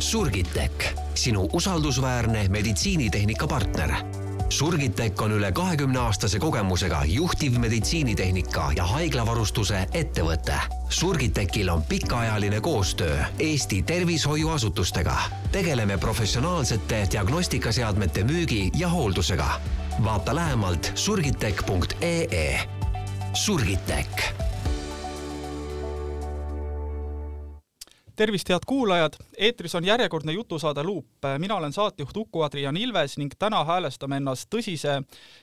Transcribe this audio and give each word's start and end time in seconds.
Surgitech, 0.00 0.94
sinu 1.14 1.48
usaldusväärne 1.52 2.48
meditsiinitehnika 2.48 3.46
partner. 3.46 3.92
Surgitech 4.48 5.22
on 5.22 5.32
üle 5.32 5.52
kahekümne 5.52 5.98
aastase 5.98 6.38
kogemusega 6.38 7.02
juhtiv 7.04 7.58
meditsiinitehnika 7.60 8.70
ja 8.76 8.84
haiglavarustuse 8.84 9.84
ettevõte. 9.92 10.56
Surgitechil 10.88 11.68
on 11.68 11.82
pikaajaline 11.82 12.60
koostöö 12.60 13.18
Eesti 13.38 13.82
tervishoiuasutustega. 13.82 15.16
tegeleme 15.52 15.98
professionaalsete 15.98 17.06
diagnostikaseadmete 17.12 18.24
müügi 18.24 18.70
ja 18.76 18.88
hooldusega. 18.88 19.60
vaata 20.04 20.34
lähemalt 20.34 20.92
surgitech.ee. 20.94 22.60
Surgitech 23.32 24.39
tervist, 28.20 28.50
head 28.52 28.66
kuulajad, 28.66 29.14
eetris 29.38 29.74
on 29.74 29.84
järjekordne 29.84 30.32
jutusaade 30.32 30.82
Luup. 30.82 31.06
mina 31.38 31.56
olen 31.56 31.72
saatejuht 31.72 32.16
Uku-Adrian 32.16 32.76
Ilves 32.76 33.18
ning 33.18 33.32
täna 33.38 33.64
häälestame 33.64 34.16
ennast 34.20 34.50
tõsise 34.54 34.98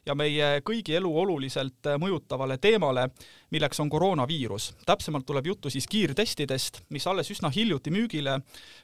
ja 0.06 0.16
meie 0.16 0.62
kõigi 0.62 0.94
elu 0.94 1.10
oluliselt 1.20 1.90
mõjutavale 1.98 2.58
teemale, 2.62 3.10
milleks 3.50 3.80
on 3.80 3.90
koroonaviirus. 3.90 4.76
täpsemalt 4.86 5.26
tuleb 5.26 5.46
juttu 5.46 5.70
siis 5.70 5.88
kiirtestidest, 5.88 6.82
mis 6.90 7.08
alles 7.08 7.32
üsna 7.32 7.50
hiljuti 7.50 7.92
müügile 7.92 8.36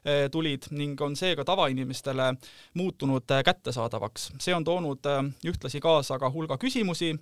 eh, 0.05 0.29
tulid 0.31 0.63
ning 0.71 1.01
on 1.01 1.15
seega 1.15 1.45
tavainimestele 1.45 2.33
muutunud 2.73 3.31
eh, 3.31 3.43
kättesaadavaks. 3.43 4.31
see 4.39 4.55
on 4.55 4.63
toonud 4.63 5.05
eh, 5.05 5.21
ühtlasi 5.53 5.79
kaasa 5.79 6.19
ka 6.19 6.31
hulga 6.31 6.57
küsimusi 6.57 7.13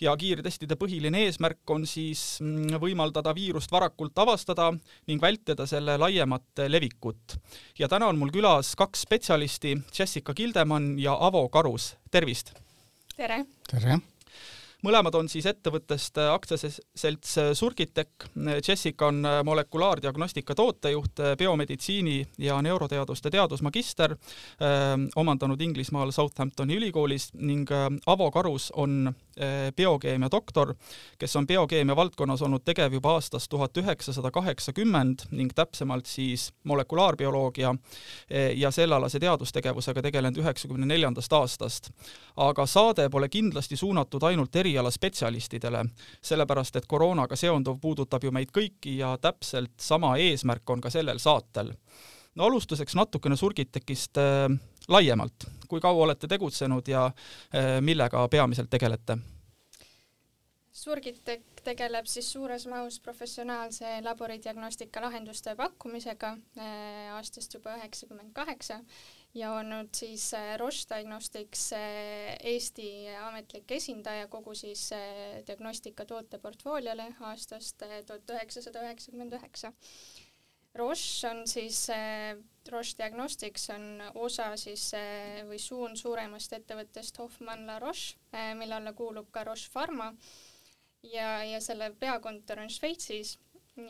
ja 0.00 0.14
kiirtestide 0.16 0.76
põhiline 0.80 1.24
eesmärk 1.26 1.70
on 1.74 1.86
siis 1.88 2.40
mm, 2.44 2.78
võimaldada 2.82 3.34
viirust 3.36 3.72
varakult 3.72 4.18
avastada 4.18 4.70
ning 5.10 5.22
vältida 5.22 5.66
selle 5.68 5.96
laiemat 6.00 6.64
levikut. 6.68 7.36
ja 7.78 7.88
täna 7.88 8.08
on 8.10 8.18
mul 8.18 8.32
külas 8.34 8.74
kaks 8.76 9.06
spetsialisti, 9.06 9.76
Jessica 9.98 10.34
Kildemann 10.34 10.98
ja 10.98 11.16
Avo 11.20 11.48
Karus, 11.48 11.94
tervist! 12.10 12.54
tere! 13.16 13.44
tere! 13.70 14.00
Mõlemad 14.86 15.14
on 15.18 15.28
siis 15.28 15.46
ettevõttest 15.50 16.18
aktsiaselts 16.22 17.34
Surgitech. 17.58 18.28
Jessica 18.66 19.08
on 19.10 19.22
molekulaardiagnostika 19.44 20.54
tootejuht, 20.54 21.22
biomeditsiini 21.38 22.16
ja 22.38 22.60
neuroteaduste 22.62 23.30
teadusmagister, 23.30 24.16
omandanud 25.16 25.60
Inglismaal 25.60 26.12
Southamptoni 26.12 26.78
ülikoolis 26.80 27.30
ning 27.34 27.68
Avo 28.06 28.30
Karus 28.30 28.70
on 28.76 29.12
biokeemia 29.76 30.28
doktor, 30.32 30.74
kes 31.18 31.36
on 31.36 31.46
biokeemia 31.46 31.96
valdkonnas 31.96 32.42
olnud 32.42 32.64
tegev 32.64 32.92
juba 32.92 33.14
aastast 33.16 33.50
tuhat 33.50 33.76
üheksasada 33.76 34.30
kaheksakümmend 34.30 35.26
ning 35.30 35.52
täpsemalt 35.54 36.06
siis 36.06 36.50
molekulaarbioloogia 36.64 37.74
ja 38.56 38.70
sellealase 38.70 39.20
teadustegevusega 39.20 40.02
tegelenud 40.02 40.42
üheksakümne 40.42 40.86
neljandast 40.86 41.32
aastast. 41.32 41.90
aga 42.36 42.66
saade 42.66 43.08
pole 43.10 43.28
kindlasti 43.28 43.76
suunatud 43.76 44.22
ainult 44.22 44.56
eri 44.56 44.69
erialaspetsialistidele, 44.70 45.84
sellepärast 46.22 46.76
et 46.76 46.86
koroonaga 46.86 47.36
seonduv 47.36 47.80
puudutab 47.80 48.24
ju 48.24 48.32
meid 48.34 48.52
kõiki 48.54 48.96
ja 49.00 49.16
täpselt 49.20 49.74
sama 49.80 50.14
eesmärk 50.18 50.70
on 50.70 50.80
ka 50.80 50.90
sellel 50.90 51.18
saatel. 51.18 51.74
no 52.34 52.44
alustuseks 52.44 52.94
natukene 52.94 53.36
Surgitekist 53.36 54.18
äh, 54.18 54.48
laiemalt, 54.88 55.48
kui 55.68 55.80
kaua 55.80 56.04
olete 56.04 56.28
tegutsenud 56.28 56.88
ja 56.88 57.06
äh, 57.06 57.80
millega 57.80 58.28
peamiselt 58.28 58.70
tegelete? 58.70 59.18
Surgitek 60.80 61.60
tegeleb 61.60 62.06
siis 62.08 62.30
suures 62.32 62.64
mahus 62.70 62.96
professionaalse 63.04 63.98
laboridiagnostika 64.00 65.02
lahenduste 65.04 65.52
pakkumisega 65.58 66.30
äh, 66.56 67.08
aastast 67.18 67.52
juba 67.52 67.74
üheksakümmend 67.76 68.32
kaheksa 68.32 68.78
ja 69.36 69.50
olnud 69.58 69.90
siis 69.98 70.30
äh, 70.38 70.54
Roche 70.62 70.86
Diagnostics 70.88 71.66
äh, 71.76 72.38
Eesti 72.52 72.86
ametlik 73.26 73.74
esindaja 73.76 74.30
kogu 74.32 74.54
siis 74.56 74.86
diagnostika 75.50 76.06
tooteportfooliole 76.08 77.10
aastast 77.28 77.84
tuhat 78.08 78.32
üheksasada 78.38 78.84
üheksakümmend 78.86 79.36
üheksa. 79.36 79.74
Roche 80.80 81.28
on 81.28 81.42
siis, 81.50 81.82
Roche 82.72 82.96
Diagnostics 83.02 83.66
on 83.74 83.84
osa 84.14 84.52
siis 84.56 84.86
või 85.50 85.58
suund 85.60 85.98
suuremast 86.00 86.54
ettevõttest 86.56 87.18
Hoffmann 87.20 87.66
La 87.66 87.80
Roche, 87.82 88.16
mille 88.56 88.78
alla 88.78 88.94
kuulub 88.94 89.28
ka 89.34 89.44
Roche 89.44 89.68
Pharma 89.74 90.12
ja, 91.02 91.44
ja 91.44 91.60
selle 91.60 91.92
peakontor 92.00 92.60
on 92.60 92.70
Šveitsis 92.70 93.38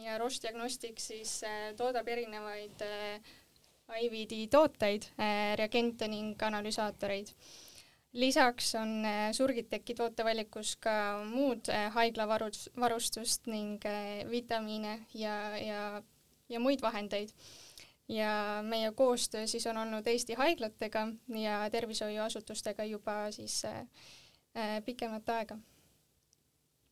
ja 0.04 0.18
Roche 0.18 0.42
Diagnostics 0.42 1.06
siis 1.06 1.40
toodab 1.76 2.08
erinevaid 2.08 2.82
äh, 2.86 3.30
IVD 3.98 4.46
tooteid, 4.50 5.08
äh, 5.18 5.56
reagente 5.58 6.08
ning 6.08 6.38
analüsaatoreid. 6.42 7.32
lisaks 8.12 8.74
on 8.74 9.04
äh, 9.06 9.32
Surgiteki 9.32 9.94
tootevalikus 9.94 10.76
ka 10.82 11.22
muud 11.24 11.68
äh, 11.70 11.90
haiglavarus, 11.94 12.68
varustust 12.76 13.46
ning 13.46 13.82
vitamiine 14.30 15.06
ja, 15.14 15.56
ja, 15.58 16.02
ja 16.48 16.60
muid 16.60 16.82
vahendeid. 16.82 17.30
ja 18.08 18.62
meie 18.62 18.92
koostöö 18.92 19.46
siis 19.46 19.66
on 19.66 19.76
olnud 19.76 20.06
Eesti 20.06 20.34
haiglatega 20.34 21.08
ja 21.28 21.70
tervishoiuasutustega 21.70 22.84
juba 22.84 23.30
siis 23.30 23.62
pikemat 24.84 25.28
aega. 25.28 25.58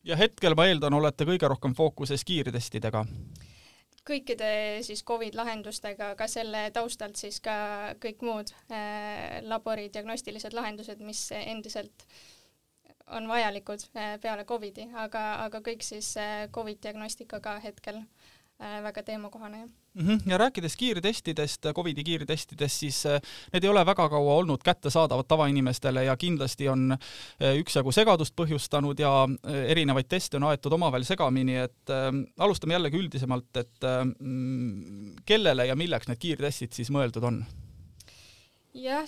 Ja 0.03 0.15
hetkel 0.19 0.55
ma 0.55 0.67
eeldan, 0.69 0.93
olete 0.93 1.27
kõige 1.27 1.49
rohkem 1.51 1.75
fookuses 1.75 2.23
kiirtestidega. 2.27 3.05
Kõikide 4.09 4.49
siis 4.85 5.03
Covid 5.05 5.35
lahendustega, 5.37 6.13
ka 6.17 6.27
selle 6.31 6.69
taustalt 6.73 7.19
siis 7.19 7.37
ka 7.43 7.93
kõik 8.01 8.23
muud 8.25 8.53
äh, 8.71 9.39
labori 9.45 9.89
diagnostilised 9.93 10.55
lahendused, 10.57 11.03
mis 11.05 11.27
endiselt 11.35 12.07
on 13.13 13.27
vajalikud 13.29 13.83
äh, 13.93 14.15
peale 14.21 14.45
Covidi, 14.49 14.87
aga, 14.97 15.43
aga 15.45 15.61
kõik 15.65 15.83
siis 15.85 16.15
äh, 16.17 16.47
Covid 16.55 16.81
diagnostikaga 16.83 17.59
hetkel 17.63 18.01
väga 18.59 19.03
teemakohane, 19.03 19.59
jah. 19.59 19.69
-hmm. 19.95 20.21
ja 20.25 20.37
rääkides 20.37 20.75
kiirtestidest, 20.77 21.65
Covidi 21.75 22.03
kiirtestidest, 22.03 22.79
siis 22.79 23.05
äh, 23.05 23.21
need 23.53 23.63
ei 23.63 23.69
ole 23.69 23.85
väga 23.85 24.09
kaua 24.09 24.33
olnud 24.33 24.63
kättesaadavad 24.63 25.25
tavainimestele 25.27 26.03
ja 26.03 26.17
kindlasti 26.17 26.69
on 26.69 26.91
äh, 26.91 27.55
üksjagu 27.59 27.91
segadust 27.91 28.35
põhjustanud 28.35 28.99
ja 28.99 29.23
äh, 29.23 29.71
erinevaid 29.71 30.09
teste 30.09 30.37
on 30.37 30.43
aetud 30.43 30.73
omavahel 30.73 31.03
segamini, 31.03 31.55
et 31.55 31.89
äh, 31.89 32.11
alustame 32.37 32.73
jällegi 32.73 32.97
üldisemalt, 32.97 33.57
et 33.57 33.83
äh, 33.83 34.03
kellele 35.25 35.65
ja 35.65 35.75
milleks 35.75 36.07
need 36.07 36.19
kiirtestid 36.19 36.73
siis 36.73 36.91
mõeldud 36.91 37.23
on? 37.23 37.43
Jah, 38.79 39.05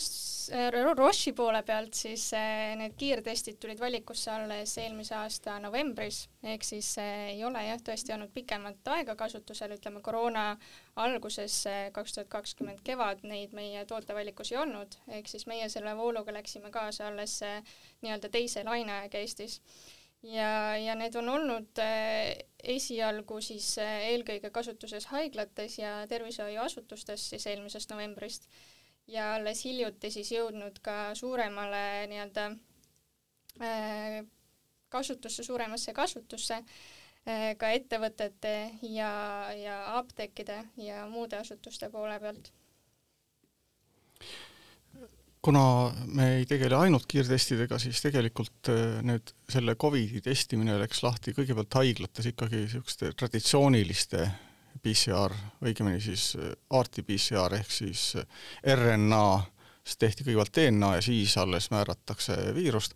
Roche'i 0.97 1.33
poole 1.35 1.61
pealt 1.63 1.95
siis 1.95 2.25
eh, 2.37 2.73
need 2.79 2.95
kiirtestid 2.99 3.59
tulid 3.61 3.79
valikusse 3.79 4.31
alles 4.33 4.73
eelmise 4.81 5.15
aasta 5.15 5.57
novembris, 5.63 6.25
ehk 6.43 6.65
siis 6.65 6.89
eh, 7.01 7.31
ei 7.35 7.43
ole 7.47 7.61
jah, 7.65 7.79
tõesti 7.87 8.15
olnud 8.15 8.33
pikemat 8.35 8.91
aega 8.95 9.15
kasutusel, 9.19 9.75
ütleme 9.77 10.01
koroona 10.03 10.45
alguses 11.03 11.61
kaks 11.95 12.17
tuhat 12.17 12.31
kakskümmend 12.35 12.83
kevad 12.83 13.23
neid 13.27 13.55
meie 13.57 13.85
tootevalikus 13.89 14.51
ei 14.51 14.59
olnud, 14.61 14.99
ehk 15.19 15.31
siis 15.31 15.47
meie 15.47 15.69
selle 15.69 15.95
vooluga 15.97 16.35
läksime 16.35 16.71
kaasa 16.73 17.07
alles 17.07 17.39
nii-öelda 18.01 18.29
teise 18.31 18.65
laineaega 18.67 19.21
Eestis. 19.21 19.61
Ja, 20.21 20.77
ja 20.77 20.93
need 20.93 21.15
on 21.17 21.31
olnud 21.33 21.79
esialgu 22.61 23.39
siis 23.41 23.71
eelkõige 23.81 24.51
kasutuses 24.53 25.07
haiglates 25.09 25.79
ja 25.79 25.95
tervishoiuasutustes 26.11 27.23
siis 27.31 27.47
eelmisest 27.49 27.89
novembrist 27.89 28.45
ja 29.11 29.33
alles 29.35 29.65
hiljuti 29.65 30.11
siis 30.13 30.31
jõudnud 30.31 30.79
ka 30.83 31.13
suuremale 31.17 32.07
nii-öelda 32.11 32.45
äh, 33.61 34.21
kasutusse, 34.91 35.43
suuremasse 35.43 35.93
kasutusse 35.95 36.61
äh, 36.61 37.51
ka 37.59 37.71
ettevõtete 37.75 38.55
ja, 38.87 39.11
ja 39.57 39.81
apteekide 39.99 40.63
ja 40.81 41.05
muude 41.11 41.39
asutuste 41.41 41.89
poole 41.91 42.19
pealt. 42.23 42.51
kuna 45.41 45.63
me 46.05 46.27
ei 46.37 46.45
tegele 46.45 46.77
ainult 46.77 47.07
kiirtestidega, 47.09 47.79
siis 47.81 48.01
tegelikult 48.03 48.69
äh, 48.69 49.01
nüüd 49.05 49.33
selle 49.49 49.75
Covidi 49.75 50.21
testimine 50.21 50.77
läks 50.79 51.01
lahti 51.03 51.33
kõigepealt 51.33 51.81
haiglates 51.81 52.31
ikkagi 52.31 52.65
niisuguste 52.65 53.11
traditsiooniliste 53.17 54.29
PCR, 54.83 55.33
õigemini 55.63 56.01
siis 56.01 56.35
äh, 56.39 56.53
RT-PCR 56.81 57.57
ehk 57.59 57.71
siis 57.73 58.15
äh, 58.19 58.27
RNA, 58.75 59.25
siis 59.83 59.97
tehti 60.01 60.25
kõigepealt 60.25 60.53
DNA 60.57 60.93
ja 60.97 61.05
siis 61.05 61.37
alles 61.37 61.71
määratakse 61.71 62.37
viirust. 62.55 62.95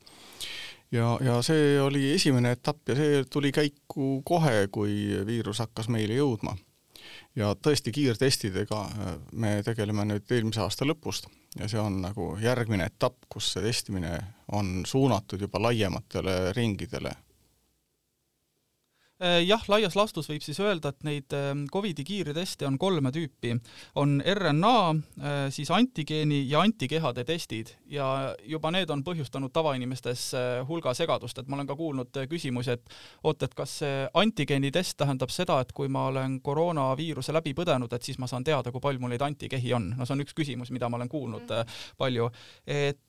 ja, 0.92 1.18
ja 1.22 1.42
see 1.46 1.80
oli 1.82 2.12
esimene 2.14 2.56
etapp 2.56 2.90
ja 2.90 2.96
see 2.96 3.24
tuli 3.30 3.52
käiku 3.52 4.22
kohe, 4.26 4.68
kui 4.72 5.22
viirus 5.26 5.60
hakkas 5.60 5.90
meile 5.90 6.18
jõudma. 6.18 6.58
ja 7.36 7.56
tõesti, 7.56 7.92
kiirtestidega 7.92 8.82
äh, 8.86 9.18
me 9.32 9.62
tegeleme 9.64 10.06
nüüd 10.06 10.32
eelmise 10.32 10.62
aasta 10.62 10.86
lõpust 10.86 11.30
ja 11.60 11.70
see 11.72 11.80
on 11.80 12.02
nagu 12.02 12.34
järgmine 12.42 12.90
etapp, 12.92 13.30
kus 13.30 13.54
see 13.54 13.64
testimine 13.64 14.18
on 14.52 14.82
suunatud 14.86 15.42
juba 15.42 15.62
laiematele 15.70 16.54
ringidele 16.54 17.14
jah, 19.19 19.62
laias 19.71 19.95
laastus 19.95 20.27
võib 20.27 20.44
siis 20.44 20.57
öelda, 20.59 20.91
et 20.91 21.06
neid 21.07 21.33
ähm, 21.35 21.63
Covidi 21.71 22.03
kiirteste 22.03 22.67
on 22.67 22.75
kolme 22.77 23.12
tüüpi. 23.15 23.53
on 23.95 24.17
RNA, 24.19 24.79
äh, 24.91 25.38
siis 25.56 25.71
antigeeni 25.71 26.41
ja 26.50 26.59
antikehade 26.59 27.23
testid 27.23 27.71
ja 27.88 28.35
juba 28.44 28.71
need 28.75 28.89
on 28.91 29.03
põhjustanud 29.07 29.53
tavainimestes 29.56 30.33
äh, 30.35 30.67
hulga 30.67 30.94
segadust, 30.94 31.39
et 31.39 31.47
ma 31.47 31.56
olen 31.56 31.67
ka 31.67 31.75
kuulnud 31.79 32.21
küsimusi, 32.29 32.75
et 32.75 32.95
oot, 33.23 33.44
et 33.44 33.56
kas 33.56 33.77
see 33.79 34.03
antigeeni 34.13 34.71
test 34.75 34.97
tähendab 35.00 35.31
seda, 35.31 35.62
et 35.63 35.71
kui 35.71 35.88
ma 35.88 36.07
olen 36.12 36.41
koroonaviiruse 36.44 37.33
läbi 37.35 37.56
põdenud, 37.56 37.94
et 37.95 38.03
siis 38.03 38.19
ma 38.19 38.27
saan 38.27 38.44
teada, 38.44 38.71
kui 38.71 38.83
palju 38.83 39.00
mul 39.00 39.15
neid 39.15 39.23
antikehi 39.23 39.73
on. 39.73 39.94
no 39.95 40.06
see 40.06 40.17
on 40.17 40.25
üks 40.25 40.35
küsimus, 40.35 40.73
mida 40.75 40.89
ma 40.89 41.00
olen 41.00 41.12
kuulnud 41.12 41.47
mm. 41.47 41.77
palju. 41.97 42.29
et 42.67 43.00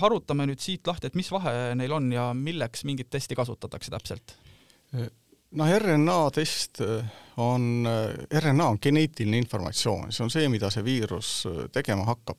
harutame 0.00 0.46
nüüd 0.48 0.62
siit 0.64 0.86
lahti, 0.88 1.10
et 1.10 1.18
mis 1.18 1.28
vahe 1.28 1.74
neil 1.76 1.92
on 1.92 2.08
ja 2.12 2.30
milleks 2.32 2.86
mingit 2.88 3.10
testi 3.12 3.36
kasutatakse 3.36 3.92
täpselt 3.92 4.40
noh, 5.50 5.78
RNA 5.78 6.30
test 6.30 6.80
äh, 6.80 7.04
on, 7.36 7.86
äh, 7.86 8.40
RNA 8.40 8.68
on 8.68 8.78
geneetiline 8.82 9.40
informatsioon, 9.40 10.12
see 10.12 10.24
on 10.24 10.32
see, 10.32 10.48
mida 10.52 10.70
see 10.70 10.84
viirus 10.86 11.44
äh, 11.48 11.66
tegema 11.72 12.06
hakkab. 12.08 12.38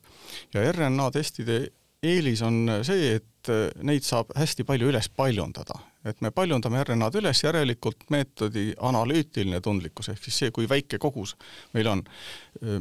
ja 0.54 0.64
RNA 0.72 1.10
testide 1.10 1.60
eelis 2.02 2.42
on 2.42 2.64
see, 2.82 3.16
et 3.18 3.50
neid 3.82 4.04
saab 4.06 4.30
hästi 4.38 4.64
palju 4.66 4.88
üles 4.90 5.08
paljundada. 5.16 5.78
et 6.04 6.20
me 6.20 6.30
paljundame 6.30 6.82
RNA-d 6.84 7.20
üles, 7.20 7.44
järelikult 7.44 8.08
meetodi 8.10 8.72
analüütiline 8.78 9.60
tundlikkus, 9.60 10.08
ehk 10.08 10.24
siis 10.24 10.38
see, 10.38 10.50
kui 10.50 10.68
väike 10.68 10.98
kogus 10.98 11.36
meil 11.74 11.86
on, 11.86 12.02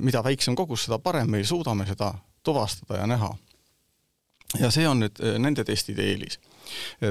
mida 0.01 0.23
väiksem 0.25 0.55
kogus, 0.57 0.87
seda 0.87 0.97
parem 0.99 1.29
me 1.29 1.43
suudame 1.45 1.85
seda 1.85 2.15
tuvastada 2.43 2.97
ja 3.01 3.07
näha. 3.07 3.29
ja 4.59 4.71
see 4.71 4.87
on 4.89 5.05
nüüd 5.05 5.21
nende 5.37 5.63
testide 5.63 6.05
eelis. 6.13 6.39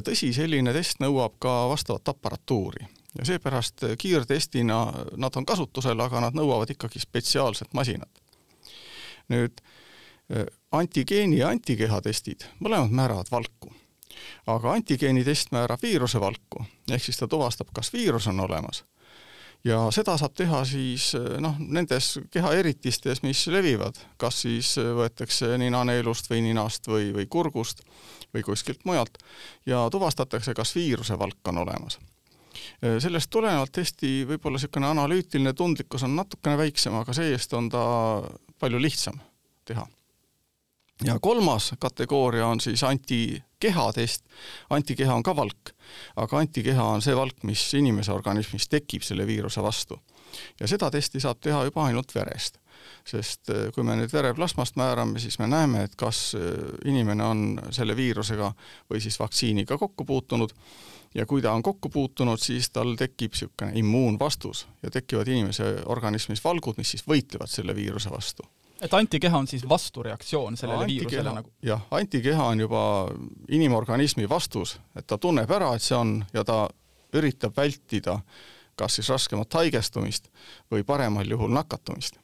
Tõsi, 0.06 0.32
selline 0.34 0.72
test 0.72 1.00
nõuab 1.02 1.38
ka 1.38 1.68
vastavat 1.70 2.08
aparatuuri 2.08 2.86
ja 3.18 3.26
seepärast 3.26 3.84
kiirtestina 3.98 4.80
nad 5.16 5.36
on 5.36 5.46
kasutusel, 5.46 6.00
aga 6.00 6.20
nad 6.26 6.36
nõuavad 6.38 6.70
ikkagi 6.70 7.02
spetsiaalset 7.02 7.74
masinat. 7.74 8.10
nüüd 9.30 9.60
antigeeni 10.72 11.38
ja 11.38 11.48
antikeha 11.50 12.00
testid, 12.02 12.46
mõlemad 12.60 12.90
määravad 12.90 13.30
valku. 13.30 13.74
aga 14.46 14.72
antigeeni 14.72 15.24
test 15.24 15.52
määrab 15.54 15.82
viiruse 15.82 16.20
valku, 16.20 16.64
ehk 16.90 17.04
siis 17.04 17.18
ta 17.18 17.28
tuvastab, 17.28 17.68
kas 17.74 17.92
viirus 17.92 18.26
on 18.26 18.40
olemas. 18.40 18.84
Ja 19.64 19.80
seda 19.94 20.16
saab 20.20 20.36
teha 20.38 20.62
siis 20.68 21.14
eh, 21.18 21.36
noh, 21.42 21.58
nendes 21.58 22.18
kehaeritistes, 22.30 23.22
mis 23.26 23.46
levivad, 23.52 23.98
kas 24.20 24.42
siis 24.46 24.76
võetakse 24.78 25.56
ninaneelust 25.60 26.30
või 26.30 26.44
ninast 26.48 26.88
või, 26.88 27.10
või 27.16 27.26
kurgust 27.26 27.84
või 28.34 28.46
kuskilt 28.46 28.86
mujalt 28.86 29.18
ja 29.66 29.88
tuvastatakse, 29.90 30.54
kas 30.54 30.74
viiruse 30.76 31.18
valk 31.18 31.52
on 31.52 31.64
olemas 31.64 31.98
Äh, 32.80 32.98
sellest 33.02 33.30
tulenevalt 33.32 33.72
tõesti 33.76 34.24
võib-olla 34.28 34.58
niisugune 34.58 34.88
analüütiline 34.90 35.52
tundlikkus 35.56 36.04
on 36.06 36.16
natukene 36.18 36.58
väiksem, 36.60 36.96
aga 36.96 37.14
see-eest 37.16 37.54
on 37.58 37.68
ta 37.72 37.82
palju 38.60 38.80
lihtsam 38.80 39.20
teha. 39.68 39.86
Ja 41.04 41.18
kolmas 41.22 41.72
kategooria 41.78 42.46
on 42.46 42.60
siis 42.60 42.82
antikehatest. 42.84 44.24
antikeha 44.70 45.14
on 45.14 45.22
ka 45.22 45.36
valk, 45.36 45.74
aga 46.16 46.38
antikeha 46.38 46.84
on 46.84 47.02
see 47.02 47.16
valk, 47.16 47.42
mis 47.42 47.62
inimese 47.74 48.12
organismis 48.12 48.68
tekib 48.68 49.02
selle 49.02 49.26
viiruse 49.26 49.62
vastu. 49.62 50.00
ja 50.60 50.68
seda 50.68 50.90
testi 50.90 51.20
saab 51.20 51.40
teha 51.40 51.64
juba 51.64 51.84
ainult 51.84 52.14
verest 52.14 52.60
sest 53.04 53.50
äh, 53.50 53.68
kui 53.74 53.84
me 53.84 53.96
nüüd 53.98 54.12
vereplasmast 54.12 54.76
määrame, 54.80 55.20
siis 55.20 55.38
me 55.38 55.48
näeme, 55.50 55.84
et 55.84 55.96
kas 56.00 56.34
äh, 56.38 56.54
inimene 56.84 57.24
on 57.24 57.42
selle 57.74 57.96
viirusega 57.96 58.52
või 58.90 59.02
siis 59.04 59.18
vaktsiiniga 59.20 59.78
kokku 59.78 60.04
puutunud 60.04 60.54
ja 61.14 61.26
kui 61.26 61.42
ta 61.42 61.52
on 61.52 61.62
kokku 61.62 61.88
puutunud, 61.88 62.38
siis 62.38 62.70
tal 62.70 62.94
tekib 62.98 63.34
niisugune 63.34 63.72
immuunvastus 63.80 64.66
ja 64.82 64.90
tekivad 64.90 65.28
inimese 65.28 65.72
organismis 65.86 66.44
valgud, 66.44 66.78
mis 66.78 66.94
siis 66.94 67.06
võitlevad 67.08 67.50
selle 67.50 67.74
viiruse 67.76 68.10
vastu. 68.10 68.46
Et 68.80 68.94
antikeha 68.94 69.38
on 69.38 69.46
siis 69.50 69.66
vastureaktsioon 69.68 70.56
sellele 70.56 70.86
antikeha, 70.86 71.10
viirusele 71.10 71.34
nagu? 71.34 71.52
jah, 71.62 71.82
antikeha 71.90 72.46
on 72.52 72.64
juba 72.66 72.84
inimorganismi 73.48 74.28
vastus, 74.28 74.78
et 74.96 75.06
ta 75.06 75.18
tunneb 75.18 75.50
ära, 75.50 75.74
et 75.74 75.84
see 75.84 75.98
on 75.98 76.18
ja 76.34 76.44
ta 76.44 76.62
üritab 77.16 77.56
vältida 77.56 78.20
kas 78.80 78.96
siis 78.96 79.10
raskemat 79.12 79.54
haigestumist 79.60 80.30
või 80.72 80.84
paremal 80.86 81.28
juhul 81.28 81.52
nakatumist 81.52 82.20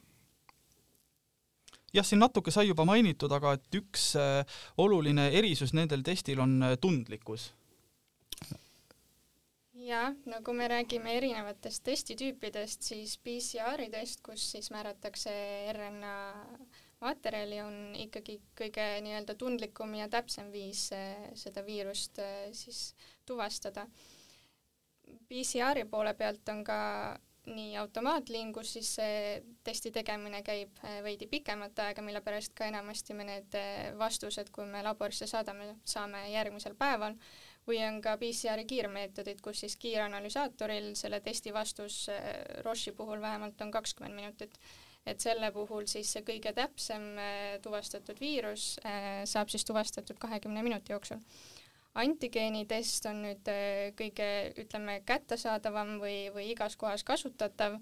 jah, 1.93 2.05
siin 2.05 2.21
natuke 2.21 2.51
sai 2.53 2.67
juba 2.69 2.85
mainitud, 2.87 3.31
aga 3.31 3.55
et 3.57 3.79
üks 3.79 4.09
äh, 4.19 4.59
oluline 4.81 5.29
erisus 5.37 5.73
nendel 5.77 6.03
testil 6.05 6.41
on 6.43 6.57
äh, 6.63 6.77
tundlikkus 6.81 7.51
jah, 9.87 10.15
no 10.25 10.41
kui 10.43 10.57
me 10.57 10.67
räägime 10.71 11.15
erinevatest 11.17 11.83
testitüüpidest, 11.87 12.83
siis 12.89 13.15
PCR-i 13.23 13.89
test, 13.93 14.21
kus 14.25 14.43
siis 14.53 14.71
määratakse 14.73 15.31
RNA 15.73 16.15
materjali, 17.03 17.61
on 17.61 17.77
ikkagi 17.97 18.39
kõige 18.57 18.87
nii-öelda 19.05 19.37
tundlikum 19.37 19.93
ja 19.99 20.09
täpsem 20.11 20.49
viis 20.53 20.87
eh, 20.95 21.29
seda 21.37 21.63
viirust 21.65 22.19
eh, 22.23 22.49
siis 22.57 22.91
tuvastada. 23.27 23.85
PCR-i 25.29 25.85
poole 25.87 26.13
pealt 26.17 26.49
on 26.51 26.63
ka 26.67 26.79
nii 27.47 27.77
automaatliin, 27.79 28.49
kus 28.51 28.73
siis 28.75 28.89
see 28.97 29.19
testi 29.63 29.93
tegemine 29.95 30.41
käib 30.43 30.81
eh, 30.83 30.99
veidi 31.05 31.29
pikemat 31.31 31.79
aega, 31.85 32.03
mille 32.03 32.23
pärast 32.25 32.57
ka 32.57 32.67
enamasti 32.67 33.15
me 33.15 33.29
need 33.29 33.59
vastused, 33.99 34.49
kui 34.51 34.65
me 34.67 34.81
laborisse 34.83 35.29
saadame, 35.29 35.75
saame 35.85 36.25
järgmisel 36.33 36.75
päeval 36.75 37.15
või 37.67 37.81
on 37.83 37.99
ka 38.03 38.15
PCR-i 38.19 38.65
kiirmeetodid, 38.67 39.41
kus 39.43 39.63
siis 39.65 39.75
kiiranalüsaatoril 39.81 40.93
selle 40.95 41.19
testi 41.23 41.53
vastus 41.53 42.05
äh, 42.13 42.27
Roche'i 42.65 42.95
puhul 42.95 43.21
vähemalt 43.21 43.61
on 43.61 43.71
kakskümmend 43.71 44.15
minutit. 44.15 44.59
et 45.07 45.23
selle 45.23 45.51
puhul 45.55 45.85
siis 45.87 46.09
see 46.11 46.23
kõige 46.27 46.51
täpsem 46.53 47.03
äh, 47.19 47.59
tuvastatud 47.63 48.19
viirus 48.19 48.79
äh, 48.85 49.23
saab 49.25 49.49
siis 49.49 49.65
tuvastatud 49.65 50.17
kahekümne 50.19 50.63
minuti 50.63 50.93
jooksul. 50.93 51.17
antigeenitest 51.95 53.05
on 53.09 53.23
nüüd 53.25 53.47
kõige, 53.97 54.27
ütleme, 54.61 55.01
kättesaadavam 55.05 55.97
või, 55.99 56.29
või 56.33 56.51
igas 56.51 56.75
kohas 56.77 57.03
kasutatav 57.03 57.79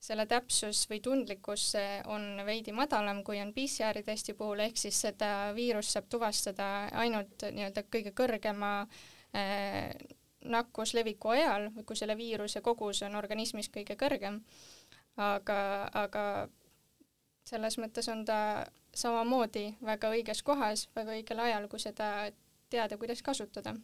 selle 0.00 0.24
täpsus 0.26 0.86
või 0.88 1.02
tundlikkus 1.04 1.74
on 2.08 2.40
veidi 2.46 2.72
madalam, 2.72 3.20
kui 3.22 3.36
on 3.40 3.52
PCR-i 3.52 4.02
testi 4.02 4.32
puhul, 4.32 4.62
ehk 4.64 4.80
siis 4.80 5.00
seda 5.04 5.52
viirust 5.54 5.92
saab 5.92 6.08
tuvastada 6.08 6.88
ainult 7.02 7.44
nii-öelda 7.52 7.84
kõige 7.92 8.14
kõrgema 8.16 8.70
äh, 8.80 9.04
nakkusleviku 10.50 11.28
ajal, 11.28 11.68
kui 11.86 11.96
selle 11.96 12.16
viiruse 12.18 12.62
kogus 12.64 13.02
on 13.06 13.14
organismis 13.14 13.68
kõige 13.72 13.96
kõrgem. 14.00 14.40
aga, 15.20 15.60
aga 15.92 16.48
selles 17.44 17.76
mõttes 17.78 18.08
on 18.08 18.24
ta 18.24 18.66
samamoodi 18.94 19.74
väga 19.84 20.10
õiges 20.14 20.42
kohas, 20.46 20.88
väga 20.96 21.16
õigel 21.18 21.40
ajal, 21.44 21.68
kui 21.68 21.82
seda 21.82 22.30
teada, 22.70 22.98
kuidas 22.98 23.22
kasutada. 23.22 23.74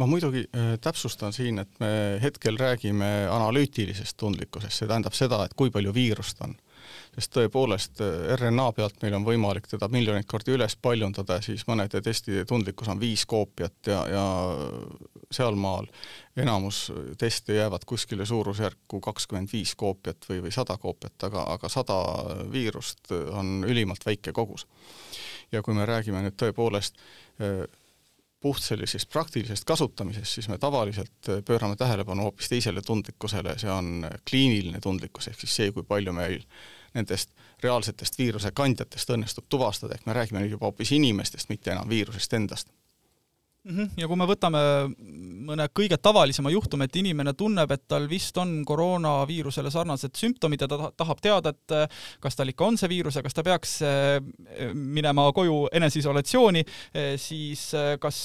Ma 0.00 0.06
muidugi 0.08 0.46
äh, 0.48 0.72
täpsustan 0.80 1.32
siin, 1.32 1.58
et 1.58 1.80
me 1.80 1.90
hetkel 2.22 2.56
räägime 2.58 3.28
analüütilisest 3.30 4.16
tundlikkusest, 4.16 4.80
see 4.80 4.88
tähendab 4.88 5.14
seda, 5.14 5.42
et 5.44 5.54
kui 5.54 5.70
palju 5.70 5.92
viirust 5.94 6.40
on 6.42 6.56
sest 7.14 7.32
tõepoolest 7.34 8.02
eh, 8.04 8.34
RNA 8.36 8.66
pealt 8.76 9.02
meil 9.02 9.16
on 9.18 9.26
võimalik 9.26 9.68
teda 9.70 9.88
miljoneid 9.92 10.28
kordi 10.30 10.54
üles 10.56 10.76
paljundada, 10.82 11.40
siis 11.44 11.64
mõnede 11.68 12.02
testide 12.04 12.44
tundlikkus 12.48 12.90
on 12.92 13.00
viis 13.00 13.24
koopiat 13.28 13.90
ja, 13.90 14.02
ja 14.12 14.24
sealmaal 15.34 15.88
enamus 16.38 16.86
teste 17.18 17.58
jäävad 17.58 17.84
kuskile 17.88 18.26
suurusjärku 18.26 19.00
kakskümmend 19.04 19.52
viis 19.52 19.74
koopiat 19.78 20.28
või, 20.30 20.42
või 20.46 20.54
sada 20.54 20.78
koopiat, 20.80 21.16
aga, 21.28 21.44
aga 21.56 21.72
sada 21.72 21.98
viirust 22.52 23.12
on 23.12 23.64
ülimalt 23.66 24.06
väike 24.06 24.32
kogus. 24.32 24.66
ja 25.52 25.62
kui 25.62 25.74
me 25.74 25.86
räägime 25.88 26.22
nüüd 26.22 26.36
tõepoolest 26.36 26.98
eh, 27.40 27.66
puht 28.40 28.62
sellisest 28.62 29.10
praktilisest 29.10 29.66
kasutamisest, 29.66 30.30
siis 30.38 30.48
me 30.48 30.58
tavaliselt 30.58 31.30
pöörame 31.44 31.76
tähelepanu 31.76 32.28
hoopis 32.28 32.48
teisele 32.48 32.82
tundlikkusele, 32.86 33.56
see 33.58 33.70
on 33.70 34.06
kliiniline 34.30 34.80
tundlikkus, 34.82 35.30
ehk 35.30 35.40
siis 35.42 35.56
see, 35.60 35.72
kui 35.74 35.86
palju 35.86 36.14
meil 36.14 36.44
nendest 36.94 37.32
reaalsetest 37.62 38.18
viiruse 38.18 38.52
kandjatest 38.54 39.10
õnnestub 39.10 39.48
tuvastada, 39.48 39.94
ehk 39.94 40.06
me 40.06 40.16
räägime 40.16 40.44
nüüd 40.44 40.56
juba 40.56 40.70
hoopis 40.70 40.92
inimestest, 40.96 41.48
mitte 41.48 41.74
enam 41.74 41.88
viirusest 41.88 42.38
endast. 42.38 42.68
-hmm. 43.68 43.90
ja 43.96 44.08
kui 44.08 44.18
me 44.18 44.26
võtame 44.28 44.60
mõne 45.48 45.66
kõige 45.74 45.98
tavalisema 46.00 46.52
juhtumi, 46.52 46.88
et 46.88 46.96
inimene 47.00 47.34
tunneb, 47.38 47.70
et 47.74 47.84
tal 47.90 48.08
vist 48.10 48.36
on 48.40 48.60
koroonaviirusele 48.68 49.70
sarnased 49.72 50.16
sümptomid 50.18 50.64
ja 50.64 50.70
ta 50.70 50.90
tahab 50.96 51.20
teada, 51.24 51.52
et 51.54 51.76
eh, 51.76 52.00
kas 52.20 52.38
tal 52.38 52.52
ikka 52.52 52.68
on 52.68 52.80
see 52.80 52.90
viirus 52.90 53.18
ja 53.18 53.24
kas 53.24 53.36
ta 53.36 53.44
peaks 53.46 53.78
eh, 53.86 54.18
minema 54.74 55.28
koju 55.36 55.66
eneseisolatsiooni, 55.80 56.64
eh, 56.94 57.14
siis 57.20 57.68
kas 58.00 58.18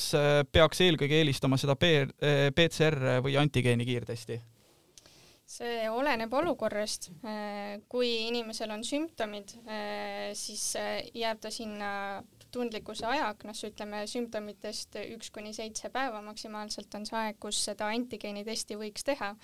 peaks 0.52 0.82
eelkõige 0.86 1.20
eelistama 1.22 1.60
seda 1.60 1.76
PCR 1.80 3.20
või 3.26 3.38
antigeeni 3.40 3.88
kiirtesti? 3.88 4.40
See 5.54 5.90
oleneb 5.90 6.34
olukorrast. 6.34 7.10
kui 7.90 8.10
inimesel 8.28 8.72
on 8.74 8.84
sümptomid, 8.88 9.54
siis 10.38 10.64
jääb 11.14 11.42
ta 11.44 11.52
sinna 11.54 11.92
tundlikkuse 12.54 13.06
ajaaknas, 13.10 13.64
ütleme 13.70 14.04
sümptomitest 14.10 14.98
üks 15.16 15.32
kuni 15.34 15.54
seitse 15.54 15.90
päeva 15.94 16.22
maksimaalselt 16.26 16.94
on 16.98 17.08
see 17.10 17.20
aeg, 17.20 17.40
kus 17.42 17.62
seda 17.70 17.90
antigeenitesti 17.94 18.80
võiks 18.80 19.06
teha. 19.06 19.36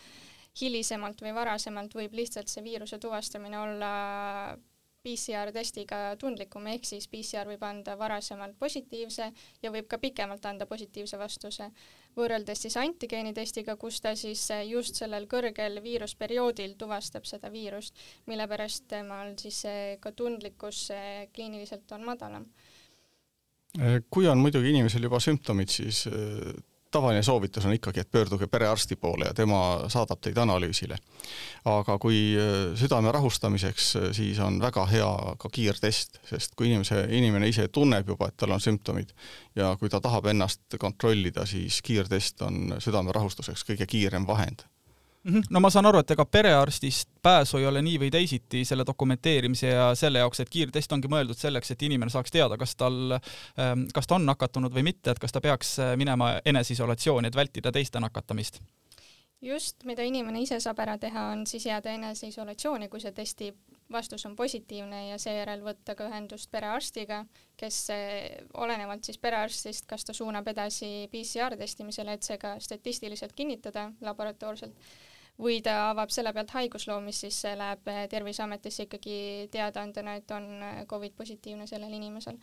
hilisemalt 0.60 1.22
või 1.22 1.32
varasemalt 1.38 1.94
võib 1.96 2.16
lihtsalt 2.18 2.50
see 2.50 2.63
viiruse 2.66 2.98
tuvastamine 3.00 3.60
olla 3.60 3.92
PCR-testiga 5.06 6.16
tundlikum, 6.20 6.66
ehk 6.68 6.88
siis 6.89 7.08
PCR 7.08 7.48
võib 7.48 7.63
anda 7.63 7.96
varasemalt 7.98 8.58
positiivse 8.60 9.30
ja 9.63 9.72
võib 9.72 9.88
ka 9.88 10.00
pikemalt 10.01 10.46
anda 10.46 10.66
positiivse 10.66 11.20
vastuse, 11.22 11.70
võrreldes 12.18 12.66
siis 12.66 12.78
antigeenitestiga, 12.80 13.75
kus 13.80 14.01
ta 14.01 14.16
siis 14.16 14.48
just 14.68 15.00
sellel 15.00 15.28
kõrgel 15.30 15.82
viirusperioodil 15.84 16.75
tuvastab 16.80 17.28
seda 17.30 17.51
viirust, 17.54 17.96
mille 18.28 18.48
pärast 18.48 18.88
temal 18.92 19.36
siis 19.39 19.63
ka 20.00 20.12
tundlikkus 20.12 20.88
kliiniliselt 21.36 21.92
on 21.92 22.06
madalam. 22.06 22.50
kui 24.10 24.28
on 24.28 24.39
muidugi 24.42 24.70
inimesel 24.70 25.04
juba 25.04 25.20
sümptomid, 25.22 25.70
siis 25.70 26.08
tavaline 26.91 27.24
soovitus 27.24 27.65
on 27.65 27.74
ikkagi, 27.74 28.00
et 28.00 28.12
pöörduge 28.12 28.48
perearsti 28.48 28.96
poole 28.96 29.25
ja 29.25 29.34
tema 29.34 29.60
saadab 29.88 30.22
teid 30.22 30.38
analüüsile. 30.38 30.98
aga 31.65 31.98
kui 32.00 32.36
äh, 32.38 32.75
südame 32.79 33.12
rahustamiseks, 33.12 33.96
äh, 33.96 34.10
siis 34.12 34.39
on 34.39 34.60
väga 34.62 34.86
hea 34.86 35.10
ka 35.38 35.50
kiirtest, 35.51 36.19
sest 36.25 36.55
kui 36.55 36.69
inimese, 36.69 37.05
inimene 37.10 37.48
ise 37.48 37.67
tunneb 37.67 38.08
juba, 38.08 38.27
et 38.27 38.38
tal 38.38 38.51
on 38.55 38.62
sümptomid 38.62 39.13
ja 39.55 39.75
kui 39.79 39.89
ta 39.89 40.01
tahab 40.01 40.31
ennast 40.31 40.79
kontrollida, 40.79 41.46
siis 41.46 41.81
kiirtest 41.81 42.41
on 42.41 42.75
südame 42.79 43.12
rahustuseks 43.12 43.65
kõige 43.72 43.86
kiirem 43.86 44.27
vahend. 44.27 44.65
No 45.24 45.60
ma 45.60 45.70
saan 45.70 45.90
aru, 45.90 46.02
et 46.04 46.12
ega 46.16 46.26
perearstist 46.26 47.10
pääsu 47.24 47.60
ei 47.60 47.68
ole 47.68 47.82
nii 47.84 48.00
või 48.06 48.12
teisiti 48.14 48.64
selle 48.66 48.86
dokumenteerimise 48.88 49.72
ja 49.74 49.90
selle 50.00 50.24
jaoks, 50.24 50.40
et 50.44 50.52
kiirtest 50.52 50.92
ongi 50.96 51.12
mõeldud 51.12 51.38
selleks, 51.38 51.74
et 51.74 51.88
inimene 51.88 52.12
saaks 52.14 52.32
teada, 52.32 52.58
kas 52.58 52.76
tal, 52.80 53.18
ähm, 53.60 53.88
kas 53.94 54.08
ta 54.08 54.16
on 54.16 54.28
nakatunud 54.30 54.74
või 54.74 54.88
mitte, 54.92 55.12
et 55.12 55.20
kas 55.20 55.36
ta 55.36 55.42
peaks 55.44 55.78
äh, 55.80 55.96
minema 56.00 56.38
eneseisolatsiooni, 56.46 57.28
et 57.28 57.36
vältida 57.36 57.72
teiste 57.76 58.00
nakatamist. 58.00 58.62
Just, 59.42 59.86
mida 59.88 60.04
inimene 60.04 60.42
ise 60.44 60.58
saab 60.60 60.82
ära 60.84 60.98
teha, 61.00 61.30
on 61.32 61.46
siis 61.48 61.64
jääda 61.66 61.94
eneseisolatsiooni, 61.96 62.90
kui 62.92 63.00
see 63.00 63.14
testi 63.16 63.54
vastus 63.92 64.26
on 64.28 64.36
positiivne 64.36 65.06
ja 65.10 65.20
seejärel 65.20 65.64
võtta 65.64 65.96
ka 65.96 66.10
ühendust 66.10 66.52
perearstiga, 66.52 67.22
kes 67.60 67.78
äh, 67.96 68.40
olenevalt 68.56 69.08
siis 69.08 69.20
perearstist, 69.20 69.88
kas 69.88 70.08
ta 70.08 70.16
suunab 70.16 70.48
edasi 70.48 71.08
PCR 71.12 71.56
testimisele, 71.60 72.16
et 72.16 72.28
see 72.28 72.40
ka 72.40 72.56
statistiliselt 72.64 73.36
kinnitada 73.36 73.90
laboratoorselt 74.04 74.76
või 75.39 75.62
ta 75.63 75.89
avab 75.89 76.12
selle 76.12 76.34
pealt 76.36 76.51
haigusloom, 76.51 77.08
mis 77.10 77.22
siis 77.24 77.39
läheb 77.58 77.88
Terviseametisse 78.12 78.86
ikkagi 78.88 79.48
teadaandena, 79.51 80.17
et 80.19 80.31
on 80.36 80.50
Covid 80.89 81.15
positiivne 81.15 81.67
sellel 81.67 81.96
inimesel. 81.96 82.38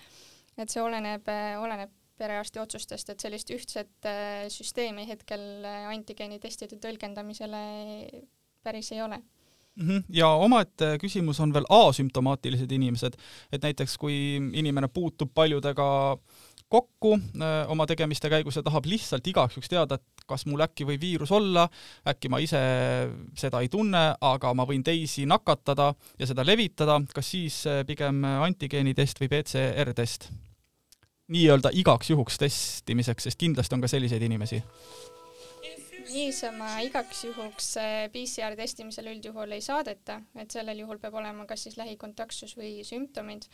et 0.56 0.72
see 0.72 0.80
oleneb, 0.80 1.26
oleneb 1.60 1.90
perearsti 2.16 2.58
otsustest, 2.58 3.10
et 3.12 3.20
sellist 3.20 3.50
ühtset 3.52 4.08
süsteemi 4.48 5.04
hetkel 5.08 5.64
antigeenitestide 5.92 6.78
tõlgendamisele 6.80 7.60
päris 8.64 8.92
ei 8.92 9.02
ole. 9.04 9.20
Ja 10.12 10.28
omaette 10.40 10.96
küsimus 11.00 11.40
on 11.44 11.52
veel 11.54 11.66
asümptomaatilised 11.68 12.72
inimesed, 12.72 13.16
et 13.52 13.62
näiteks 13.62 13.96
kui 14.00 14.16
inimene 14.36 14.88
puutub 14.88 15.32
paljudega 15.34 15.88
kokku 16.68 17.12
öö, 17.14 17.62
äh, 17.62 17.70
oma 17.70 17.86
tegemiste 17.86 18.30
käigus 18.30 18.56
ja 18.56 18.62
tahab 18.62 18.86
lihtsalt 18.90 19.26
igaks 19.26 19.54
juhuks 19.54 19.68
teada, 19.70 19.94
et 19.94 20.24
kas 20.26 20.46
mul 20.50 20.64
äkki 20.64 20.86
võib 20.88 21.00
viirus 21.00 21.30
olla, 21.30 21.68
äkki 22.08 22.30
ma 22.32 22.40
ise 22.42 22.58
seda 23.38 23.60
ei 23.62 23.70
tunne, 23.70 24.16
aga 24.20 24.50
ma 24.54 24.66
võin 24.66 24.82
teisi 24.82 25.26
nakatada 25.30 25.92
ja 26.18 26.26
seda 26.26 26.42
levitada, 26.46 26.98
kas 27.14 27.30
siis 27.36 27.60
äh, 27.70 27.84
pigem 27.86 28.24
antigeenitest 28.24 29.22
või 29.22 29.30
PCR-test? 29.36 30.30
nii-öelda 31.26 31.72
igaks 31.74 32.10
juhuks 32.12 32.36
testimiseks, 32.38 33.24
sest 33.26 33.38
kindlasti 33.40 33.74
on 33.74 33.80
ka 33.82 33.88
selliseid 33.90 34.22
inimesi 34.22 34.60
niisama 36.12 36.80
igaks 36.86 37.24
juhuks 37.26 37.72
äh, 37.80 37.94
PCR 38.12 38.56
testimisel 38.58 39.10
üldjuhul 39.14 39.56
ei 39.56 39.64
saadeta, 39.64 40.20
et 40.38 40.52
sellel 40.54 40.84
juhul 40.84 41.00
peab 41.02 41.16
olema 41.18 41.46
kas 41.48 41.66
siis 41.66 41.78
lähikontaktsus 41.80 42.56
või 42.58 42.80
sümptomid. 42.86 43.48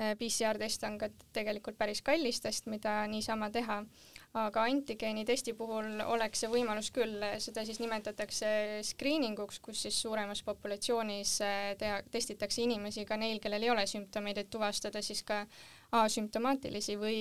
Äh, 0.00 0.14
PCR 0.18 0.58
test 0.60 0.84
on 0.88 0.98
ka 1.00 1.10
tegelikult 1.36 1.78
päris 1.78 2.02
kallis 2.04 2.40
test, 2.44 2.68
mida 2.72 2.98
niisama 3.10 3.48
teha, 3.52 3.82
aga 4.36 4.64
antigeeni 4.68 5.24
testi 5.28 5.54
puhul 5.56 6.02
oleks 6.04 6.42
see 6.44 6.50
võimalus 6.52 6.90
küll, 6.92 7.22
seda 7.40 7.64
siis 7.64 7.80
nimetatakse 7.80 8.82
screening 8.84 9.38
uks, 9.40 9.60
kus 9.64 9.86
siis 9.86 10.00
suuremas 10.02 10.42
populatsioonis 10.44 11.38
teha, 11.80 12.02
testitakse 12.12 12.60
inimesi 12.66 13.06
ka 13.08 13.16
neil, 13.20 13.40
kellel 13.40 13.64
ei 13.64 13.72
ole 13.72 13.86
sümptomeid, 13.88 14.42
et 14.42 14.52
tuvastada 14.52 15.00
siis 15.04 15.22
ka 15.24 15.46
asümptomaatilisi 15.96 16.98
või 17.00 17.20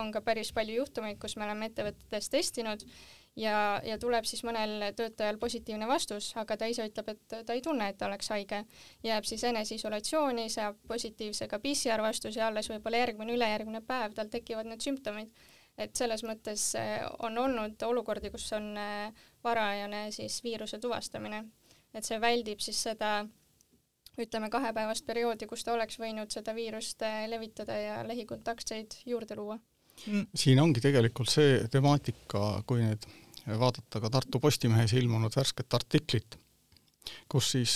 on 0.00 0.12
ka 0.14 0.22
päris 0.24 0.54
palju 0.56 0.80
juhtumeid, 0.80 1.20
kus 1.20 1.36
me 1.36 1.44
oleme 1.48 1.68
ettevõtetes 1.68 2.30
testinud 2.32 2.86
ja, 3.36 3.80
ja 3.84 3.98
tuleb 3.98 4.26
siis 4.28 4.44
mõnel 4.46 4.90
töötajal 4.96 5.38
positiivne 5.42 5.88
vastus, 5.90 6.32
aga 6.40 6.56
ta 6.56 6.68
ise 6.70 6.86
ütleb, 6.88 7.10
et 7.14 7.36
ta 7.46 7.56
ei 7.56 7.62
tunne, 7.62 7.88
et 7.88 7.98
ta 7.98 8.06
oleks 8.06 8.30
haige. 8.34 8.64
jääb 9.02 9.24
siis 9.24 9.44
eneseisolatsiooni, 9.44 10.48
saab 10.50 10.78
positiivse 10.88 11.48
ka 11.48 11.58
PCR 11.58 12.02
vastuse 12.02 12.40
ja 12.40 12.48
alles 12.48 12.70
võib-olla 12.70 13.02
järgmine, 13.04 13.34
ülejärgmine 13.34 13.82
päev 13.86 14.14
tal 14.14 14.30
tekivad 14.32 14.70
need 14.70 14.84
sümptomid 14.84 15.34
et 15.78 15.94
selles 15.98 16.22
mõttes 16.26 16.68
äh, 16.78 17.02
on 17.26 17.38
olnud 17.38 17.82
olukordi, 17.82 18.30
kus 18.30 18.46
on 18.56 18.74
äh, 18.78 19.24
varajane 19.44 20.06
siis 20.14 20.40
viiruse 20.44 20.78
tuvastamine, 20.82 21.44
et 21.94 22.06
see 22.06 22.20
väldib 22.22 22.62
siis 22.62 22.80
seda 22.88 23.24
ütleme, 24.20 24.50
kahepäevast 24.50 25.06
perioodi, 25.06 25.48
kus 25.50 25.64
ta 25.66 25.74
oleks 25.74 25.98
võinud 25.98 26.30
seda 26.30 26.54
viirust 26.54 27.02
äh, 27.02 27.24
levitada 27.30 27.78
ja 27.78 28.02
lähikontaktseid 28.06 29.00
juurde 29.06 29.38
luua. 29.38 29.58
Mm. 30.10 30.26
siin 30.34 30.58
ongi 30.58 30.82
tegelikult 30.82 31.30
see 31.30 31.60
temaatika, 31.70 32.64
kui 32.66 32.82
nüüd 32.82 33.04
vaadata 33.46 34.00
ka 34.00 34.10
Tartu 34.10 34.40
Postimehes 34.40 34.92
ilmunud 34.96 35.32
värsket 35.36 35.74
artiklit, 35.76 36.38
kus 37.28 37.50
siis 37.54 37.74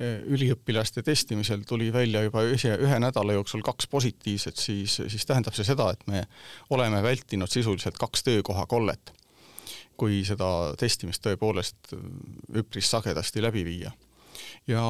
eh, 0.00 0.20
üliõpilaste 0.28 1.02
testimisel 1.02 1.64
tuli 1.68 1.88
välja 1.92 2.22
juba 2.26 2.44
ühe, 2.44 2.74
ühe 2.76 2.98
nädala 3.00 3.36
jooksul 3.38 3.64
kaks 3.66 3.88
positiivset, 3.88 4.56
siis, 4.56 4.98
siis 5.08 5.26
tähendab 5.26 5.56
see 5.56 5.66
seda, 5.68 5.90
et 5.94 6.04
me 6.10 6.26
oleme 6.70 7.02
vältinud 7.02 7.50
sisuliselt 7.50 7.98
kaks 8.00 8.26
töökohakollet, 8.28 9.14
kui 9.98 10.20
seda 10.28 10.74
testimist 10.78 11.24
tõepoolest 11.24 11.94
üpris 12.56 12.90
sagedasti 12.90 13.42
läbi 13.42 13.64
viia. 13.66 13.92
ja 14.68 14.84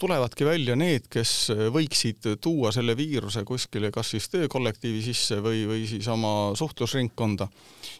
tulevadki 0.00 0.46
välja 0.46 0.74
need, 0.76 1.06
kes 1.10 1.32
võiksid 1.72 2.26
tuua 2.42 2.72
selle 2.74 2.96
viiruse 2.98 3.44
kuskile 3.46 3.92
kas 3.94 4.10
siis 4.14 4.26
töökollektiivi 4.32 5.02
sisse 5.04 5.38
või, 5.42 5.62
või 5.70 5.84
siis 5.86 6.08
oma 6.10 6.52
suhtlusringkonda. 6.58 7.46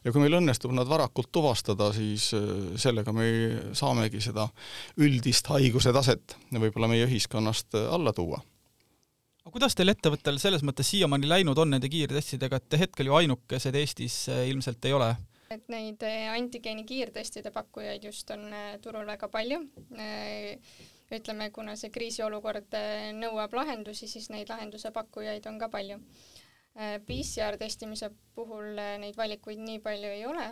ja 0.04 0.12
kui 0.12 0.24
meil 0.24 0.38
õnnestub 0.40 0.74
nad 0.74 0.88
varakult 0.90 1.30
tuvastada, 1.32 1.92
siis 1.94 2.32
äh, 2.34 2.48
sellega 2.80 3.12
me 3.14 3.28
saamegi 3.72 4.20
seda 4.20 4.48
üldist 4.98 5.46
haiguse 5.54 5.92
taset 5.94 6.36
võib-olla 6.50 6.90
meie 6.90 7.06
ühiskonnast 7.06 7.78
äh, 7.78 7.86
alla 7.94 8.12
tuua 8.12 8.40
aga 9.44 9.52
kuidas 9.52 9.76
teil 9.78 9.92
ettevõttel 9.92 10.40
selles 10.42 10.64
mõttes 10.66 10.90
siiamaani 10.90 11.30
läinud 11.30 11.58
on 11.58 11.76
nende 11.76 11.88
kiirtestidega, 11.92 12.58
et 12.58 12.68
te 12.68 12.80
hetkel 12.80 13.12
ju 13.12 13.14
ainukesed 13.20 13.78
Eestis 13.78 14.24
äh, 14.34 14.48
ilmselt 14.50 14.90
ei 14.90 14.96
ole? 14.98 15.12
et 15.54 15.68
neid 15.70 16.02
antigeeni 16.34 16.82
kiirtestide 16.88 17.52
pakkujaid 17.54 18.02
just 18.02 18.30
on 18.34 18.48
turul 18.82 19.06
väga 19.06 19.28
palju 19.30 19.60
ütleme, 21.18 21.50
kuna 21.54 21.76
see 21.80 21.92
kriisiolukord 21.94 22.74
äh, 22.78 23.10
nõuab 23.16 23.54
lahendusi, 23.56 24.08
siis 24.10 24.30
neid 24.32 24.50
lahenduse 24.52 24.92
pakkujaid 24.94 25.46
on 25.50 25.60
ka 25.60 25.68
palju. 25.72 26.00
Äh, 26.74 26.96
PCR 27.06 27.58
testimise 27.60 28.10
puhul 28.34 28.78
äh, 28.82 28.96
neid 29.02 29.18
valikuid 29.18 29.62
nii 29.62 29.80
palju 29.84 30.10
ei 30.10 30.24
ole, 30.26 30.48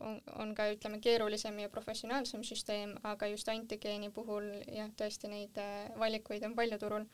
on, 0.00 0.20
on 0.42 0.54
ka 0.54 0.68
ütleme 0.74 1.00
keerulisem 1.02 1.58
ja 1.64 1.72
professionaalsem 1.72 2.44
süsteem, 2.46 2.94
aga 3.10 3.30
just 3.32 3.50
antigeeni 3.50 4.12
puhul 4.14 4.48
jah, 4.70 4.92
tõesti 4.98 5.32
neid 5.32 5.58
valikuid 5.98 6.46
on 6.46 6.54
palju 6.58 6.78
turul. 6.82 7.08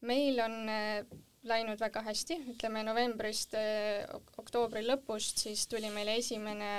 meil 0.00 0.40
on 0.44 0.68
läinud 1.48 1.80
väga 1.80 2.02
hästi, 2.06 2.38
ütleme 2.52 2.82
novembrist 2.86 3.54
eh, 3.58 4.04
oktoobri 4.40 4.82
lõpust 4.86 5.42
siis 5.44 5.66
tuli 5.70 5.90
meile 5.94 6.16
esimene 6.20 6.70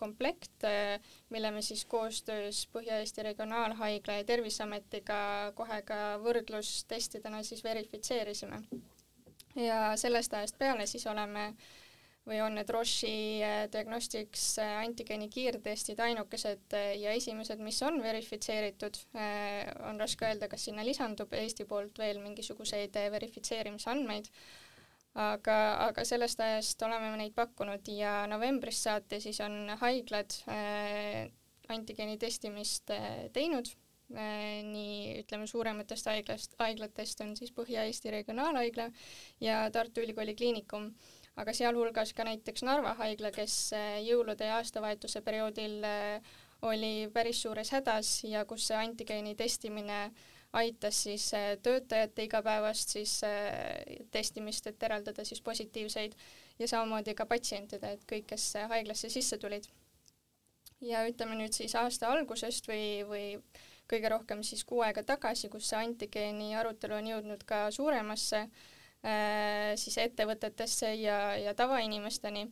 komplekt, 0.00 0.64
eh, 0.68 1.00
mille 1.34 1.50
me 1.54 1.62
siis 1.62 1.84
koostöös 1.88 2.64
Põhja-Eesti 2.74 3.26
Regionaalhaigla 3.30 4.20
ja 4.20 4.28
Terviseametiga 4.28 5.18
kohe 5.58 5.82
ka 5.88 6.00
võrdlustestidena 6.24 7.42
siis 7.42 7.64
verifitseerisime. 7.64 8.62
ja 9.56 9.96
sellest 9.96 10.34
ajast 10.34 10.58
peale 10.58 10.86
siis 10.86 11.06
oleme 11.06 11.46
äh, 11.48 11.68
või 12.28 12.40
on 12.44 12.58
need 12.58 12.68
Roche'i 12.72 13.40
äh, 13.44 13.64
Diagnostics 13.72 14.44
äh, 14.60 14.76
antigeeni 14.82 15.28
kiirtestid 15.32 16.00
ainukesed 16.04 16.76
äh, 16.76 16.92
ja 17.00 17.14
esimesed, 17.16 17.60
mis 17.64 17.80
on 17.86 18.00
verifitseeritud, 18.04 19.00
on 19.88 20.00
raske 20.00 20.28
öelda, 20.28 20.48
kas 20.50 20.68
sinna 20.68 20.84
lisandub 20.86 21.32
Eesti 21.34 21.66
poolt 21.68 21.98
veel 21.98 22.20
mingisuguseid 22.22 22.96
verifitseerimisandmeid, 23.14 24.28
aga, 25.18 25.58
aga 25.88 26.04
sellest 26.06 26.40
ajast 26.44 26.82
oleme 26.86 27.10
me 27.12 27.20
neid 27.22 27.34
pakkunud 27.36 27.88
ja 27.92 28.20
novembrist 28.30 28.86
saati 28.86 29.20
siis 29.24 29.40
on 29.44 29.74
haiglad 29.80 30.36
antigeeni 31.68 32.18
testimist 32.20 32.92
teinud. 33.34 33.70
Nii 34.08 35.18
ütleme, 35.20 35.44
suurematest 35.50 36.06
haiglast, 36.08 36.54
haiglatest 36.56 37.20
on 37.20 37.34
siis 37.36 37.50
Põhja-Eesti 37.52 38.08
Regionaalhaigla 38.14 38.86
ja 39.44 39.58
Tartu 39.74 40.00
Ülikooli 40.00 40.32
Kliinikum, 40.38 40.86
aga 41.38 41.54
sealhulgas 41.54 42.12
ka 42.16 42.26
näiteks 42.26 42.64
Narva 42.66 42.94
haigla, 42.98 43.30
kes 43.34 43.70
jõulude 44.04 44.48
ja 44.48 44.58
aastavahetuse 44.58 45.22
perioodil 45.26 45.84
oli 46.66 47.08
päris 47.14 47.42
suures 47.42 47.70
hädas 47.70 48.24
ja 48.26 48.44
kus 48.48 48.66
see 48.68 48.78
antigeeni 48.78 49.36
testimine 49.38 50.08
aitas 50.58 51.02
siis 51.04 51.30
töötajate 51.62 52.24
igapäevast 52.24 52.96
siis 52.96 53.20
testimist, 54.10 54.66
et 54.66 54.82
eraldada 54.82 55.24
siis 55.24 55.40
positiivseid 55.44 56.16
ja 56.58 56.68
samamoodi 56.68 57.14
ka 57.14 57.26
patsientide, 57.26 57.92
et 57.92 58.06
kõik, 58.08 58.26
kes 58.32 58.54
haiglasse 58.72 59.10
sisse 59.12 59.38
tulid. 59.38 59.68
Ja 60.80 61.04
ütleme 61.06 61.36
nüüd 61.38 61.54
siis 61.54 61.74
aasta 61.74 62.10
algusest 62.14 62.68
või, 62.70 63.04
või 63.06 63.24
kõige 63.90 64.10
rohkem 64.14 64.42
siis 64.46 64.64
kuu 64.64 64.80
aega 64.86 65.02
tagasi, 65.02 65.50
kus 65.52 65.70
see 65.70 65.78
antigeeni 65.78 66.52
arutelu 66.56 66.98
on 66.98 67.12
jõudnud 67.12 67.44
ka 67.46 67.66
suuremasse 67.74 68.44
äh, 68.46 68.66
siis 69.78 69.94
ettevõtetesse 70.02 70.88
ja, 70.98 71.36
ja 71.38 71.52
tavainimesteni, 71.54 72.48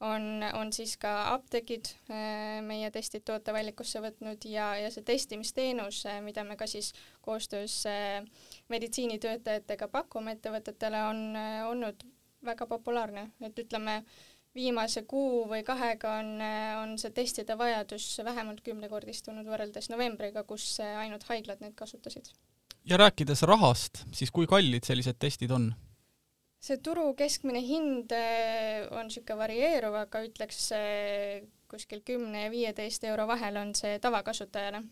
on, 0.00 0.44
on 0.54 0.72
siis 0.72 0.94
ka 1.00 1.10
apteegid 1.32 1.90
äh, 2.10 2.60
meie 2.62 2.90
testid 2.94 3.24
tootevälikusse 3.26 4.02
võtnud 4.02 4.46
ja, 4.50 4.70
ja 4.78 4.92
see 4.94 5.02
testimisteenus 5.06 6.04
äh,, 6.06 6.20
mida 6.22 6.44
me 6.46 6.56
ka 6.56 6.68
siis 6.70 6.92
koostöös 7.24 7.80
äh, 7.90 8.22
meditsiinitöötajatega 8.70 9.88
pakume 9.90 10.36
ettevõtetele, 10.38 11.02
on 11.10 11.24
äh, 11.36 11.62
olnud 11.68 12.06
väga 12.46 12.68
populaarne, 12.70 13.30
et 13.42 13.58
ütleme 13.58 13.96
äh, 13.98 14.18
viimase 14.54 15.02
kuu 15.08 15.46
või 15.50 15.64
kahega 15.66 16.18
on, 16.20 16.30
on 16.82 16.94
see 17.00 17.12
testide 17.14 17.58
vajadus 17.58 18.06
vähemalt 18.24 18.62
kümnekordistunud 18.66 19.46
võrreldes 19.46 19.90
novembriga, 19.92 20.44
kus 20.48 20.78
ainult 20.80 21.26
haiglad 21.28 21.60
neid 21.62 21.74
kasutasid. 21.78 22.30
ja 22.84 22.96
rääkides 22.96 23.42
rahast, 23.42 24.04
siis 24.12 24.30
kui 24.30 24.46
kallid 24.46 24.86
sellised 24.86 25.18
testid 25.18 25.50
on? 25.54 25.72
See 26.58 26.80
turu 26.82 27.12
keskmine 27.18 27.62
hind 27.62 28.12
eh, 28.16 28.86
on 28.90 29.08
niisugune 29.08 29.38
varieeruv, 29.42 29.98
aga 30.04 30.24
ütleks 30.26 30.70
eh, 30.76 31.44
kuskil 31.70 32.02
kümne 32.06 32.46
ja 32.46 32.52
viieteist 32.52 33.04
euro 33.06 33.28
vahel 33.30 33.60
on 33.60 33.74
see 33.78 33.98
tavakasutajale 34.02 34.82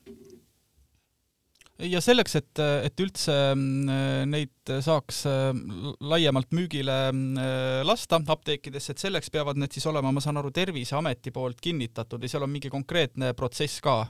ja 1.84 2.00
selleks, 2.00 2.36
et, 2.40 2.60
et 2.86 3.02
üldse 3.04 3.34
mm, 3.52 4.28
neid 4.32 4.74
saaks 4.84 5.24
mm, 5.28 5.96
laiemalt 6.08 6.54
müügile 6.56 6.94
mm, 7.10 7.40
lasta 7.86 8.20
apteekidesse, 8.20 8.94
et 8.94 9.02
selleks 9.02 9.32
peavad 9.32 9.60
need 9.60 9.76
siis 9.76 9.86
olema, 9.90 10.12
ma 10.14 10.22
saan 10.24 10.40
aru, 10.40 10.52
Terviseameti 10.56 11.32
poolt 11.34 11.60
kinnitatud 11.60 12.22
ja 12.22 12.32
seal 12.32 12.46
on 12.46 12.54
mingi 12.54 12.72
konkreetne 12.72 13.34
protsess 13.36 13.82
ka? 13.84 14.04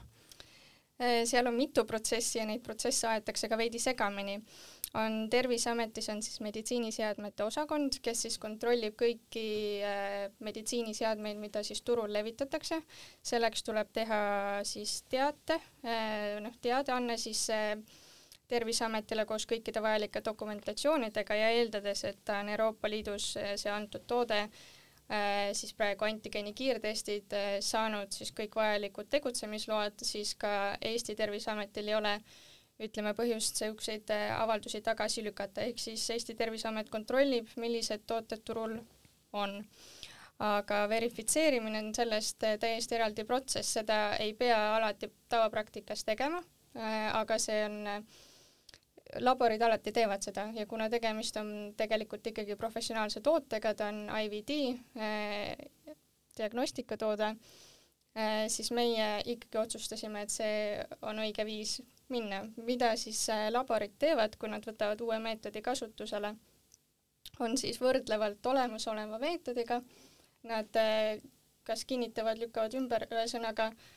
Seal 0.97 1.45
on 1.45 1.53
mitu 1.53 1.83
protsessi 1.85 2.39
ja 2.39 2.45
neid 2.49 2.63
protsesse 2.65 3.05
aetakse 3.05 3.45
ka 3.51 3.57
veidi 3.59 3.77
segamini. 3.77 4.39
On 4.93 5.27
Terviseametis 5.29 6.09
on 6.09 6.21
siis 6.23 6.39
meditsiiniseadmete 6.41 7.43
osakond, 7.43 7.99
kes 8.01 8.21
siis 8.25 8.37
kontrollib 8.39 8.95
kõiki 8.99 9.45
äh, 9.83 10.27
meditsiiniseadmeid, 10.39 11.37
mida 11.41 11.63
siis 11.63 11.81
turul 11.81 12.13
levitatakse. 12.13 12.81
selleks 13.21 13.63
tuleb 13.63 13.91
teha 13.93 14.21
siis 14.63 15.01
teate, 15.09 15.59
äh, 15.85 16.39
noh, 16.41 16.55
teadaanne 16.61 17.17
siis 17.17 17.47
Terviseametile 18.47 19.25
koos 19.27 19.43
kõikide 19.43 19.81
vajalike 19.83 20.21
dokumentatsioonidega 20.23 21.35
ja 21.35 21.49
eeldades, 21.51 22.03
et 22.07 22.19
ta 22.23 22.39
on 22.39 22.49
Euroopa 22.49 22.87
Liidus 22.87 23.33
see 23.35 23.71
antud 23.71 24.05
toode 24.07 24.45
Äh, 25.07 25.53
siis 25.55 25.71
praegu 25.73 26.03
antigeeni 26.03 26.51
kiirtestid 26.51 27.31
äh, 27.31 27.45
saanud 27.63 28.11
siis 28.11 28.33
kõik 28.35 28.57
vajalikud 28.59 29.07
tegutsemisload, 29.07 30.01
siis 30.03 30.33
ka 30.35 30.49
Eesti 30.83 31.15
Terviseametil 31.15 31.87
ei 31.87 31.95
ole 31.95 32.11
ütleme 32.83 33.13
põhjust 33.17 33.57
niisuguseid 33.57 34.11
äh, 34.13 34.29
avaldusi 34.37 34.81
tagasi 34.85 35.23
lükata, 35.25 35.65
ehk 35.65 35.79
siis 35.81 36.03
Eesti 36.13 36.35
Terviseamet 36.37 36.91
kontrollib, 36.93 37.49
millised 37.57 38.05
tooted 38.09 38.43
turul 38.45 38.77
on. 39.33 39.63
aga 40.37 40.83
verifitseerimine 40.89 41.79
on 41.81 41.87
sellest 41.97 42.43
täiesti 42.61 42.93
eraldi 42.93 43.23
protsess, 43.25 43.71
seda 43.79 43.95
ei 44.21 44.35
pea 44.37 44.57
alati 44.75 45.09
tavapraktikas 45.33 46.05
tegema, 46.05 46.43
aga 47.17 47.39
see 47.41 47.63
on 47.65 47.79
laborid 49.25 49.65
alati 49.65 49.91
teevad 49.95 50.21
seda. 50.21 50.43
Ja 50.53 50.67
kuna 50.69 50.91
tegemist 50.93 51.41
on 51.41 51.49
tegelikult 51.77 52.29
ikkagi 52.29 52.55
professionaalse 52.55 53.23
tootega, 53.25 53.73
ta 53.73 53.89
on 53.89 54.03
IVD 54.27 54.59
diagnostikatoode 56.37 57.33
siis 58.47 58.69
meie 58.77 59.09
ikkagi 59.25 59.57
otsustasime, 59.57 60.21
et 60.21 60.37
see 60.37 60.85
on 61.01 61.25
õige 61.25 61.49
viis 61.49 61.79
minna. 62.09 62.43
mida 62.57 62.95
siis 62.95 63.29
eh, 63.29 63.47
laborid 63.51 63.97
teevad, 63.99 64.35
kui 64.39 64.49
nad 64.49 64.65
võtavad 64.65 65.01
uue 65.01 65.19
meetodi 65.19 65.61
kasutusele, 65.61 66.35
on 67.39 67.57
siis 67.57 67.81
võrdlevalt 67.81 68.45
olemasoleva 68.45 69.19
meetodiga, 69.19 69.81
nad 70.43 70.75
eh, 70.75 71.21
kas 71.63 71.85
kinnitavad, 71.85 72.39
lükkavad 72.39 72.73
ümber, 72.79 73.07
ühesõnaga 73.11 73.71
äh, 73.71 73.87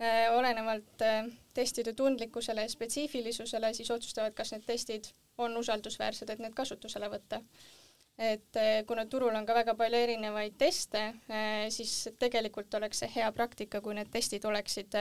Äh, 0.00 0.30
olenevalt 0.30 1.02
äh, 1.02 1.24
testide 1.54 1.92
tundlikkusele 1.92 2.62
ja 2.62 2.70
spetsiifilisusele, 2.70 3.72
siis 3.74 3.90
otsustavad, 3.90 4.34
kas 4.38 4.52
need 4.54 4.62
testid 4.66 5.08
on 5.42 5.56
usaldusväärsed, 5.58 6.30
et 6.30 6.38
need 6.38 6.54
kasutusele 6.54 7.08
võtta. 7.10 7.40
et 8.18 8.56
äh, 8.56 8.84
kuna 8.86 9.06
turul 9.06 9.34
on 9.34 9.46
ka 9.46 9.56
väga 9.58 9.74
palju 9.74 9.98
erinevaid 9.98 10.54
teste, 10.58 11.02
siis 11.70 12.08
tegelikult 12.18 12.74
oleks 12.74 13.02
see 13.02 13.10
hea 13.14 13.32
praktika, 13.32 13.80
kui 13.80 13.94
need 13.94 14.10
testid 14.14 14.44
oleksid 14.44 14.94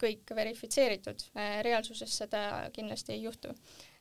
kõik 0.00 0.34
verifitseeritud. 0.36 1.24
reaalsuses 1.66 2.16
seda 2.22 2.42
kindlasti 2.72 3.12
ei 3.16 3.22
juhtu. 3.22 3.54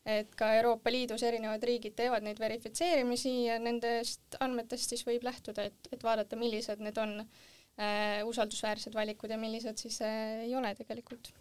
et 0.05 0.35
ka 0.35 0.53
Euroopa 0.55 0.91
Liidus 0.91 1.23
erinevad 1.23 1.63
riigid 1.63 1.93
teevad 1.95 2.23
neid 2.23 2.39
verifitseerimisi 2.39 3.33
ja 3.45 3.59
nendest 3.59 4.39
andmetest 4.39 4.89
siis 4.89 5.05
võib 5.05 5.23
lähtuda, 5.23 5.67
et, 5.69 5.91
et 5.91 6.03
vaadata, 6.03 6.39
millised 6.39 6.79
need 6.79 6.97
on 6.97 7.19
äh, 7.19 8.23
usaldusväärsed 8.25 8.95
valikud 8.95 9.29
ja 9.29 9.38
millised 9.38 9.77
siis 9.77 10.01
äh, 10.01 10.47
ei 10.47 10.55
ole 10.55 10.73
tegelikult 10.75 11.33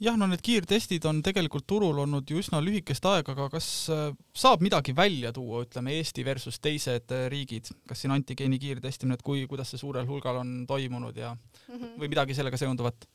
jah, 0.00 0.16
no 0.16 0.26
need 0.30 0.42
kiirtestid 0.44 1.04
on 1.08 1.20
tegelikult 1.24 1.66
turul 1.68 2.00
olnud 2.04 2.28
ju 2.30 2.40
üsna 2.40 2.60
lühikest 2.64 3.04
aega, 3.10 3.34
aga 3.36 3.48
kas 3.52 3.68
saab 3.88 4.64
midagi 4.64 4.94
välja 4.96 5.32
tuua, 5.36 5.64
ütleme 5.66 5.94
Eesti 5.98 6.24
versus 6.26 6.60
teised 6.62 7.12
riigid, 7.32 7.68
kas 7.88 8.04
siin 8.04 8.14
antigeeni 8.14 8.60
kiirtestimine, 8.62 9.18
et 9.18 9.26
kui, 9.26 9.44
kuidas 9.50 9.72
see 9.72 9.82
suurel 9.82 10.08
hulgal 10.08 10.40
on 10.42 10.54
toimunud 10.68 11.16
ja 11.16 11.34
mm 11.34 11.74
-hmm. 11.76 11.94
või 12.00 12.12
midagi 12.14 12.36
sellega 12.38 12.60
seonduvat? 12.60 13.08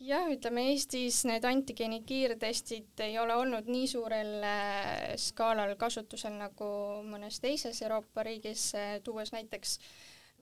Jah, 0.00 0.28
ütleme 0.30 0.68
Eestis 0.72 1.24
need 1.28 1.44
antigeeni 1.44 2.02
kiirtestid 2.06 3.00
ei 3.06 3.18
ole 3.18 3.34
olnud 3.34 3.66
nii 3.70 3.86
suurel 3.90 4.36
äh, 4.46 5.16
skaalal 5.18 5.74
kasutusel 5.80 6.36
nagu 6.38 6.68
mõnes 7.08 7.40
teises 7.42 7.82
Euroopa 7.82 8.22
riigis, 8.26 8.70
tuues 9.04 9.34
näiteks 9.34 9.78
äh, 9.78 9.90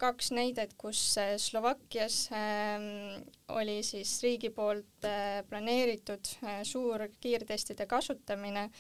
kaks 0.01 0.31
näidet, 0.33 0.75
kus 0.79 1.01
äh, 1.19 1.37
Slovakkias 1.41 2.29
ähm, 2.33 3.25
oli 3.49 3.83
siis 3.83 4.19
riigi 4.23 4.51
poolt 4.51 5.05
äh, 5.05 5.43
planeeritud 5.49 6.29
äh, 6.45 6.61
suur 6.63 7.07
kiirtestide 7.21 7.87
kasutamine 7.87 8.71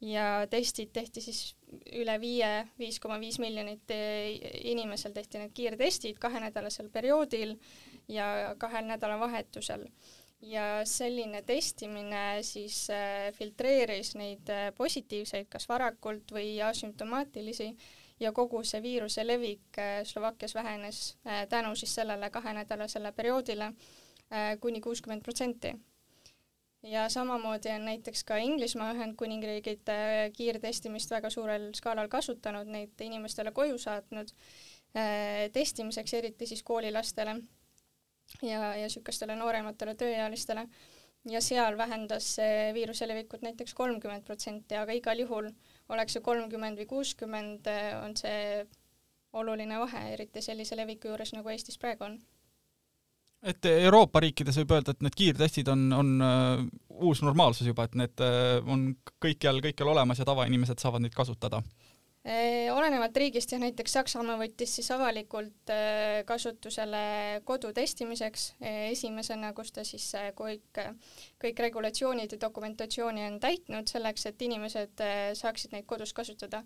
ja 0.00 0.46
testid 0.50 0.92
tehti 0.94 1.20
siis 1.20 1.54
üle 2.00 2.14
viie, 2.22 2.68
viis 2.78 3.00
koma 3.02 3.18
viis 3.20 3.36
miljonit 3.42 3.90
inimesel 4.64 5.12
tehti 5.12 5.42
need 5.42 5.52
kiirtestid 5.54 6.18
kahenädalasel 6.22 6.88
perioodil 6.88 7.56
ja 8.08 8.54
kahel 8.58 8.88
nädalavahetusel. 8.88 9.84
Ja 10.42 10.84
selline 10.84 11.42
testimine 11.42 12.42
siis 12.42 12.86
filtreeris 13.36 14.14
neid 14.16 14.48
positiivseid 14.76 15.48
kas 15.52 15.68
varakult 15.68 16.32
või 16.32 16.54
asümptomaatilisi 16.64 17.66
äh, 17.68 17.88
ja 18.20 18.32
kogu 18.36 18.62
see 18.64 18.82
viiruse 18.84 19.24
levik 19.26 19.78
äh, 19.78 20.02
Slovakkias 20.04 20.54
vähenes 20.54 21.16
äh, 21.26 21.46
tänu 21.48 21.74
siis 21.76 21.94
sellele 21.94 22.30
kahenädalasele 22.30 23.12
perioodile 23.12 23.64
äh, 23.64 24.58
kuni 24.60 24.80
kuuskümmend 24.80 25.22
protsenti. 25.22 25.74
ja 26.82 27.08
samamoodi 27.08 27.68
on 27.68 27.84
näiteks 27.84 28.24
ka 28.24 28.36
Inglismaa 28.36 28.92
Ühendkuningriigid 28.94 29.90
kiirtestimist 30.36 31.10
väga 31.10 31.30
suurel 31.30 31.66
skaalal 31.74 32.08
kasutanud, 32.08 32.66
neid 32.66 33.00
inimestele 33.00 33.52
koju 33.52 33.78
saatnud 33.78 34.32
testimiseks, 35.52 36.14
eriti 36.14 36.46
siis 36.46 36.62
koolilastele 36.62 37.36
ja, 38.42 38.72
ja 38.76 38.86
niisugustele 38.86 39.36
noorematele 39.36 39.94
tööealistele 39.98 40.66
ja 41.28 41.40
seal 41.44 41.76
vähendas 41.78 42.34
see 42.38 42.70
viiruse 42.76 43.08
levikut 43.08 43.42
näiteks 43.44 43.74
kolmkümmend 43.76 44.24
protsenti, 44.24 44.76
aga 44.78 44.96
igal 44.96 45.20
juhul 45.20 45.50
oleks 45.92 46.16
see 46.16 46.24
kolmkümmend 46.24 46.80
või 46.80 46.88
kuuskümmend, 46.94 47.66
eh, 47.68 47.94
on 48.00 48.16
see 48.16 48.66
oluline 49.32 49.78
vahe, 49.78 50.04
eriti 50.14 50.42
sellise 50.42 50.76
leviku 50.78 51.12
juures, 51.12 51.34
nagu 51.36 51.52
Eestis 51.52 51.78
praegu 51.78 52.08
on. 52.08 52.20
et 53.42 53.64
Euroopa 53.64 54.20
riikides 54.20 54.56
võib 54.60 54.72
öelda, 54.76 54.92
et 54.92 55.04
need 55.04 55.14
kiirtestid 55.16 55.68
on, 55.72 55.86
on 55.96 56.08
uh, 56.20 56.64
uus 57.08 57.22
normaalsus 57.24 57.66
juba, 57.66 57.86
et 57.86 57.94
need 57.96 58.20
uh, 58.24 58.58
on 58.68 58.90
kõikjal, 59.22 59.62
kõikjal 59.64 59.92
olemas 59.94 60.20
ja 60.20 60.26
tavainimesed 60.28 60.82
saavad 60.82 61.04
neid 61.04 61.14
kasutada? 61.16 61.62
Olenevalt 62.20 63.16
riigist, 63.16 63.52
jah, 63.52 63.60
näiteks 63.62 63.94
Saksamaa 63.96 64.36
võttis 64.36 64.74
siis 64.76 64.90
avalikult 64.92 65.72
kasutusele 66.28 67.40
kodutestimiseks 67.48 68.44
esimesena, 68.90 69.54
kus 69.56 69.72
ta 69.72 69.84
siis 69.88 70.10
kõik, 70.36 70.82
kõik 71.40 71.62
regulatsioonid 71.64 72.36
ja 72.36 72.40
dokumentatsiooni 72.42 73.24
on 73.24 73.40
täitnud 73.40 73.88
selleks, 73.88 74.26
et 74.28 74.42
inimesed 74.42 75.00
saaksid 75.40 75.72
neid 75.72 75.88
kodus 75.88 76.12
kasutada. 76.12 76.60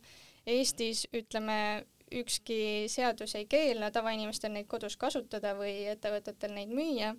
Eestis 0.47 1.07
ütleme, 1.15 1.85
ükski 2.15 2.91
seadus 2.91 3.35
ei 3.39 3.47
keela 3.47 3.91
tavainimestel 3.95 4.53
neid 4.53 4.67
kodus 4.71 4.99
kasutada 5.01 5.55
või 5.59 5.87
ettevõtetel 5.95 6.53
neid 6.55 6.75
müüa, 6.75 7.15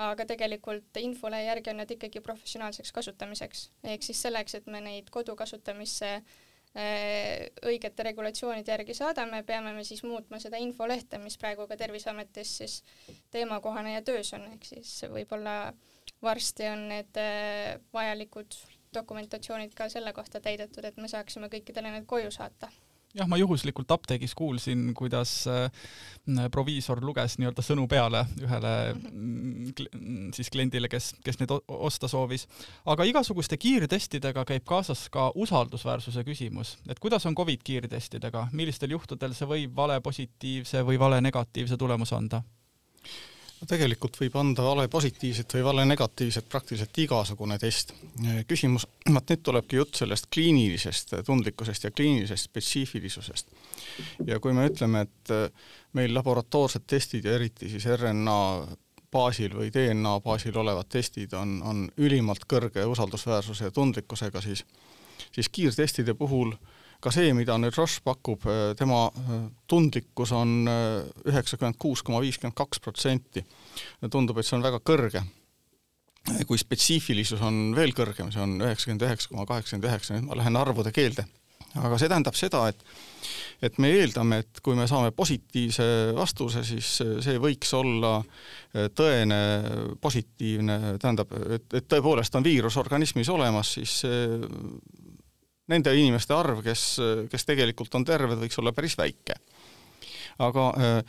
aga 0.00 0.24
tegelikult 0.24 1.02
infole 1.02 1.42
järgi 1.44 1.74
on 1.74 1.82
nad 1.82 1.90
ikkagi 1.90 2.22
professionaalseks 2.24 2.94
kasutamiseks, 2.94 3.66
ehk 3.84 4.06
siis 4.06 4.22
selleks, 4.22 4.54
et 4.54 4.70
me 4.70 4.80
neid 4.80 5.10
kodu 5.12 5.36
kasutamisse 5.36 6.14
õigete 6.72 8.04
regulatsioonide 8.06 8.72
järgi 8.72 8.94
saadame, 8.96 9.42
peame 9.44 9.74
me 9.76 9.84
siis 9.84 10.00
muutma 10.08 10.38
seda 10.40 10.56
infolehte, 10.56 11.18
mis 11.20 11.36
praegu 11.36 11.66
ka 11.68 11.76
Terviseametis 11.76 12.56
siis 12.62 12.78
teemakohane 13.30 13.92
ja 13.92 14.02
töös 14.02 14.32
on, 14.32 14.46
ehk 14.54 14.64
siis 14.64 14.94
võib-olla 15.12 15.56
varsti 16.22 16.70
on 16.70 16.86
need 16.88 17.20
äh, 17.20 17.76
vajalikud 17.92 18.56
dokumentatsioonid 18.94 19.74
ka 19.76 19.88
selle 19.92 20.12
kohta 20.12 20.40
täidetud, 20.40 20.84
et 20.84 20.96
me 20.96 21.08
saaksime 21.08 21.48
kõikidele 21.52 21.92
need 21.92 22.08
koju 22.08 22.32
saata 22.32 22.70
jah, 23.16 23.28
ma 23.28 23.38
juhuslikult 23.40 23.90
apteegis 23.92 24.34
kuulsin, 24.34 24.92
kuidas 24.96 25.34
äh, 25.50 25.88
proviisor 26.52 27.02
luges 27.04 27.36
nii-öelda 27.38 27.64
sõnu 27.64 27.86
peale 27.90 28.24
ühele 28.40 28.72
mm, 28.94 30.30
siis 30.36 30.50
kliendile, 30.52 30.90
kes, 30.92 31.12
kes 31.24 31.40
neid 31.40 31.52
osta 31.66 32.08
soovis. 32.08 32.46
aga 32.86 33.06
igasuguste 33.08 33.58
kiirtestidega 33.60 34.46
käib 34.48 34.64
kaasas 34.68 35.08
ka 35.12 35.30
usaldusväärsuse 35.34 36.24
küsimus, 36.24 36.76
et 36.88 37.02
kuidas 37.02 37.26
on 37.26 37.36
Covid 37.38 37.64
kiirtestidega, 37.64 38.48
millistel 38.52 38.96
juhtudel 38.96 39.36
see 39.36 39.48
võib 39.50 39.76
vale 39.76 40.00
positiivse 40.00 40.84
või 40.86 40.98
vale 41.00 41.20
negatiivse 41.20 41.76
tulemuse 41.76 42.16
anda? 42.16 42.42
No 43.62 43.68
tegelikult 43.70 44.18
võib 44.18 44.36
anda 44.40 44.64
vale 44.66 44.88
positiivset 44.90 45.54
või 45.56 45.64
vale 45.68 45.84
negatiivset 45.86 46.48
praktiliselt 46.50 46.98
igasugune 46.98 47.58
test. 47.62 47.94
küsimus, 48.50 48.86
vaat 49.06 49.30
nüüd 49.30 49.42
tulebki 49.46 49.78
jutt 49.78 50.00
sellest 50.02 50.26
kliinilisest 50.34 51.14
tundlikkusest 51.26 51.86
ja 51.86 51.90
kliinilisest 51.94 52.50
spetsiifilisusest. 52.50 53.54
ja 54.26 54.40
kui 54.40 54.52
me 54.52 54.66
ütleme, 54.66 55.06
et 55.06 55.34
meil 55.92 56.14
laboratoorsed 56.14 56.86
testid 56.86 57.24
ja 57.24 57.36
eriti 57.38 57.70
siis 57.70 57.86
RNA 57.86 58.66
baasil 59.12 59.54
või 59.54 59.70
DNA 59.70 60.18
baasil 60.24 60.56
olevad 60.58 60.88
testid 60.88 61.34
on, 61.36 61.60
on 61.62 61.88
ülimalt 61.96 62.48
kõrge 62.48 62.84
usaldusväärsuse 62.88 63.70
ja 63.70 63.70
tundlikkusega, 63.70 64.40
siis 64.40 64.64
siis 65.32 65.48
kiirtestide 65.48 66.14
puhul 66.14 66.50
äh, 66.52 66.71
ka 67.02 67.10
see, 67.14 67.32
mida 67.34 67.56
nüüd 67.58 67.76
Roche 67.76 68.02
pakub, 68.04 68.46
äh, 68.46 68.72
tema 68.78 69.04
äh, 69.10 69.44
tundlikkus 69.70 70.32
on 70.36 70.62
äh, 70.70 71.02
üheksakümmend 71.28 71.78
kuus 71.82 72.04
koma 72.06 72.22
viiskümmend 72.22 72.56
kaks 72.58 72.82
protsenti. 72.82 73.44
tundub, 74.10 74.38
et 74.38 74.46
see 74.46 74.58
on 74.58 74.66
väga 74.66 74.82
kõrge. 74.84 75.24
kui 76.46 76.58
spetsiifilisus 76.58 77.40
on 77.42 77.72
veel 77.74 77.90
kõrgem, 77.98 78.30
see 78.30 78.42
on 78.42 78.54
üheksakümmend 78.62 79.02
üheksa 79.08 79.32
koma 79.32 79.46
kaheksakümmend 79.46 79.88
üheksa, 79.90 80.14
nüüd 80.14 80.28
ma 80.28 80.38
lähen 80.38 80.56
arvude 80.56 80.92
keelde. 80.94 81.26
aga 81.74 81.98
see 81.98 82.08
tähendab 82.12 82.38
seda, 82.38 82.68
et 82.68 82.84
et 83.62 83.78
me 83.78 83.90
eeldame, 83.94 84.40
et 84.42 84.60
kui 84.62 84.74
me 84.74 84.88
saame 84.90 85.12
positiivse 85.14 85.84
vastuse, 86.14 86.64
siis 86.66 86.88
see 86.98 87.38
võiks 87.38 87.70
olla 87.78 88.16
tõene 88.94 89.38
positiivne, 90.02 90.98
tähendab, 90.98 91.30
et, 91.46 91.68
et 91.70 91.86
tõepoolest 91.86 92.34
on 92.34 92.42
viirus 92.42 92.76
organismis 92.82 93.30
olemas, 93.30 93.70
siis 93.78 94.00
nende 95.70 95.92
inimeste 95.96 96.34
arv, 96.34 96.62
kes, 96.64 96.86
kes 97.30 97.46
tegelikult 97.46 97.94
on 97.98 98.06
terved, 98.06 98.40
võiks 98.40 98.58
olla 98.58 98.72
päris 98.74 98.96
väike. 98.98 99.36
aga 100.42 100.64
äh, 100.80 101.02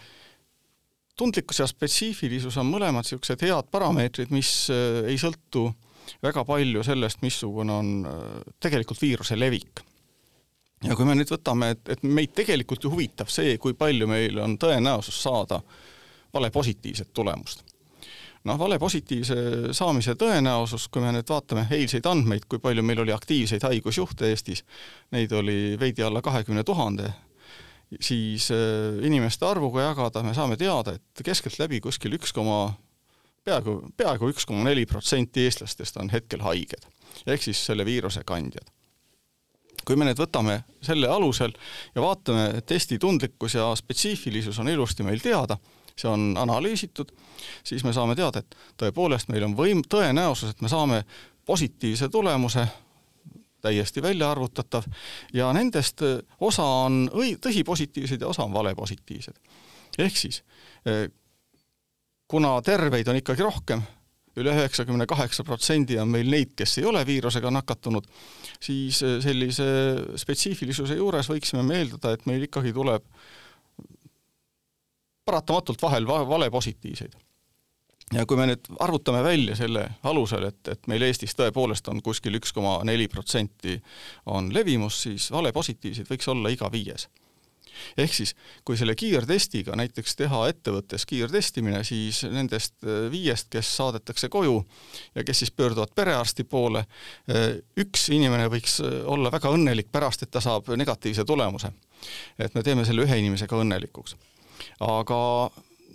tundlikkus 1.17 1.59
ja 1.59 1.67
spetsiifilisus 1.67 2.57
on 2.61 2.69
mõlemad 2.69 3.05
niisugused 3.05 3.41
head 3.41 3.71
parameetrid, 3.71 4.33
mis 4.35 4.51
äh, 4.73 5.07
ei 5.09 5.17
sõltu 5.17 5.69
väga 6.23 6.43
palju 6.45 6.83
sellest, 6.83 7.21
missugune 7.23 7.73
on 7.73 7.91
äh, 8.05 8.53
tegelikult 8.59 9.01
viiruse 9.01 9.39
levik. 9.39 9.81
ja 10.83 10.95
kui 10.95 11.05
me 11.05 11.15
nüüd 11.15 11.31
võtame, 11.31 11.73
et, 11.73 11.89
et 11.89 12.03
meid 12.03 12.35
tegelikult 12.35 12.83
ju 12.83 12.91
huvitab 12.93 13.31
see, 13.31 13.57
kui 13.57 13.73
palju 13.73 14.07
meil 14.07 14.39
on 14.43 14.57
tõenäosus 14.59 15.21
saada 15.23 15.61
vale 16.33 16.49
positiivset 16.51 17.13
tulemust 17.13 17.72
noh, 18.43 18.59
vale 18.59 18.79
positiivse 18.79 19.35
saamise 19.75 20.15
tõenäosus, 20.19 20.87
kui 20.91 21.03
me 21.03 21.13
nüüd 21.15 21.29
vaatame 21.29 21.65
eilseid 21.71 22.07
andmeid, 22.09 22.47
kui 22.49 22.61
palju 22.63 22.83
meil 22.85 23.03
oli 23.05 23.15
aktiivseid 23.15 23.63
haigusjuhte 23.67 24.29
Eestis, 24.31 24.63
neid 25.15 25.31
oli 25.35 25.75
veidi 25.79 26.03
alla 26.03 26.21
kahekümne 26.25 26.63
tuhande, 26.67 27.11
siis 27.99 28.49
äh, 28.51 28.99
inimeste 29.05 29.47
arvuga 29.47 29.89
jagada 29.89 30.23
me 30.25 30.33
saame 30.35 30.57
teada, 30.59 30.97
et 30.97 31.25
keskeltläbi 31.25 31.81
kuskil 31.83 32.17
üks 32.19 32.33
koma, 32.35 32.73
peaaegu, 33.45 33.79
peaaegu 33.97 34.31
üks 34.33 34.47
koma 34.49 34.65
neli 34.67 34.85
protsenti 34.89 35.45
eestlastest 35.47 35.99
on 36.01 36.11
hetkel 36.13 36.43
haiged, 36.43 36.87
ehk 37.27 37.43
siis 37.43 37.61
selle 37.65 37.85
viiruse 37.87 38.25
kandjad. 38.27 38.71
Kui 39.83 39.97
me 39.99 40.05
nüüd 40.07 40.19
võtame 40.19 40.61
selle 40.83 41.09
alusel 41.11 41.51
ja 41.91 42.03
vaatame, 42.03 42.61
testi 42.65 42.95
tundlikkus 42.99 43.57
ja 43.57 43.67
spetsiifilisus 43.75 44.59
on 44.63 44.71
ilusti 44.71 45.03
meil 45.03 45.19
teada, 45.19 45.57
see 45.97 46.09
on 46.09 46.33
analüüsitud, 46.39 47.11
siis 47.63 47.83
me 47.85 47.93
saame 47.93 48.15
teada, 48.17 48.41
et 48.41 48.57
tõepoolest 48.81 49.29
meil 49.31 49.45
on 49.47 49.57
võim, 49.57 49.83
tõenäosus, 49.89 50.53
et 50.53 50.61
me 50.61 50.71
saame 50.71 51.03
positiivse 51.45 52.09
tulemuse, 52.09 52.65
täiesti 53.63 54.01
välja 54.03 54.31
arvutatav, 54.31 54.87
ja 55.33 55.51
nendest 55.55 56.03
äh, 56.03 56.19
osa 56.43 56.65
on 56.85 57.05
õi-, 57.13 57.37
tõsipositiivsed 57.41 58.21
ja 58.21 58.27
osa 58.27 58.43
on 58.43 58.53
valepositiivsed. 58.53 59.35
ehk 60.03 60.17
siis 60.17 60.43
äh, 60.87 61.05
kuna 62.27 62.57
terveid 62.61 63.07
on 63.07 63.19
ikkagi 63.19 63.45
rohkem, 63.45 63.83
üle 64.41 64.55
üheksakümne 64.55 65.05
kaheksa 65.05 65.45
protsendi 65.45 65.99
on 66.01 66.09
meil 66.09 66.29
neid, 66.29 66.55
kes 66.57 66.79
ei 66.81 66.87
ole 66.89 67.05
viirusega 67.05 67.51
nakatunud, 67.53 68.07
siis 68.59 69.03
äh, 69.05 69.19
sellise 69.23 69.67
spetsiifilisuse 70.19 70.97
juures 70.99 71.29
võiksime 71.29 71.63
me 71.63 71.79
eeldada, 71.79 72.15
et 72.15 72.25
meil 72.29 72.47
ikkagi 72.49 72.73
tuleb 72.75 73.05
paratamatult 75.25 75.81
vahel 75.81 76.07
vale 76.07 76.49
positiivseid. 76.51 77.13
ja 78.13 78.25
kui 78.25 78.37
me 78.37 78.45
nüüd 78.51 78.67
arvutame 78.83 79.23
välja 79.23 79.55
selle 79.55 79.87
alusel, 80.03 80.43
et, 80.51 80.67
et 80.67 80.87
meil 80.91 81.01
Eestis 81.07 81.35
tõepoolest 81.39 81.87
on 81.89 82.01
kuskil 82.03 82.35
üks 82.37 82.53
koma 82.53 82.79
neli 82.83 83.07
protsenti 83.07 83.79
on 84.25 84.53
levimus, 84.53 85.01
siis 85.07 85.31
vale 85.31 85.51
positiivseid 85.55 86.09
võiks 86.11 86.27
olla 86.29 86.51
iga 86.53 86.71
viies 86.71 87.07
ehk 87.97 88.13
siis, 88.13 88.33
kui 88.65 88.77
selle 88.77 88.95
kiirtestiga 88.99 89.75
näiteks 89.79 90.15
teha 90.19 90.41
ettevõttes 90.51 91.05
kiirtestimine, 91.09 91.83
siis 91.87 92.23
nendest 92.29 92.75
äh, 92.85 93.07
viiest, 93.11 93.49
kes 93.53 93.69
saadetakse 93.77 94.29
koju 94.33 94.59
ja 95.15 95.23
kes 95.25 95.43
siis 95.43 95.51
pöörduvad 95.51 95.93
perearsti 95.95 96.45
poole, 96.49 96.85
äh, 97.31 97.47
üks 97.79 98.09
inimene 98.13 98.49
võiks 98.53 98.79
äh, 98.83 98.99
olla 99.09 99.31
väga 99.33 99.53
õnnelik 99.53 99.91
pärast, 99.91 100.25
et 100.25 100.31
ta 100.33 100.43
saab 100.43 100.69
negatiivse 100.77 101.25
tulemuse. 101.25 101.73
et 102.37 102.55
me 102.55 102.63
teeme 102.63 102.85
selle 102.85 103.05
ühe 103.05 103.17
inimesega 103.17 103.57
õnnelikuks 103.63 104.17
aga 104.79 105.19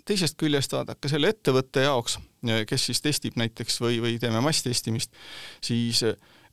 teisest 0.08 0.38
küljest 0.40 0.72
vaadake 0.72 1.10
selle 1.10 1.32
ettevõtte 1.34 1.84
jaoks, 1.84 2.18
kes 2.66 2.88
siis 2.90 3.02
testib 3.04 3.36
näiteks 3.36 3.80
või, 3.82 4.00
või 4.02 4.16
teeme 4.20 4.40
masstestimist, 4.44 5.12
siis 5.64 6.02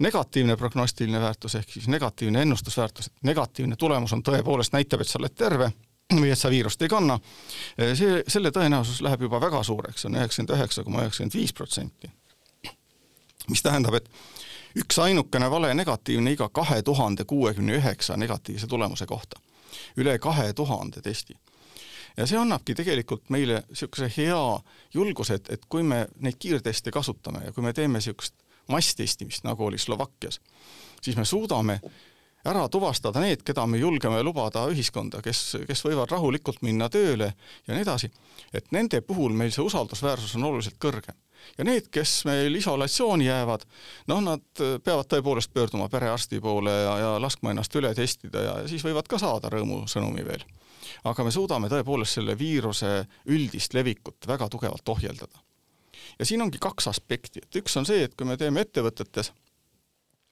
negatiivne 0.04 0.58
prognostiline 0.60 1.22
väärtus 1.22 1.56
ehk 1.56 1.72
siis 1.78 1.88
negatiivne 1.88 2.42
ennustusväärtus, 2.42 3.08
et 3.08 3.30
negatiivne 3.32 3.76
tulemus 3.80 4.14
on 4.14 4.24
tõepoolest, 4.26 4.76
näitab, 4.76 5.02
et 5.02 5.12
sa 5.12 5.20
oled 5.22 5.36
terve 5.38 5.72
või 6.14 6.32
et 6.34 6.40
sa 6.40 6.52
viirust 6.52 6.82
ei 6.86 6.92
kanna, 6.92 7.18
see, 7.78 8.20
selle 8.28 8.52
tõenäosus 8.54 9.02
läheb 9.06 9.26
juba 9.26 9.40
väga 9.42 9.64
suureks, 9.64 10.06
on 10.06 10.20
üheksakümmend 10.20 10.58
üheksa 10.58 10.84
koma 10.84 11.06
üheksakümmend 11.06 11.40
viis 11.40 11.54
protsenti. 11.54 12.12
mis 13.50 13.62
tähendab, 13.62 13.94
et 13.94 14.10
üksainukene 14.76 15.50
vale 15.52 15.74
negatiivne 15.74 16.32
iga 16.32 16.50
kahe 16.50 16.82
tuhande 16.82 17.24
kuuekümne 17.24 17.78
üheksa 17.78 18.18
negatiivse 18.18 18.68
tulemuse 18.68 19.06
kohta. 19.06 19.40
üle 19.98 20.20
kahe 20.20 20.54
tuhande 20.54 21.02
testi 21.02 21.38
ja 22.18 22.28
see 22.28 22.40
annabki 22.40 22.76
tegelikult 22.76 23.30
meile 23.34 23.62
niisuguse 23.68 24.10
hea 24.18 24.42
julguse, 24.94 25.40
et, 25.40 25.52
et 25.58 25.70
kui 25.70 25.84
me 25.84 26.06
neid 26.24 26.40
kiirteste 26.40 26.92
kasutame 26.92 27.46
ja 27.46 27.54
kui 27.56 27.64
me 27.64 27.74
teeme 27.74 28.00
niisugust 28.00 28.36
masstestimist, 28.72 29.44
nagu 29.46 29.66
oli 29.66 29.78
Slovakkias, 29.78 30.40
siis 31.02 31.18
me 31.18 31.26
suudame 31.26 31.80
ära 32.46 32.68
tuvastada 32.70 33.22
need, 33.24 33.42
keda 33.46 33.66
me 33.68 33.78
julgeme 33.82 34.22
lubada 34.24 34.66
ühiskonda, 34.72 35.22
kes, 35.26 35.58
kes 35.68 35.86
võivad 35.86 36.12
rahulikult 36.14 36.62
minna 36.66 36.90
tööle 36.94 37.32
ja 37.68 37.74
nii 37.74 37.86
edasi, 37.86 38.12
et 38.54 38.72
nende 38.76 39.02
puhul 39.02 39.34
meil 39.34 39.54
see 39.54 39.66
usaldusväärsus 39.66 40.36
on 40.38 40.50
oluliselt 40.52 40.78
kõrgem. 40.82 41.18
Ja 41.58 41.68
need, 41.68 41.90
kes 41.94 42.18
meil 42.26 42.56
isolatsiooni 42.56 43.30
jäävad, 43.30 43.66
noh, 44.12 44.22
nad 44.24 44.64
peavad 44.84 45.10
tõepoolest 45.12 45.54
pöörduma 45.54 45.90
perearsti 45.90 46.42
poole 46.44 46.74
ja, 46.74 46.98
ja 47.00 47.16
laskma 47.22 47.54
ennast 47.54 47.76
üle 47.76 47.94
testida 47.96 48.44
ja 48.44 48.60
siis 48.70 48.86
võivad 48.86 49.08
ka 49.12 49.22
saada 49.22 49.52
rõõmusõnumi 49.54 50.26
veel 50.28 50.46
aga 51.10 51.26
me 51.26 51.34
suudame 51.34 51.70
tõepoolest 51.72 52.20
selle 52.20 52.36
viiruse 52.40 52.92
üldist 53.34 53.76
levikut 53.78 54.28
väga 54.28 54.50
tugevalt 54.50 54.90
ohjeldada. 54.90 55.40
ja 56.20 56.26
siin 56.26 56.42
ongi 56.42 56.60
kaks 56.62 56.88
aspekti, 56.88 57.42
et 57.44 57.62
üks 57.62 57.78
on 57.78 57.86
see, 57.86 58.06
et 58.06 58.16
kui 58.16 58.28
me 58.28 58.38
teeme 58.38 58.62
ettevõtetes 58.62 59.32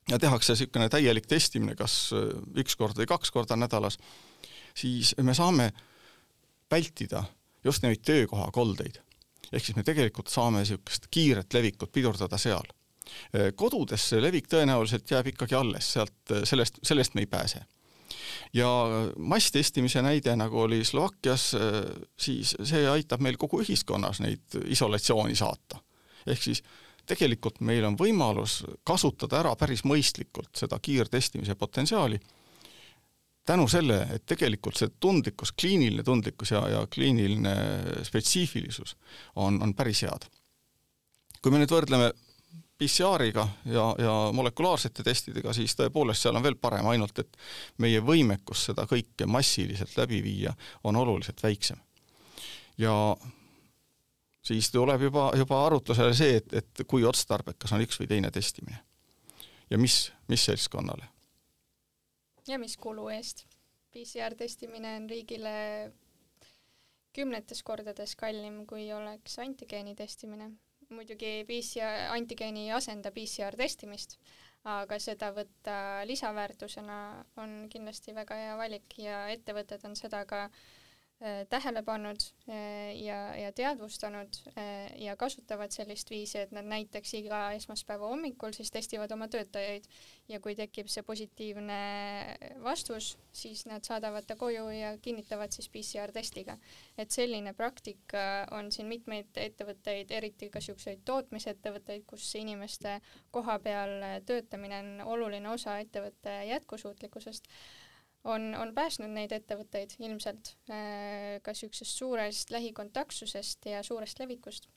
ja 0.09 0.19
tehakse 0.19 0.53
niisugune 0.53 0.89
täielik 0.89 1.27
testimine 1.27 1.75
kas 1.79 2.13
üks 2.59 2.75
kord 2.79 2.97
või 2.97 3.07
kaks 3.09 3.31
korda 3.31 3.55
nädalas, 3.55 3.97
siis 4.75 5.15
me 5.21 5.33
saame 5.33 5.71
vältida 6.71 7.23
just 7.63 7.83
neid 7.83 8.01
töökohakoldeid. 8.03 8.99
Ehk 9.53 9.65
siis 9.65 9.77
me 9.77 9.85
tegelikult 9.85 10.31
saame 10.31 10.63
niisugust 10.63 11.07
kiiret 11.13 11.53
levikut 11.53 11.91
pidurdada 11.93 12.39
seal. 12.41 12.65
kodudes 13.55 14.09
see 14.09 14.21
levik 14.23 14.47
tõenäoliselt 14.49 15.11
jääb 15.11 15.33
ikkagi 15.33 15.55
alles, 15.59 15.89
sealt, 15.93 16.35
sellest, 16.47 16.79
sellest 16.83 17.15
me 17.15 17.25
ei 17.25 17.29
pääse. 17.29 17.65
ja 18.53 18.69
masstestimise 19.17 20.01
näide, 20.01 20.35
nagu 20.35 20.59
oli 20.59 20.83
Slovakkias, 20.85 21.51
siis 22.17 22.55
see 22.63 22.87
aitab 22.89 23.21
meil 23.21 23.37
kogu 23.37 23.61
ühiskonnas 23.61 24.21
neid 24.23 24.61
isolatsiooni 24.65 25.35
saata. 25.35 25.81
ehk 26.27 26.41
siis 26.41 26.63
tegelikult 27.05 27.59
meil 27.59 27.85
on 27.85 27.97
võimalus 27.99 28.63
kasutada 28.83 29.41
ära 29.41 29.55
päris 29.59 29.83
mõistlikult 29.83 30.55
seda 30.55 30.79
kiirtestimise 30.79 31.55
potentsiaali 31.55 32.19
tänu 33.45 33.67
selle, 33.67 33.99
et 34.15 34.25
tegelikult 34.25 34.77
see 34.79 34.91
tundlikkus, 34.99 35.51
kliiniline 35.59 36.03
tundlikkus 36.03 36.53
ja, 36.55 36.63
ja 36.69 36.83
kliiniline 36.87 37.55
spetsiifilisus 38.07 38.95
on, 39.35 39.61
on 39.63 39.73
päris 39.75 40.03
head. 40.07 40.29
kui 41.41 41.51
me 41.51 41.59
nüüd 41.59 41.71
võrdleme 41.75 42.13
PCR-iga 42.79 43.47
ja, 43.65 43.83
ja 43.99 44.13
molekulaarsete 44.33 45.03
testidega, 45.03 45.53
siis 45.53 45.75
tõepoolest 45.75 46.23
seal 46.23 46.39
on 46.39 46.43
veel 46.43 46.55
parem, 46.55 46.87
ainult 46.87 47.19
et 47.19 47.37
meie 47.83 48.01
võimekus 48.01 48.65
seda 48.69 48.87
kõike 48.89 49.27
massiliselt 49.27 49.95
läbi 49.97 50.23
viia 50.23 50.55
on 50.83 50.95
oluliselt 50.95 51.43
väiksem. 51.43 51.77
ja 52.77 52.95
siis 54.43 54.71
tuleb 54.71 55.01
juba, 55.01 55.31
juba 55.37 55.65
arutlusele 55.65 56.13
see, 56.15 56.39
et, 56.39 56.53
et 56.53 56.87
kui 56.87 57.03
otstarbekas 57.03 57.75
on 57.75 57.83
üks 57.83 57.99
või 57.99 58.07
teine 58.07 58.31
testimine. 58.31 58.79
ja 59.69 59.77
mis, 59.77 60.11
mis 60.27 60.45
seltskonnale 60.45 61.12
ja 62.47 62.59
mis 62.59 62.77
kulu 62.77 63.07
eest. 63.13 63.45
PCR 63.93 64.33
testimine 64.37 64.95
on 64.97 65.09
riigile 65.09 65.53
kümnetes 67.13 67.61
kordades 67.63 68.15
kallim, 68.17 68.63
kui 68.65 68.87
oleks 68.93 69.37
antigeeni 69.39 69.95
testimine. 69.95 70.51
muidugi 70.93 71.45
PCR, 71.49 72.07
antigeeni 72.13 72.67
ei 72.67 72.71
asenda 72.75 73.09
PCR 73.11 73.55
testimist, 73.57 74.17
aga 74.69 74.99
seda 75.01 75.31
võtta 75.33 75.75
lisaväärtusena 76.05 76.97
on 77.41 77.55
kindlasti 77.73 78.13
väga 78.13 78.37
hea 78.37 78.57
valik 78.57 78.97
ja 79.01 79.23
ettevõtted 79.33 79.85
on 79.89 79.95
seda 79.97 80.21
ka 80.29 80.43
äh, 80.45 80.82
tähele 81.49 81.83
pannud 81.83 82.19
äh, 82.49 82.91
ja, 82.99 83.35
ja 83.35 83.51
teadvustanud 83.51 84.35
äh, 84.57 84.91
ja 84.99 85.15
kasutavad 85.15 85.71
sellist 85.71 86.09
viisi, 86.11 86.37
et 86.41 86.51
nad 86.51 86.67
näiteks 86.67 87.13
iga 87.15 87.39
esmaspäeva 87.55 88.09
hommikul 88.11 88.51
siis 88.51 88.71
testivad 88.71 89.11
oma 89.15 89.29
töötajaid 89.31 89.87
ja 90.27 90.39
kui 90.43 90.55
tekib 90.55 90.89
see 90.91 91.03
positiivne 91.07 91.77
vastus, 92.63 93.13
siis 93.31 93.63
nad 93.69 93.87
saadavad 93.87 94.27
ta 94.27 94.35
koju 94.35 94.67
ja 94.75 94.97
kinnitavad 95.01 95.55
siis 95.55 95.69
PCR 95.69 96.11
testiga. 96.11 96.57
et 96.97 97.11
selline 97.11 97.53
praktika 97.53 98.47
on 98.51 98.71
siin 98.71 98.87
mitmeid 98.87 99.31
ettevõtteid, 99.35 100.11
eriti 100.11 100.49
ka 100.49 100.59
niisuguseid 100.59 101.05
tootmisettevõtteid, 101.05 102.03
kus 102.07 102.35
inimeste 102.35 102.99
koha 103.31 103.59
peal 103.59 103.95
töötamine 104.25 104.79
on 104.79 105.07
oluline 105.15 105.49
osa 105.49 105.79
ettevõtte 105.79 106.35
jätkusuutlikkusest 106.51 107.47
on, 108.23 108.55
on 108.55 108.71
päästnud 108.75 109.11
neid 109.11 109.33
ettevõtteid 109.35 109.97
ilmselt 109.99 110.53
äh, 110.71 111.41
ka 111.43 111.53
niisugusest 111.53 111.99
suurest 111.99 112.53
lähikontaktsusest 112.53 113.65
ja 113.71 113.83
suurest 113.83 114.19
levikust. 114.19 114.69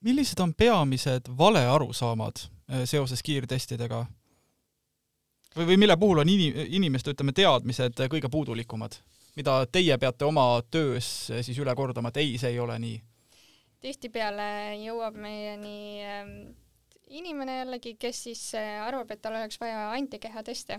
millised 0.00 0.40
on 0.40 0.54
peamised 0.54 1.28
valearusaamad 1.38 2.44
äh, 2.44 2.84
seoses 2.84 3.22
kiirtestidega? 3.22 4.06
või, 5.56 5.66
või 5.66 5.76
mille 5.76 5.96
puhul 5.96 6.24
on 6.24 6.28
ini-, 6.28 6.66
inimeste, 6.68 7.12
ütleme, 7.12 7.32
teadmised 7.32 8.00
kõige 8.08 8.30
puudulikumad, 8.30 8.96
mida 9.36 9.66
teie 9.66 9.98
peate 9.98 10.24
oma 10.24 10.62
töös 10.70 11.30
äh, 11.30 11.44
siis 11.44 11.58
üle 11.58 11.74
kordama, 11.76 12.08
et 12.08 12.22
ei, 12.24 12.38
see 12.38 12.56
ei 12.56 12.60
ole 12.60 12.78
nii? 12.78 13.00
tihtipeale 13.82 14.76
jõuab 14.78 15.16
meieni 15.18 16.04
ähm, 16.06 16.34
inimene 17.10 17.56
jällegi, 17.58 17.96
kes 17.98 18.20
siis 18.28 18.42
arvab, 18.54 19.10
et 19.10 19.20
tal 19.20 19.34
oleks 19.34 19.58
vaja 19.60 19.88
antikehateste 19.90 20.78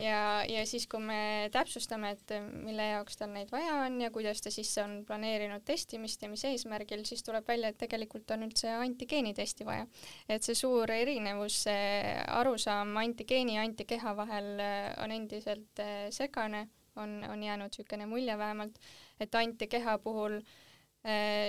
ja, 0.00 0.44
ja 0.48 0.64
siis, 0.68 0.86
kui 0.90 1.00
me 1.02 1.48
täpsustame, 1.54 2.12
et 2.16 2.34
mille 2.52 2.88
jaoks 2.90 3.18
tal 3.20 3.30
neid 3.32 3.50
vaja 3.52 3.80
on 3.86 3.98
ja 4.02 4.10
kuidas 4.14 4.42
ta 4.44 4.52
siis 4.52 4.70
on 4.82 4.98
planeerinud 5.08 5.64
testimist 5.66 6.22
ja 6.22 6.30
mis 6.32 6.44
eesmärgil, 6.48 7.04
siis 7.08 7.24
tuleb 7.26 7.46
välja, 7.48 7.72
et 7.72 7.80
tegelikult 7.80 8.30
on 8.34 8.46
üldse 8.48 8.72
antigeenitesti 8.76 9.66
vaja. 9.68 9.86
et 10.28 10.46
see 10.46 10.58
suur 10.58 10.90
erinevus, 10.92 11.62
see 11.66 12.14
arusaam 12.40 12.96
antigeeni 13.02 13.56
ja 13.56 13.64
antikeha 13.66 14.16
vahel 14.18 14.52
äh, 14.60 14.92
on 15.04 15.14
endiselt 15.14 15.82
äh, 15.82 16.08
segane, 16.14 16.68
on, 16.96 17.18
on 17.28 17.42
jäänud 17.42 17.72
niisugune 17.72 18.06
mulje 18.08 18.38
vähemalt, 18.38 18.78
et 19.20 19.34
antikeha 19.34 19.98
puhul 19.98 20.40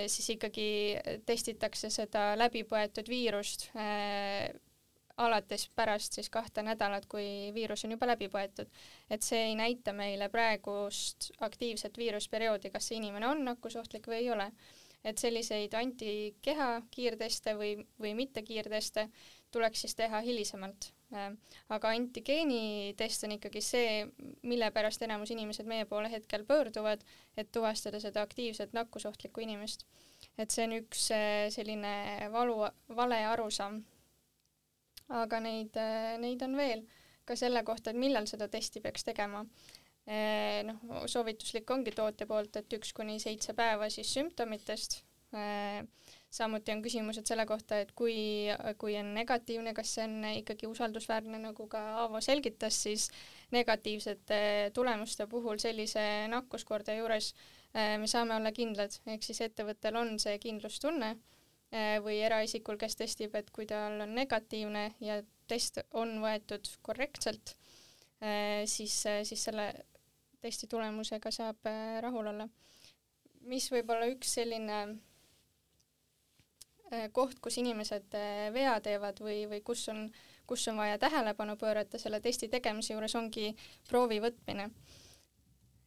siis 0.06 0.28
ikkagi 0.36 0.68
testitakse 1.26 1.88
seda 1.90 2.36
läbipõetud 2.38 3.08
viirust 3.10 3.64
alates 5.18 5.68
pärast 5.76 6.12
siis 6.12 6.30
kahte 6.30 6.62
nädalat, 6.62 7.06
kui 7.10 7.50
viirus 7.54 7.84
on 7.84 7.94
juba 7.96 8.06
läbi 8.06 8.28
põetud. 8.32 8.68
et 9.10 9.22
see 9.22 9.48
ei 9.50 9.54
näita 9.58 9.92
meile 9.92 10.28
praegust 10.28 11.30
aktiivset 11.40 11.98
viirusperioodi, 11.98 12.70
kas 12.70 12.88
see 12.88 13.00
inimene 13.00 13.26
on 13.28 13.44
nakkusohtlik 13.44 14.06
või 14.06 14.22
ei 14.22 14.30
ole. 14.30 14.52
et 15.04 15.18
selliseid 15.18 15.74
antikeha 15.74 16.82
kiirteste 16.90 17.54
või, 17.54 17.74
või 18.00 18.14
mitte 18.14 18.42
kiirteste 18.42 19.08
tuleks 19.50 19.80
siis 19.80 19.94
teha 19.94 20.20
hilisemalt. 20.20 20.92
aga 21.68 21.88
antigeenitest 21.96 23.22
on 23.24 23.32
ikkagi 23.38 23.60
see, 23.64 23.92
mille 24.42 24.70
pärast 24.70 25.02
enamus 25.02 25.30
inimesed 25.32 25.66
meie 25.66 25.86
poole 25.88 26.10
hetkel 26.12 26.44
pöörduvad, 26.44 27.04
et 27.36 27.52
tuvastada 27.52 28.00
seda 28.00 28.22
aktiivset 28.22 28.72
nakkusohtlikku 28.72 29.40
inimest. 29.40 29.86
et 30.38 30.50
see 30.50 30.64
on 30.64 30.78
üks 30.82 31.10
eh, 31.10 31.50
selline 31.50 32.28
valu, 32.32 32.60
vale 32.96 33.24
arusaam 33.26 33.82
aga 35.08 35.40
neid, 35.40 35.76
äh, 35.80 36.16
neid 36.20 36.42
on 36.44 36.56
veel 36.58 36.84
ka 37.28 37.36
selle 37.36 37.62
kohta, 37.64 37.92
et 37.92 38.00
millal 38.00 38.28
seda 38.28 38.48
testi 38.48 38.80
peaks 38.84 39.04
tegema. 39.04 39.44
Äh, 40.08 40.64
noh, 40.64 41.04
soovituslik 41.10 41.68
ongi 41.70 41.92
tootja 41.96 42.26
poolt, 42.28 42.56
et 42.56 42.78
üks 42.78 42.94
kuni 42.96 43.18
seitse 43.20 43.54
päeva 43.56 43.90
siis 43.92 44.12
sümptomitest. 44.16 45.02
Äh, 45.36 45.82
samuti 46.32 46.72
on 46.72 46.80
küsimused 46.84 47.28
selle 47.28 47.44
kohta, 47.48 47.82
et 47.84 47.92
kui, 47.96 48.48
kui 48.80 48.96
on 49.00 49.12
negatiivne, 49.16 49.74
kas 49.76 49.94
see 49.96 50.06
on 50.08 50.24
ikkagi 50.38 50.68
usaldusväärne, 50.68 51.40
nagu 51.42 51.68
ka 51.68 51.82
Aavo 52.04 52.20
selgitas, 52.24 52.80
siis 52.84 53.08
negatiivsete 53.52 54.40
tulemuste 54.76 55.28
puhul 55.28 55.60
sellise 55.60 56.02
nakkuskordaja 56.32 57.00
juures 57.00 57.32
me 57.72 58.08
saame 58.08 58.32
olla 58.36 58.48
kindlad, 58.56 58.94
ehk 59.12 59.24
siis 59.24 59.42
ettevõttel 59.44 59.96
on 60.00 60.14
see 60.20 60.38
kindlustunne 60.40 61.10
või 62.04 62.20
eraisikul, 62.24 62.78
kes 62.80 62.96
testib, 62.96 63.34
et 63.36 63.50
kui 63.52 63.66
tal 63.68 64.00
on 64.00 64.14
negatiivne 64.16 64.84
ja 65.04 65.18
test 65.48 65.82
on 65.92 66.14
võetud 66.22 66.68
korrektselt, 66.82 67.56
äh, 68.22 68.64
siis, 68.64 68.94
äh, 69.06 69.20
siis 69.28 69.44
selle 69.44 69.72
testi 70.40 70.68
tulemusega 70.70 71.30
saab 71.34 71.68
rahul 72.00 72.32
olla. 72.32 72.48
mis 73.48 73.70
võib 73.72 73.90
olla 73.90 74.06
üks 74.10 74.34
selline 74.34 74.98
koht, 77.12 77.38
kus 77.40 77.56
inimesed 77.58 78.12
vea 78.52 78.74
teevad 78.84 79.20
või, 79.24 79.46
või 79.48 79.60
kus 79.64 79.86
on, 79.88 80.10
kus 80.46 80.66
on 80.68 80.76
vaja 80.76 80.98
tähelepanu 80.98 81.56
pöörata 81.56 81.98
selle 81.98 82.20
testi 82.20 82.48
tegemise 82.48 82.92
juures, 82.92 83.14
ongi 83.14 83.54
proovi 83.88 84.20
võtmine 84.20 84.68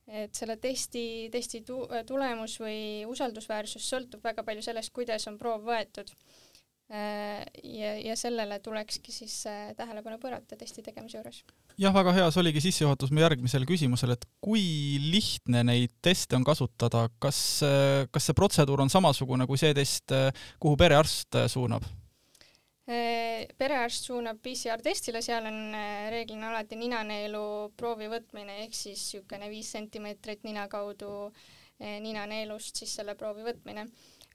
et 0.07 0.35
selle 0.35 0.57
testi, 0.61 1.29
testi 1.33 1.61
tu-, 1.67 1.85
tulemus 2.07 2.57
või 2.61 3.03
usaldusväärsus 3.09 3.89
sõltub 3.93 4.23
väga 4.23 4.45
palju 4.47 4.63
sellest, 4.65 4.93
kuidas 4.95 5.27
on 5.31 5.37
proov 5.41 5.67
võetud. 5.67 6.11
Äh, 6.91 7.45
ja, 7.63 7.93
ja 8.03 8.17
sellele 8.19 8.57
tulekski 8.59 9.13
siis 9.15 9.45
äh, 9.47 9.69
tähelepanu 9.77 10.17
pöörata 10.19 10.57
testi 10.59 10.83
tegemise 10.83 11.21
juures. 11.21 11.37
jah, 11.79 11.93
väga 11.95 12.11
hea, 12.17 12.25
see 12.27 12.41
oligi 12.41 12.65
sissejuhatus 12.65 13.13
mu 13.15 13.23
järgmisele 13.23 13.69
küsimusele, 13.69 14.17
et 14.19 14.27
kui 14.43 14.65
lihtne 14.99 15.63
neid 15.69 15.93
teste 16.03 16.35
on 16.35 16.43
kasutada, 16.43 17.05
kas, 17.23 17.39
kas 18.11 18.27
see 18.27 18.35
protseduur 18.35 18.83
on 18.83 18.91
samasugune 18.91 19.47
kui 19.47 19.61
see 19.61 19.71
test, 19.77 20.11
kuhu 20.59 20.75
perearst 20.83 21.39
suunab? 21.53 21.87
Äh, 22.91 23.47
perearst 23.55 24.07
suunab 24.09 24.41
PCR-testile, 24.43 25.21
seal 25.23 25.45
on 25.47 25.75
äh, 25.77 26.09
reeglina 26.11 26.49
alati 26.49 26.75
ninaneelu 26.75 27.43
proovi 27.79 28.09
võtmine 28.11 28.57
ehk 28.65 28.75
siis 28.75 29.03
niisugune 29.13 29.47
viis 29.53 29.69
sentimeetrit 29.71 30.43
nina 30.43 30.65
kaudu 30.71 31.11
äh, 31.29 32.01
ninaneelust 32.03 32.81
siis 32.81 32.97
selle 32.99 33.15
proovi 33.15 33.45
võtmine. 33.47 33.85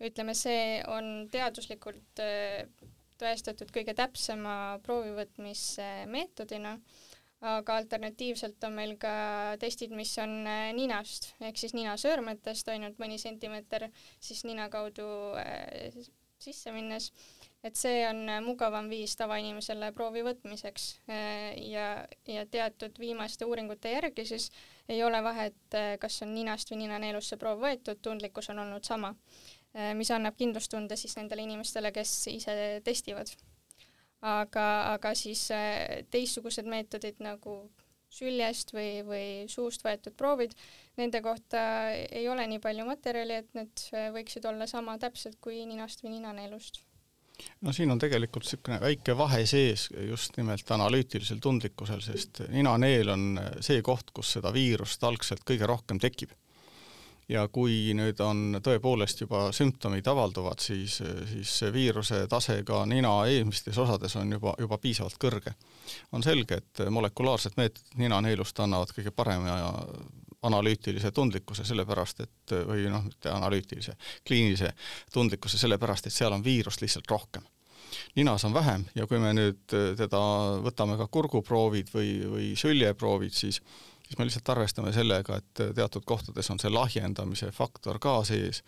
ütleme, 0.08 0.32
see 0.38 0.80
on 0.92 1.26
teaduslikult 1.32 2.22
tõestatud 3.20 3.72
kõige 3.74 3.94
täpsema 3.96 4.56
proovivõtmismeetodina, 4.84 6.76
aga 7.52 7.78
alternatiivselt 7.80 8.64
on 8.68 8.76
meil 8.78 8.96
ka 9.00 9.14
testid, 9.60 9.92
mis 9.96 10.12
on 10.22 10.44
ninast 10.76 11.34
ehk 11.40 11.60
siis 11.60 11.76
ninasöörmetest 11.76 12.68
ainult 12.72 13.00
mõni 13.02 13.18
sentimeeter 13.20 13.90
siis 14.20 14.44
nina 14.48 14.68
kaudu 14.72 15.08
sisse 16.40 16.72
minnes 16.72 17.10
et 17.64 17.76
see 17.78 18.02
on 18.06 18.24
mugavam 18.44 18.88
viis 18.90 19.16
tavainimesele 19.18 19.90
proovi 19.96 20.22
võtmiseks 20.26 20.84
ja, 21.66 21.86
ja 22.28 22.44
teatud 22.50 22.98
viimaste 23.00 23.48
uuringute 23.48 23.90
järgi 23.96 24.26
siis 24.28 24.50
ei 24.88 25.02
ole 25.02 25.22
vahet, 25.24 25.78
kas 26.00 26.20
on 26.22 26.34
ninast 26.34 26.70
või 26.70 26.84
ninaneelust 26.84 27.32
see 27.32 27.40
proov 27.40 27.62
võetud, 27.64 27.98
tundlikkus 28.02 28.50
on 28.52 28.62
olnud 28.62 28.86
sama, 28.86 29.12
mis 29.98 30.12
annab 30.14 30.36
kindlustunde 30.38 30.96
siis 30.96 31.16
nendele 31.18 31.42
inimestele, 31.42 31.92
kes 31.92 32.12
ise 32.32 32.56
testivad. 32.84 33.32
aga, 34.26 34.66
aga 34.94 35.14
siis 35.14 35.48
teistsugused 36.10 36.66
meetodid 36.66 37.18
nagu 37.20 37.58
süljest 38.10 38.72
või, 38.72 39.02
või 39.04 39.26
suust 39.50 39.84
võetud 39.84 40.14
proovid, 40.16 40.54
nende 40.96 41.20
kohta 41.22 41.60
ei 41.92 42.28
ole 42.28 42.46
nii 42.46 42.62
palju 42.62 42.86
materjali, 42.86 43.40
et 43.42 43.54
need 43.58 43.86
võiksid 44.14 44.46
olla 44.48 44.66
sama 44.70 44.96
täpsed 44.98 45.36
kui 45.40 45.64
ninast 45.66 46.02
või 46.04 46.16
ninaneelust. 46.16 46.80
No 47.60 47.72
siin 47.72 47.90
on 47.92 48.00
tegelikult 48.00 48.46
niisugune 48.46 48.80
väike 48.80 49.16
vahe 49.18 49.42
sees 49.46 49.88
just 50.08 50.36
nimelt 50.40 50.70
analüütilisel 50.70 51.40
tundlikkusel, 51.42 52.00
sest 52.04 52.42
ninaneel 52.48 53.12
on 53.12 53.28
see 53.60 53.82
koht, 53.84 54.10
kus 54.16 54.36
seda 54.38 54.52
viirust 54.54 55.04
algselt 55.04 55.44
kõige 55.48 55.68
rohkem 55.68 56.00
tekib 56.02 56.32
ja 57.28 57.46
kui 57.52 57.94
nüüd 57.98 58.20
on 58.22 58.60
tõepoolest 58.62 59.24
juba 59.24 59.46
sümptomid 59.54 60.06
avalduvad, 60.10 60.62
siis, 60.62 61.00
siis 61.30 61.54
see 61.60 61.72
viiruse 61.74 62.22
tase 62.30 62.60
ka 62.66 62.84
nina 62.86 63.12
eelmistes 63.26 63.78
osades 63.82 64.14
on 64.20 64.36
juba, 64.36 64.54
juba 64.62 64.78
piisavalt 64.78 65.18
kõrge. 65.22 65.54
on 66.12 66.22
selge, 66.22 66.60
et 66.62 66.84
molekulaarsed 66.90 67.56
meetodid 67.56 67.98
ninaneelust 67.98 68.60
annavad 68.60 68.94
kõige 68.94 69.10
parema 69.10 69.58
analüütilise 70.42 71.10
tundlikkuse, 71.10 71.64
sellepärast 71.64 72.20
et, 72.26 72.54
või 72.68 72.86
noh, 72.92 73.04
mitte 73.06 73.32
analüütilise, 73.32 73.96
kliinilise 74.26 74.72
tundlikkuse, 75.12 75.58
sellepärast 75.58 76.06
et 76.06 76.14
seal 76.14 76.36
on 76.36 76.44
viirust 76.44 76.84
lihtsalt 76.84 77.10
rohkem 77.10 77.46
ninas 78.16 78.44
on 78.44 78.52
vähem 78.52 78.82
ja 78.98 79.06
kui 79.06 79.18
me 79.22 79.30
nüüd 79.32 79.72
teda 79.96 80.20
võtame 80.60 80.96
ka 80.98 81.06
kurguproovid 81.08 81.92
või, 81.94 82.08
või 82.28 82.48
süljeproovid, 82.58 83.32
siis 83.32 83.60
siis 84.06 84.18
me 84.18 84.26
lihtsalt 84.26 84.48
arvestame 84.54 84.92
sellega, 84.94 85.40
et 85.40 85.62
teatud 85.74 86.04
kohtades 86.06 86.50
on 86.50 86.60
see 86.62 86.70
lahjendamise 86.70 87.50
faktor 87.54 87.98
ka 88.02 88.20
sees, 88.26 88.62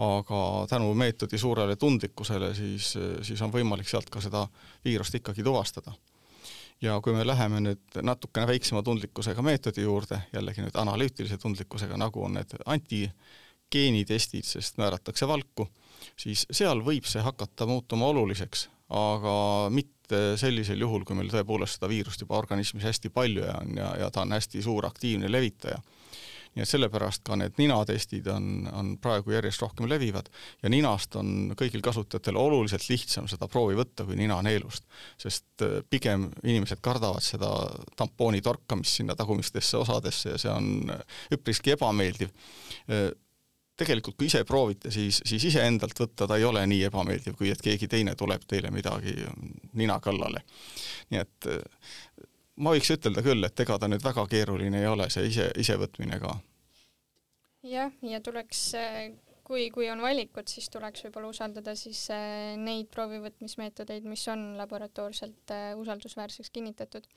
aga 0.00 0.40
tänu 0.70 0.92
meetodi 0.96 1.38
suurele 1.38 1.76
tundlikkusele 1.76 2.54
siis, 2.56 2.94
siis 3.26 3.42
on 3.44 3.52
võimalik 3.52 3.88
sealt 3.88 4.08
ka 4.10 4.22
seda 4.24 4.46
viirust 4.84 5.18
ikkagi 5.20 5.44
tuvastada. 5.44 5.92
Ja 6.80 6.96
kui 7.04 7.12
me 7.14 7.26
läheme 7.26 7.60
nüüd 7.64 8.00
natukene 8.02 8.48
väiksema 8.48 8.82
tundlikkusega 8.82 9.42
meetodi 9.44 9.84
juurde, 9.84 10.22
jällegi 10.32 10.64
nüüd 10.64 10.76
analüütilise 10.80 11.38
tundlikkusega, 11.40 11.98
nagu 12.00 12.24
on 12.24 12.38
need 12.38 12.54
antigeenitestid, 12.64 14.46
sest 14.48 14.80
määratakse 14.80 15.28
valku, 15.28 15.68
siis 16.16 16.46
seal 16.50 16.82
võib 16.86 17.08
see 17.08 17.22
hakata 17.24 17.68
muutuma 17.68 18.08
oluliseks, 18.14 18.68
aga 18.96 19.34
mitte 19.74 20.36
sellisel 20.40 20.80
juhul, 20.80 21.04
kui 21.06 21.18
meil 21.18 21.30
tõepoolest 21.32 21.78
seda 21.78 21.90
viirust 21.92 22.24
juba 22.24 22.38
organismis 22.40 22.86
hästi 22.88 23.12
palju 23.14 23.44
ja 23.44 23.58
on 23.60 23.76
ja, 23.78 23.92
ja 24.04 24.10
ta 24.10 24.24
on 24.24 24.32
hästi 24.34 24.62
suur 24.64 24.88
aktiivne 24.88 25.30
levitaja. 25.30 25.78
Et 26.56 26.68
sellepärast 26.68 27.22
ka 27.26 27.36
need 27.38 27.58
ninatestid 27.60 28.26
on, 28.32 28.66
on 28.74 28.92
praegu 29.02 29.34
järjest 29.36 29.62
rohkem 29.62 29.88
levivad 29.90 30.28
ja 30.62 30.72
ninast 30.72 31.14
on 31.20 31.54
kõigil 31.58 31.82
kasutajatel 31.84 32.38
oluliselt 32.40 32.88
lihtsam 32.90 33.28
seda 33.30 33.48
proovi 33.48 33.78
võtta 33.78 34.06
kui 34.08 34.18
ninaneelust, 34.18 34.86
sest 35.20 35.64
äh, 35.66 35.80
pigem 35.90 36.28
inimesed 36.42 36.82
kardavad 36.82 37.24
seda 37.24 37.50
tampooni 37.96 38.42
torkamist 38.42 39.00
sinna 39.00 39.16
tagumistesse 39.18 39.78
osadesse 39.80 40.34
ja 40.34 40.42
see 40.42 40.52
on 40.52 40.94
üpriski 41.34 41.76
ebameeldiv 41.76 42.32
äh, 42.90 43.10
tegelikult 43.80 44.18
kui 44.18 44.28
ise 44.28 44.42
proovite, 44.48 44.90
siis, 44.92 45.22
siis 45.26 45.44
iseendalt 45.48 45.96
võtta 46.02 46.28
ta 46.28 46.36
ei 46.36 46.44
ole 46.44 46.62
nii 46.68 46.82
ebameeldiv, 46.90 47.36
kui 47.38 47.52
et 47.52 47.62
keegi 47.64 47.88
teine 47.88 48.14
tuleb 48.18 48.44
teile 48.48 48.72
midagi 48.74 49.14
nina 49.80 49.96
kallale. 50.04 50.44
nii 51.10 51.22
et 51.22 51.48
äh, 51.48 52.26
ma 52.60 52.74
võiks 52.74 52.92
ütelda 52.94 53.24
küll, 53.24 53.44
et 53.46 53.64
ega 53.64 53.78
ta 53.80 53.88
nüüd 53.90 54.04
väga 54.04 54.26
keeruline 54.30 54.82
ei 54.82 54.90
ole, 54.90 55.08
see 55.12 55.30
ise, 55.30 55.50
isevõtmine 55.60 56.20
ka. 56.22 56.36
jah, 57.66 57.92
ja 58.06 58.20
tuleks 58.24 58.62
äh, 58.78 59.00
kui, 59.46 59.66
kui 59.74 59.88
on 59.92 60.02
valikud, 60.04 60.48
siis 60.48 60.68
tuleks 60.72 61.04
võib-olla 61.06 61.32
usaldada 61.32 61.74
siis 61.78 62.02
äh, 62.14 62.54
neid 62.60 62.90
proovivõtmismeetodeid, 62.94 64.06
mis 64.08 64.26
on 64.32 64.54
laboratoorselt 64.60 65.54
usaldusväärseks 65.80 66.52
kinnitatud. 66.54 67.08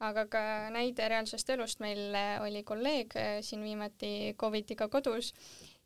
aga 0.00 0.26
ka 0.30 0.42
näide 0.74 1.08
reaalsest 1.10 1.50
elust, 1.50 1.80
meil 1.82 2.14
oli 2.44 2.62
kolleeg 2.62 3.16
siin 3.42 3.64
viimati 3.66 4.34
Covidiga 4.38 4.88
kodus 4.88 5.32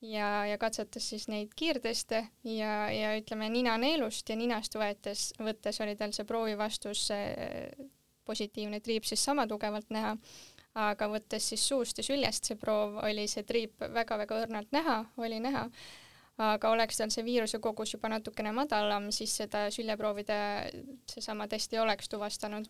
ja, 0.02 0.44
ja 0.46 0.58
katsetas 0.58 1.08
siis 1.08 1.28
neid 1.28 1.54
kiirteste 1.56 2.26
ja, 2.44 2.74
ja 2.92 3.16
ütleme, 3.16 3.48
ninaneelust 3.52 4.28
ja 4.28 4.36
ninast 4.36 4.76
võetes, 4.76 5.30
võttes 5.40 5.80
oli 5.80 5.96
tal 5.96 6.12
see 6.12 6.28
proovivastus 6.28 7.08
positiivne 8.24 8.80
triip 8.80 9.04
siis 9.08 9.24
sama 9.24 9.46
tugevalt 9.50 9.90
näha, 9.90 10.16
aga 10.78 11.08
võttes 11.12 11.50
siis 11.52 11.64
suust 11.68 11.98
ja 12.00 12.04
süljest 12.06 12.48
see 12.48 12.56
proov, 12.60 12.96
oli 13.04 13.26
see 13.28 13.44
triip 13.48 13.82
väga-väga 13.92 14.40
õrnalt 14.44 14.72
näha, 14.72 15.02
oli 15.20 15.40
näha, 15.42 15.66
aga 16.40 16.72
oleks 16.72 16.98
tal 17.00 17.12
see 17.12 17.24
viiruse 17.26 17.60
kogus 17.62 17.92
juba 17.92 18.08
natukene 18.12 18.52
madalam, 18.56 19.10
siis 19.12 19.34
seda 19.42 19.66
süljeproovide, 19.74 20.38
seesama 21.10 21.48
test 21.48 21.74
ei 21.74 21.82
oleks 21.82 22.08
tuvastanud. 22.08 22.68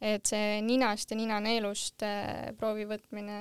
et 0.00 0.24
see 0.24 0.62
ninast 0.64 1.10
ja 1.12 1.16
ninaneelust 1.18 2.02
äh, 2.08 2.54
proovi 2.56 2.86
võtmine 2.88 3.34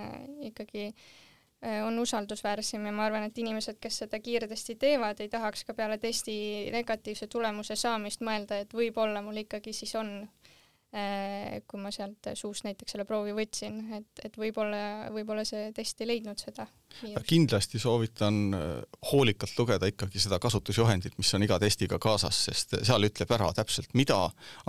ikkagi 0.50 0.90
äh, 0.90 1.86
on 1.86 2.00
usaldusväärsem 2.00 2.84
ja 2.86 2.92
ma 2.92 3.06
arvan, 3.06 3.24
et 3.30 3.38
inimesed, 3.38 3.78
kes 3.80 4.02
seda 4.02 4.20
kiirtesti 4.20 4.76
teevad, 4.76 5.22
ei 5.24 5.30
tahaks 5.32 5.64
ka 5.64 5.74
peale 5.74 5.98
testi 5.98 6.68
negatiivse 6.74 7.30
tulemuse 7.32 7.80
saamist 7.80 8.20
mõelda, 8.20 8.60
et 8.60 8.76
võib-olla 8.76 9.22
mul 9.24 9.40
ikkagi 9.46 9.72
siis 9.74 9.96
on 9.96 10.12
kui 10.90 11.78
ma 11.82 11.92
sealt 11.94 12.32
suust 12.34 12.66
näiteks 12.66 12.96
selle 12.96 13.06
proovi 13.06 13.36
võtsin, 13.38 13.76
et, 13.94 14.24
et 14.26 14.38
võib-olla, 14.42 15.12
võib-olla 15.14 15.44
see 15.46 15.70
test 15.78 16.02
ei 16.02 16.10
leidnud 16.10 16.42
seda 16.42 16.66
kindlasti 17.28 17.80
soovitan 17.80 18.54
äh, 18.54 18.62
hoolikalt 19.12 19.54
lugeda 19.58 19.88
ikkagi 19.90 20.20
seda 20.20 20.40
kasutusjuhendit, 20.42 21.18
mis 21.18 21.34
on 21.38 21.46
iga 21.46 21.60
testiga 21.62 22.00
kaasas, 22.02 22.40
sest 22.50 22.76
seal 22.82 23.06
ütleb 23.08 23.32
ära 23.36 23.52
täpselt, 23.56 23.94
mida 23.94 24.18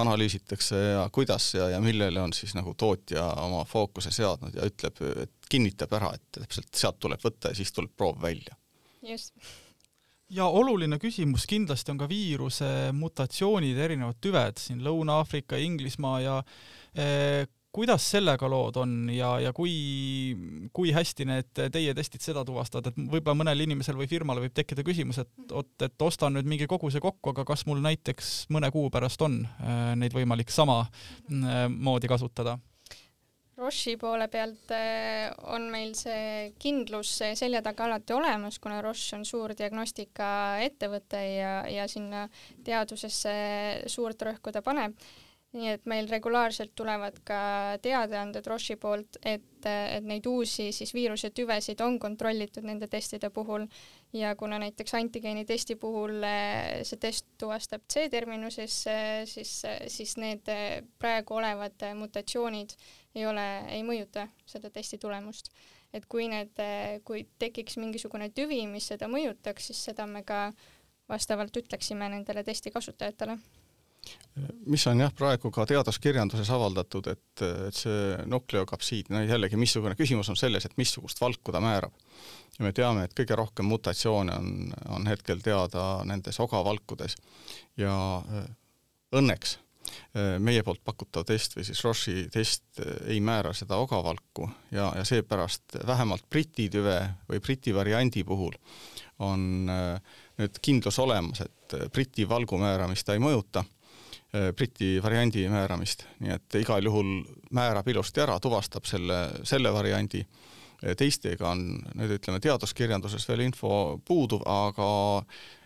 analüüsitakse 0.03 0.81
ja 0.81 1.09
kuidas 1.13 1.55
ja, 1.55 1.71
ja 1.75 1.81
millele 1.81 2.21
on 2.21 2.35
siis 2.37 2.55
nagu 2.59 2.75
tootja 2.79 3.25
oma 3.47 3.65
fookuse 3.69 4.13
seadnud 4.15 4.55
ja 4.61 4.69
ütleb, 4.69 5.01
et 5.25 5.51
kinnitab 5.51 5.97
ära, 5.99 6.13
et 6.15 6.43
täpselt 6.43 6.71
sealt 6.77 7.01
tuleb 7.01 7.25
võtta 7.25 7.51
ja 7.51 7.59
siis 7.59 7.73
tuleb 7.73 7.97
proov 7.97 8.21
välja. 8.23 8.57
just 9.03 9.35
ja 10.31 10.47
oluline 10.47 10.99
küsimus 11.03 11.47
kindlasti 11.51 11.95
on 11.95 12.01
ka 12.01 12.09
viiruse 12.11 12.91
mutatsioonid, 12.97 13.79
erinevad 13.79 14.21
tüved 14.23 14.61
siin 14.63 14.83
Lõuna-Aafrika, 14.85 15.59
Inglismaa 15.61 16.21
ja 16.23 16.37
eh, 16.95 17.49
kuidas 17.75 18.07
sellega 18.13 18.49
lood 18.51 18.79
on 18.83 18.95
ja, 19.15 19.33
ja 19.43 19.53
kui, 19.55 19.75
kui 20.75 20.95
hästi 20.95 21.27
need 21.29 21.61
teie 21.75 21.95
testid 21.95 22.25
seda 22.25 22.45
tuvastavad, 22.47 22.91
et 22.91 22.99
võib-olla 23.13 23.39
mõnel 23.43 23.67
inimesel 23.67 23.99
või 23.99 24.11
firmal 24.11 24.43
võib 24.43 24.55
tekkida 24.55 24.85
küsimus, 24.87 25.21
et 25.23 25.55
oot, 25.55 25.71
et 25.87 26.07
ostan 26.07 26.35
nüüd 26.39 26.51
mingi 26.51 26.71
koguse 26.71 27.03
kokku, 27.03 27.35
aga 27.35 27.47
kas 27.49 27.67
mul 27.71 27.83
näiteks 27.85 28.51
mõne 28.55 28.73
kuu 28.75 28.91
pärast 28.91 29.23
on 29.27 29.43
eh, 29.45 29.95
neid 29.99 30.17
võimalik 30.17 30.55
sama 30.55 30.83
eh, 30.87 31.67
moodi 31.71 32.11
kasutada? 32.11 32.59
Roche'i 33.61 33.99
poole 34.01 34.25
pealt 34.33 34.73
eh, 34.73 35.29
on 35.53 35.67
meil 35.73 35.93
see 35.99 36.53
kindlus 36.61 37.13
selja 37.37 37.61
taga 37.65 37.85
alati 37.87 38.15
olemas, 38.17 38.57
kuna 38.63 38.81
Roche 38.81 39.19
on 39.19 39.27
suur 39.29 39.53
diagnostikaettevõte 39.59 41.25
ja, 41.35 41.57
ja 41.69 41.89
sinna 41.91 42.27
teadusesse 42.65 43.35
suurt 43.93 44.23
rõhku 44.31 44.55
ta 44.55 44.63
paneb. 44.65 44.97
Nii 45.51 45.67
et 45.67 45.87
meil 45.91 46.07
regulaarselt 46.07 46.77
tulevad 46.79 47.17
ka 47.27 47.41
teadaanded 47.83 48.47
Roche'i 48.47 48.79
poolt, 48.79 49.19
et, 49.27 49.67
et 49.67 50.05
neid 50.07 50.29
uusi 50.31 50.69
siis 50.73 50.95
viirusetüvesid 50.95 51.83
on 51.83 51.99
kontrollitud 52.01 52.65
nende 52.65 52.87
testide 52.89 53.33
puhul. 53.35 53.67
Ja 54.15 54.33
kuna 54.39 54.61
näiteks 54.63 54.95
antigeeni 54.95 55.45
testi 55.45 55.77
puhul 55.77 56.23
eh, 56.25 56.81
see 56.87 57.03
test 57.03 57.29
tuvastab 57.37 57.85
C-terminuses, 57.93 58.81
eh, 58.89 59.13
siis, 59.29 59.53
siis 59.91 60.17
need 60.23 60.49
praegu 61.03 61.43
olevad 61.43 61.91
mutatsioonid 61.99 62.79
ei 63.15 63.27
ole, 63.27 63.47
ei 63.75 63.83
mõjuta 63.87 64.29
seda 64.47 64.71
testi 64.71 64.99
tulemust. 64.99 65.51
et 65.93 66.05
kui 66.07 66.29
need, 66.31 66.61
kui 67.05 67.25
tekiks 67.39 67.77
mingisugune 67.77 68.31
tüvi, 68.31 68.63
mis 68.71 68.87
seda 68.93 69.09
mõjutaks, 69.11 69.71
siis 69.71 69.85
seda 69.91 70.07
me 70.07 70.23
ka 70.23 70.53
vastavalt 71.11 71.57
ütleksime 71.57 72.09
nendele 72.09 72.45
testi 72.47 72.71
kasutajatele 72.71 73.39
mis 74.67 74.87
on 74.87 75.01
jah, 75.03 75.13
praegu 75.17 75.51
ka 75.53 75.67
teaduskirjanduses 75.69 76.51
avaldatud, 76.55 77.11
et, 77.13 77.43
et 77.69 77.77
see 77.77 78.15
nukleokapsiid, 78.31 79.11
no 79.13 79.23
jällegi, 79.25 79.59
missugune 79.61 79.97
küsimus 79.99 80.31
on 80.33 80.39
selles, 80.39 80.65
et 80.67 80.77
missugust 80.81 81.21
valku 81.21 81.53
ta 81.53 81.61
määrab. 81.61 81.97
ja 82.59 82.65
me 82.65 82.73
teame, 82.77 83.05
et 83.05 83.17
kõige 83.17 83.37
rohkem 83.37 83.69
mutatsioone 83.69 84.37
on, 84.37 84.53
on 84.97 85.11
hetkel 85.11 85.43
teada 85.45 86.05
nendes 86.09 86.41
ogavalkudes 86.41 87.17
ja 87.81 87.93
õnneks 89.17 89.59
meie 90.39 90.63
poolt 90.67 90.83
pakutav 90.85 91.25
test 91.29 91.57
või 91.57 91.65
siis 91.67 91.83
Roche'i 91.85 92.27
test 92.33 92.81
äh, 92.83 92.97
ei 93.15 93.21
määra 93.25 93.53
seda 93.57 93.79
ogavalku 93.81 94.49
ja, 94.71 94.91
ja 94.97 95.05
seepärast 95.07 95.81
vähemalt 95.87 96.27
Briti 96.31 96.69
tüve 96.73 96.99
või 97.31 97.41
Briti 97.41 97.75
variandi 97.75 98.25
puhul 98.27 98.57
on 99.21 99.69
nüüd 99.69 100.63
kindlus 100.65 100.97
olemas, 101.03 101.43
et 101.45 101.75
Briti 101.93 102.25
valgu 102.29 102.57
määramist 102.57 103.05
ta 103.05 103.13
ei 103.13 103.21
mõjuta, 103.21 103.61
Briti 104.57 104.95
variandi 105.03 105.43
määramist, 105.53 106.07
nii 106.23 106.33
et 106.33 106.57
igal 106.63 106.87
juhul 106.87 107.11
määrab 107.57 107.89
ilusti 107.93 108.23
ära, 108.25 108.39
tuvastab 108.41 108.87
selle, 108.89 109.19
selle 109.45 109.73
variandi, 109.75 110.23
teistega 110.97 111.51
on 111.51 111.65
nüüd 111.99 112.15
ütleme, 112.17 112.41
teaduskirjanduses 112.41 113.27
veel 113.29 113.45
info 113.49 113.73
puuduv, 114.07 114.47
aga 114.49 114.89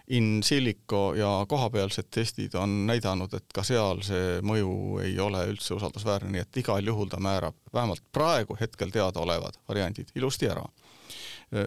in 0.09 0.43
silico 0.43 1.15
ja 1.15 1.47
kohapealsed 1.49 2.11
testid 2.11 2.55
on 2.55 2.87
näidanud, 2.87 3.33
et 3.35 3.47
ka 3.55 3.63
seal 3.65 4.03
see 4.05 4.41
mõju 4.45 4.75
ei 5.05 5.15
ole 5.21 5.41
üldse 5.49 5.75
usaldusväärne, 5.79 6.33
nii 6.35 6.43
et 6.45 6.61
igal 6.61 6.85
juhul 6.85 7.09
ta 7.09 7.21
määrab 7.25 7.57
vähemalt 7.73 8.05
praegu 8.13 8.57
hetkel 8.61 8.93
teadaolevad 8.93 9.57
variandid 9.69 10.13
ilusti 10.15 10.51
ära. 10.53 10.65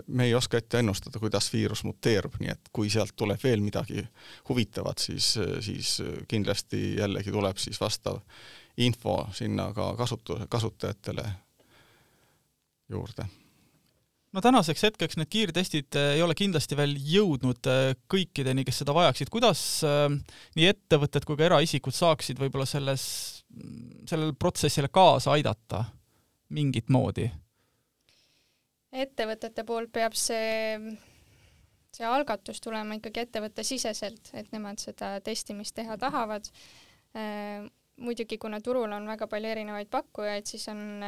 me 0.08 0.26
ei 0.26 0.36
oska 0.36 0.58
ette 0.58 0.80
ennustada, 0.80 1.20
kuidas 1.20 1.54
viirus 1.54 1.84
muteerub, 1.84 2.34
nii 2.40 2.50
et 2.52 2.70
kui 2.74 2.90
sealt 2.90 3.16
tuleb 3.16 3.40
veel 3.44 3.62
midagi 3.62 4.04
huvitavat, 4.50 4.98
siis, 5.00 5.38
siis 5.62 6.02
kindlasti 6.28 6.98
jällegi 6.98 7.32
tuleb 7.32 7.58
siis 7.58 7.82
vastav 7.82 8.20
info 8.78 9.28
sinna 9.34 9.72
ka 9.74 9.94
kasutu-, 9.98 10.42
kasutajatele 10.50 11.26
juurde 12.90 13.26
no 14.38 14.44
tänaseks 14.44 14.84
hetkeks 14.86 15.18
need 15.18 15.30
kiirtestid 15.34 15.98
äh, 15.98 16.12
ei 16.18 16.22
ole 16.22 16.36
kindlasti 16.38 16.78
veel 16.78 16.94
jõudnud 17.02 17.70
äh, 17.72 17.96
kõikideni, 18.12 18.66
kes 18.68 18.84
seda 18.84 18.94
vajaksid. 18.94 19.32
kuidas 19.34 19.62
äh, 19.88 20.06
nii 20.60 20.70
ettevõtted 20.70 21.26
kui 21.26 21.40
ka 21.40 21.48
eraisikud 21.48 21.96
saaksid 21.98 22.38
võib-olla 22.42 22.68
selles, 22.70 23.04
sellele 24.06 24.38
protsessile 24.38 24.92
kaasa 24.94 25.34
aidata 25.34 25.84
mingit 26.54 26.94
moodi? 26.94 27.26
ettevõtete 28.98 29.66
poolt 29.66 29.92
peab 29.94 30.14
see, 30.18 30.78
see 31.94 32.06
algatus 32.08 32.62
tulema 32.64 32.96
ikkagi 32.98 33.26
ettevõttesiseselt, 33.26 34.32
et 34.38 34.54
nemad 34.54 34.80
seda 34.82 35.18
testimist 35.22 35.76
teha 35.76 35.98
tahavad. 36.00 36.48
muidugi, 37.98 38.38
kuna 38.38 38.62
turul 38.62 38.92
on 38.94 39.06
väga 39.10 39.28
palju 39.28 39.50
erinevaid 39.50 39.90
pakkujaid, 39.92 40.48
siis 40.50 40.68
on 40.72 41.02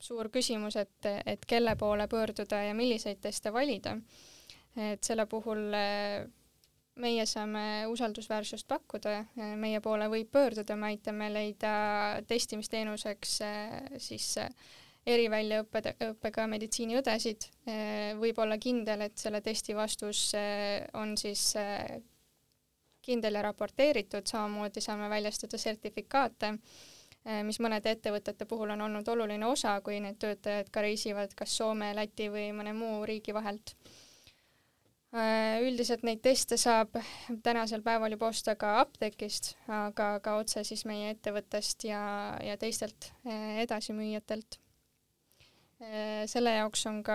suur 0.00 0.30
küsimus, 0.32 0.76
et, 0.80 1.08
et 1.26 1.46
kelle 1.48 1.76
poole 1.76 2.06
pöörduda 2.08 2.64
ja 2.64 2.74
milliseid 2.74 3.20
teste 3.20 3.52
valida. 3.52 3.96
et 4.76 5.02
selle 5.04 5.26
puhul 5.26 5.74
eh, 5.74 6.26
meie 7.00 7.24
saame 7.26 7.86
usaldusväärsust 7.90 8.68
pakkuda, 8.70 9.24
meie 9.58 9.80
poole 9.80 10.06
võib 10.12 10.30
pöörduda, 10.32 10.76
me 10.76 10.92
aitame 10.92 11.30
leida 11.32 11.72
testimisteenuseks 12.28 13.40
eh, 13.46 13.74
siis 13.98 14.36
eh, 14.38 14.52
eriväljaõppe, 15.10 15.82
õppega 16.10 16.44
meditsiiniõdesid, 16.46 17.46
võib 18.20 18.38
olla 18.38 18.58
kindel, 18.60 19.06
et 19.06 19.16
selle 19.18 19.40
testi 19.40 19.72
vastus 19.74 20.34
on 21.00 21.14
siis 21.16 21.54
kindel 23.00 23.38
ja 23.38 23.46
raporteeritud, 23.48 24.28
samamoodi 24.28 24.84
saame 24.84 25.08
väljastada 25.08 25.58
sertifikaate 25.58 26.52
mis 27.44 27.58
mõnede 27.60 27.92
ettevõtete 27.92 28.46
puhul 28.48 28.70
on 28.72 28.80
olnud 28.86 29.08
oluline 29.12 29.44
osa, 29.46 29.74
kui 29.84 29.98
need 30.00 30.16
töötajad 30.20 30.70
ka 30.72 30.84
reisivad 30.84 31.34
kas 31.36 31.52
Soome, 31.58 31.92
Läti 31.96 32.30
või 32.32 32.48
mõne 32.56 32.72
muu 32.76 33.02
riigi 33.08 33.34
vahelt. 33.36 33.74
Äh, 35.10 35.58
üldiselt 35.66 36.04
neid 36.06 36.20
teste 36.22 36.54
saab 36.60 36.94
tänasel 37.42 37.82
päeval 37.82 38.14
juba 38.14 38.28
osta 38.30 38.54
ka 38.54 38.76
apteegist, 38.84 39.56
aga 39.66 40.12
ka 40.22 40.36
otse 40.38 40.62
siis 40.64 40.84
meie 40.86 41.08
ettevõttest 41.16 41.82
ja, 41.88 42.02
ja 42.46 42.54
teistelt 42.60 43.10
äh, 43.26 43.62
edasimüüjatelt. 43.66 44.60
selle 46.28 46.50
jaoks 46.52 46.82
on 46.90 46.98
ka 47.00 47.14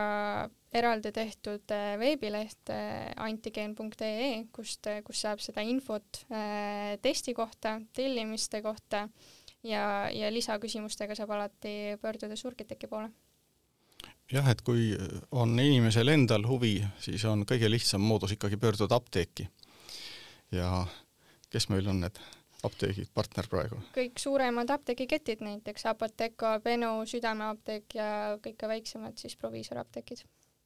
eraldi 0.73 1.11
tehtud 1.13 1.69
veebileht 2.01 2.71
antigeen.ee, 3.21 4.31
kust, 4.51 4.89
kus 5.05 5.21
saab 5.21 5.43
seda 5.45 5.61
infot 5.61 6.23
testi 7.05 7.35
kohta, 7.37 7.75
tellimiste 7.93 8.63
kohta 8.65 9.03
ja, 9.65 10.09
ja 10.13 10.31
lisaküsimustega 10.33 11.15
saab 11.17 11.35
alati 11.35 11.95
pöörduda 12.01 12.35
Surgiteki 12.35 12.87
poole. 12.87 13.09
jah, 14.31 14.47
et 14.49 14.61
kui 14.61 14.93
on 15.31 15.59
inimesel 15.59 16.13
endal 16.13 16.47
huvi, 16.47 16.77
siis 16.99 17.25
on 17.25 17.45
kõige 17.49 17.69
lihtsam 17.71 18.01
moodus 18.01 18.35
ikkagi 18.37 18.57
pöörduda 18.57 18.95
apteeki. 18.95 19.49
ja 20.51 20.85
kes 21.49 21.69
meil 21.69 21.87
on 21.87 22.01
need 22.05 22.19
apteegid 22.63 23.11
partner 23.13 23.47
praegu? 23.49 23.81
kõik 23.97 24.21
suuremad 24.21 24.69
apteegiketid, 24.69 25.43
näiteks 25.45 25.85
Apotheka, 25.91 26.59
Benu, 26.63 27.05
Südameapteek 27.05 27.99
ja 27.99 28.09
kõik 28.41 28.57
ka 28.57 28.71
väiksemad 28.71 29.17
siis 29.17 29.35
proviisorapteegid 29.35 30.25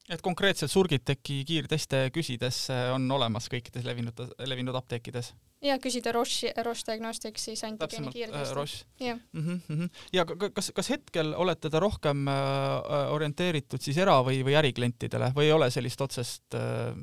et 0.09 0.21
konkreetselt 0.25 0.71
Surgiteki 0.71 1.43
kiirteste 1.47 2.07
küsides 2.13 2.65
on 2.93 3.05
olemas 3.11 3.49
kõikides 3.51 3.85
levinud, 3.85 4.23
levinud 4.49 4.75
apteekides? 4.79 5.33
ja 5.61 5.75
küsida 5.81 6.11
Roche'i, 6.15 6.51
Roche 6.63 6.87
Diagnostics 6.87 7.45
siis 7.49 7.63
antigeeni 7.67 8.11
kiirtesti. 8.13 8.55
Roche. 8.55 8.85
jah 8.99 9.19
mm 9.31 9.61
-hmm.. 9.67 9.89
ja 10.13 10.25
kas, 10.25 10.71
kas 10.75 10.89
hetkel 10.89 11.33
olete 11.35 11.69
te 11.69 11.79
rohkem 11.79 12.27
äh, 12.27 13.11
orienteeritud 13.11 13.81
siis 13.81 13.97
era- 13.97 14.21
või, 14.23 14.43
või 14.45 14.55
äriklientidele 14.55 15.31
või 15.35 15.49
ei 15.49 15.51
ole 15.51 15.71
sellist 15.71 16.01
otsest 16.01 16.55
äh... 16.55 16.95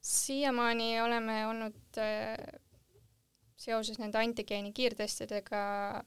siiamaani 0.00 1.00
oleme 1.00 1.46
olnud 1.46 1.98
äh, 1.98 2.36
seoses 3.56 3.98
nende 3.98 4.18
antigeeni 4.18 4.72
kiirtestidega 4.72 6.04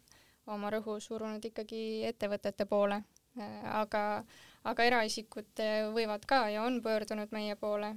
oma 0.48 0.70
rõhu 0.70 1.00
surunud 1.00 1.46
ikkagi 1.46 2.06
ettevõtete 2.06 2.66
poole 2.66 3.04
äh,, 3.38 3.76
aga 3.82 4.18
äh, 4.18 4.49
aga 4.68 4.86
eraisikud 4.90 5.62
võivad 5.96 6.26
ka 6.28 6.42
ja 6.52 6.66
on 6.68 6.82
pöördunud 6.84 7.32
meie 7.32 7.56
poole, 7.60 7.94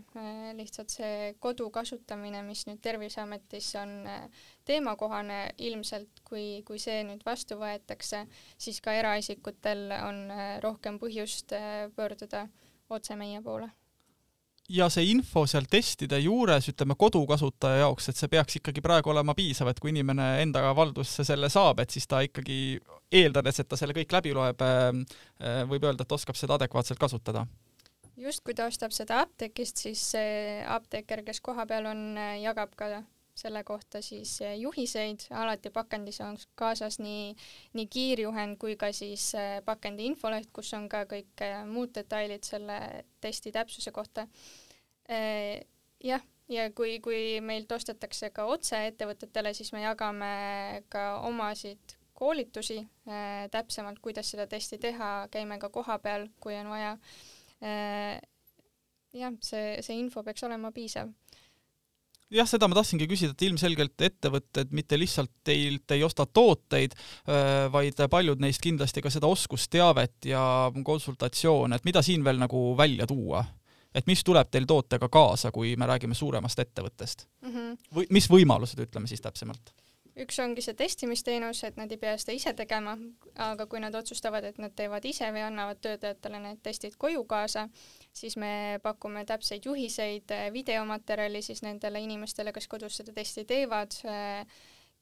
lihtsalt 0.59 0.95
see 0.95 1.35
kodu 1.43 1.69
kasutamine, 1.75 2.45
mis 2.47 2.65
nüüd 2.69 2.81
Terviseametis 2.85 3.73
on 3.83 3.97
äh, 4.07 4.47
teemakohane 4.69 5.43
ilmselt, 5.59 6.23
kui, 6.29 6.63
kui 6.67 6.79
see 6.79 7.03
nüüd 7.09 7.27
vastu 7.27 7.59
võetakse, 7.61 8.25
siis 8.59 8.81
ka 8.81 8.95
eraisikutel 9.01 9.91
on 9.99 10.25
rohkem 10.63 11.03
põhjust 11.03 11.57
pöörduda 11.97 12.47
otse 12.93 13.17
meie 13.19 13.43
poole 13.43 13.73
ja 14.73 14.89
see 14.93 15.09
info 15.13 15.45
seal 15.49 15.67
testide 15.71 16.19
juures, 16.23 16.69
ütleme 16.73 16.97
kodukasutaja 16.99 17.83
jaoks, 17.83 18.09
et 18.09 18.19
see 18.19 18.31
peaks 18.33 18.59
ikkagi 18.61 18.85
praegu 18.85 19.13
olema 19.13 19.35
piisav, 19.37 19.71
et 19.71 19.81
kui 19.83 19.93
inimene 19.93 20.29
enda 20.43 20.65
valdusse 20.77 21.27
selle 21.29 21.51
saab, 21.53 21.83
et 21.83 21.93
siis 21.93 22.09
ta 22.09 22.23
ikkagi 22.25 22.59
eeldades, 23.13 23.61
et 23.61 23.69
ta 23.69 23.79
selle 23.79 23.97
kõik 23.97 24.15
läbi 24.17 24.35
loeb, 24.37 24.63
äh, 24.65 24.89
äh, 25.43 25.63
võib 25.69 25.89
öelda, 25.89 26.07
et 26.07 26.17
oskab 26.17 26.39
seda 26.39 26.57
adekvaatselt 26.59 27.01
kasutada. 27.01 27.47
Just, 28.17 28.43
kui 28.45 28.55
ta 28.55 28.69
ostab 28.69 28.93
seda 28.93 29.23
apteegist, 29.25 29.81
siis 29.85 30.05
see 30.15 30.61
apteeker, 30.69 31.25
kes 31.27 31.41
kohapeal 31.45 31.89
on, 31.93 32.07
äh, 32.21 32.39
jagab 32.45 32.77
ka 32.77 33.03
selle 33.43 33.63
kohta 33.65 34.03
siis 34.05 34.43
juhiseid, 34.61 35.23
alati 35.33 35.71
pakendis 35.73 36.19
on 36.21 36.37
kaasas 36.55 36.99
nii, 37.01 37.31
nii 37.73 37.87
kiirjuhend 37.89 38.59
kui 38.61 38.75
ka 38.77 38.91
siis 38.93 39.31
pakendi 39.65 40.05
infoleht, 40.11 40.51
kus 40.53 40.75
on 40.77 40.85
ka 40.93 41.07
kõik 41.09 41.41
muud 41.71 41.95
detailid 41.97 42.45
selle 42.45 42.77
testi 43.25 43.53
täpsuse 43.55 43.91
kohta. 43.97 44.27
Äh, 44.29 44.62
jah, 45.13 46.23
ja 46.53 46.69
kui, 46.77 46.99
kui 47.05 47.41
meilt 47.45 47.73
ostetakse 47.73 48.31
ka 48.35 48.47
otse 48.51 48.79
ettevõtetele, 48.91 49.55
siis 49.57 49.73
me 49.75 49.85
jagame 49.85 50.33
ka 50.93 51.19
omasid 51.29 51.97
koolitusi 52.23 52.79
äh, 52.83 53.49
täpsemalt, 53.51 53.99
kuidas 54.03 54.31
seda 54.31 54.47
testi 54.51 54.79
teha, 54.83 55.29
käime 55.33 55.59
ka 55.63 55.73
kohapeal, 55.75 56.29
kui 56.41 56.57
on 56.61 56.71
vaja 56.73 56.97
äh,. 57.63 58.21
jah, 59.13 59.35
see, 59.45 59.81
see 59.85 59.99
info 59.99 60.23
peaks 60.25 60.45
olema 60.47 60.71
piisav 60.73 61.11
jah, 62.33 62.49
seda 62.49 62.69
ma 62.71 62.79
tahtsingi 62.79 63.09
küsida, 63.11 63.35
et 63.35 63.47
ilmselgelt 63.49 64.07
ettevõtted 64.09 64.73
mitte 64.77 64.99
lihtsalt 65.01 65.33
teilt 65.45 65.93
ei 65.97 66.05
osta 66.07 66.27
tooteid, 66.27 66.95
äh, 67.27 67.67
vaid 67.73 67.99
paljud 68.11 68.45
neist 68.45 68.63
kindlasti 68.65 69.05
ka 69.05 69.13
seda 69.13 69.31
oskusteavet 69.33 70.31
ja 70.33 70.45
konsultatsioone, 70.85 71.77
et 71.77 71.89
mida 71.89 72.05
siin 72.05 72.25
veel 72.25 72.41
nagu 72.43 72.71
välja 72.79 73.09
tuua? 73.11 73.45
Et 73.95 74.07
mis 74.07 74.25
tuleb 74.25 74.51
teil 74.51 74.67
tootega 74.69 75.09
kaasa, 75.13 75.51
kui 75.51 75.77
me 75.77 75.87
räägime 75.87 76.15
suuremast 76.15 76.59
ettevõttest 76.59 77.27
mm? 77.43 77.55
-hmm. 77.55 77.79
või 77.95 78.07
mis 78.11 78.29
võimalused, 78.31 78.81
ütleme 78.81 79.07
siis 79.07 79.21
täpsemalt? 79.21 79.75
üks 80.17 80.39
ongi 80.45 80.61
see 80.61 80.75
testimisteenus, 80.77 81.63
et 81.65 81.79
nad 81.81 81.93
ei 81.93 81.97
pea 82.01 82.17
seda 82.21 82.35
ise 82.37 82.53
tegema, 82.57 82.97
aga 83.41 83.67
kui 83.67 83.81
nad 83.81 83.95
otsustavad, 83.95 84.45
et 84.45 84.59
nad 84.61 84.75
teevad 84.77 85.05
ise 85.09 85.31
või 85.33 85.45
annavad 85.47 85.81
töötajatele 85.81 86.41
need 86.43 86.61
testid 86.63 86.99
koju 87.01 87.25
kaasa, 87.25 87.69
siis 88.13 88.37
me 88.37 88.79
pakume 88.83 89.25
täpseid 89.25 89.65
juhiseid, 89.65 90.35
videomaterjali 90.53 91.43
siis 91.43 91.63
nendele 91.63 92.01
inimestele, 92.05 92.53
kes 92.53 92.69
kodus 92.69 93.01
seda 93.01 93.13
testi 93.17 93.45
teevad 93.49 93.97
äh,, 94.05 94.47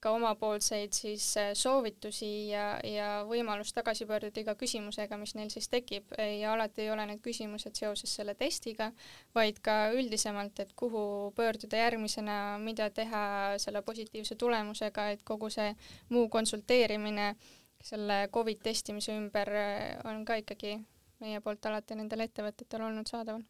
ka 0.00 0.12
omapoolseid 0.16 0.94
siis 0.96 1.24
äh, 1.36 1.50
soovitusi 1.58 2.30
ja, 2.48 2.64
ja 2.84 3.08
võimalust 3.28 3.74
tagasi 3.76 4.06
pöörduda 4.08 4.40
iga 4.42 4.54
küsimusega, 4.58 5.18
mis 5.20 5.34
neil 5.36 5.52
siis 5.52 5.68
tekib. 5.68 6.14
Ja 6.18 6.54
alati 6.54 6.86
ei 6.86 6.90
ole 6.94 7.06
need 7.10 7.22
küsimused 7.24 7.76
seoses 7.76 8.14
selle 8.16 8.34
testiga, 8.38 8.90
vaid 9.36 9.60
ka 9.64 9.92
üldisemalt, 9.96 10.60
et 10.64 10.72
kuhu 10.76 11.04
pöörduda 11.36 11.84
järgmisena, 11.84 12.40
mida 12.62 12.90
teha 12.90 13.22
selle 13.62 13.84
positiivse 13.86 14.38
tulemusega, 14.40 15.10
et 15.14 15.24
kogu 15.24 15.52
see 15.52 15.74
muu 16.08 16.28
konsulteerimine 16.32 17.34
selle 17.80 18.26
Covid 18.32 18.60
testimise 18.64 19.16
ümber 19.16 19.52
äh, 19.56 19.96
on 20.08 20.24
ka 20.24 20.40
ikkagi 20.40 20.78
meie 21.20 21.40
poolt 21.44 21.66
alati 21.68 21.96
nendel 21.96 22.24
ettevõtetel 22.24 22.88
olnud 22.88 23.08
saadaval 23.08 23.44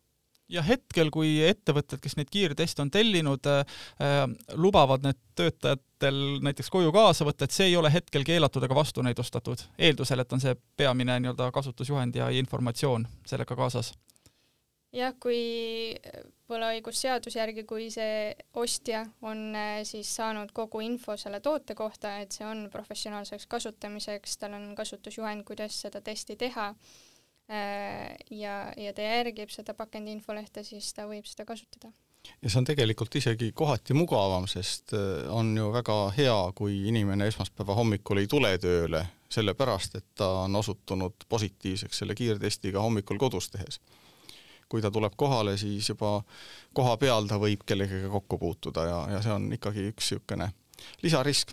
ja 0.51 0.63
hetkel, 0.67 1.11
kui 1.15 1.39
ettevõtted, 1.47 2.01
kes 2.03 2.17
neid 2.19 2.31
kiirteste 2.33 2.83
on 2.85 2.91
tellinud 2.93 3.47
äh,, 3.51 3.81
lubavad 4.59 5.07
need 5.07 5.19
töötajatel 5.39 6.41
näiteks 6.45 6.71
koju 6.73 6.93
kaasa 6.95 7.27
võtta, 7.29 7.47
et 7.47 7.55
see 7.55 7.71
ei 7.71 7.79
ole 7.79 7.93
hetkel 7.93 8.27
keelatud 8.27 8.65
ega 8.67 8.77
vastunäidustatud, 8.77 9.65
eeldusel, 9.79 10.25
et 10.25 10.37
on 10.37 10.43
see 10.43 10.57
peamine 10.77 11.21
nii-öelda 11.23 11.51
kasutusjuhend 11.55 12.19
ja 12.21 12.31
informatsioon 12.43 13.07
sellega 13.27 13.57
kaasas. 13.57 13.93
Jah, 14.91 15.13
kui 15.23 15.95
võlaõigusseaduse 16.51 17.39
järgi, 17.39 17.63
kui 17.63 17.87
see 17.95 18.33
ostja 18.59 19.05
on 19.23 19.53
äh, 19.55 19.77
siis 19.87 20.11
saanud 20.19 20.51
kogu 20.51 20.83
info 20.83 21.15
selle 21.21 21.39
toote 21.45 21.77
kohta, 21.79 22.17
et 22.19 22.35
see 22.35 22.49
on 22.49 22.65
professionaalseks 22.73 23.47
kasutamiseks, 23.47 24.35
tal 24.43 24.59
on 24.59 24.73
kasutusjuhend, 24.75 25.47
kuidas 25.47 25.79
seda 25.87 26.03
testi 26.03 26.35
teha. 26.41 26.73
Äh, 26.75 27.10
ja, 28.31 28.55
ja 28.77 28.93
ta 28.95 29.03
järgib 29.03 29.51
seda 29.51 29.75
pakendi 29.75 30.15
infolehte, 30.15 30.63
siis 30.67 30.93
ta 30.95 31.07
võib 31.11 31.27
seda 31.27 31.47
kasutada. 31.49 31.93
ja 32.43 32.51
see 32.51 32.61
on 32.61 32.69
tegelikult 32.69 33.15
isegi 33.17 33.51
kohati 33.57 33.97
mugavam, 33.97 34.47
sest 34.51 34.95
äh, 34.95 35.25
on 35.35 35.57
ju 35.57 35.71
väga 35.75 35.97
hea, 36.17 36.37
kui 36.55 36.83
inimene 36.89 37.27
esmaspäeva 37.31 37.75
hommikul 37.75 38.23
ei 38.23 38.29
tule 38.31 38.53
tööle, 38.63 39.05
sellepärast 39.31 39.97
et 39.99 40.07
ta 40.15 40.29
on 40.45 40.57
osutunud 40.57 41.27
positiivseks 41.29 42.03
selle 42.03 42.15
kiirtestiga 42.15 42.83
hommikul 42.83 43.19
kodus 43.19 43.51
tehes. 43.51 43.81
kui 44.71 44.83
ta 44.83 44.91
tuleb 44.91 45.17
kohale, 45.19 45.57
siis 45.59 45.89
juba 45.89 46.23
koha 46.73 46.97
peal 46.97 47.27
ta 47.27 47.41
võib 47.43 47.65
kellegagi 47.67 48.07
kokku 48.11 48.39
puutuda 48.39 48.85
ja, 48.87 48.99
ja 49.17 49.23
see 49.23 49.33
on 49.35 49.53
ikkagi 49.53 49.89
üks 49.91 50.13
niisugune 50.13 50.53
lisarisk 51.03 51.51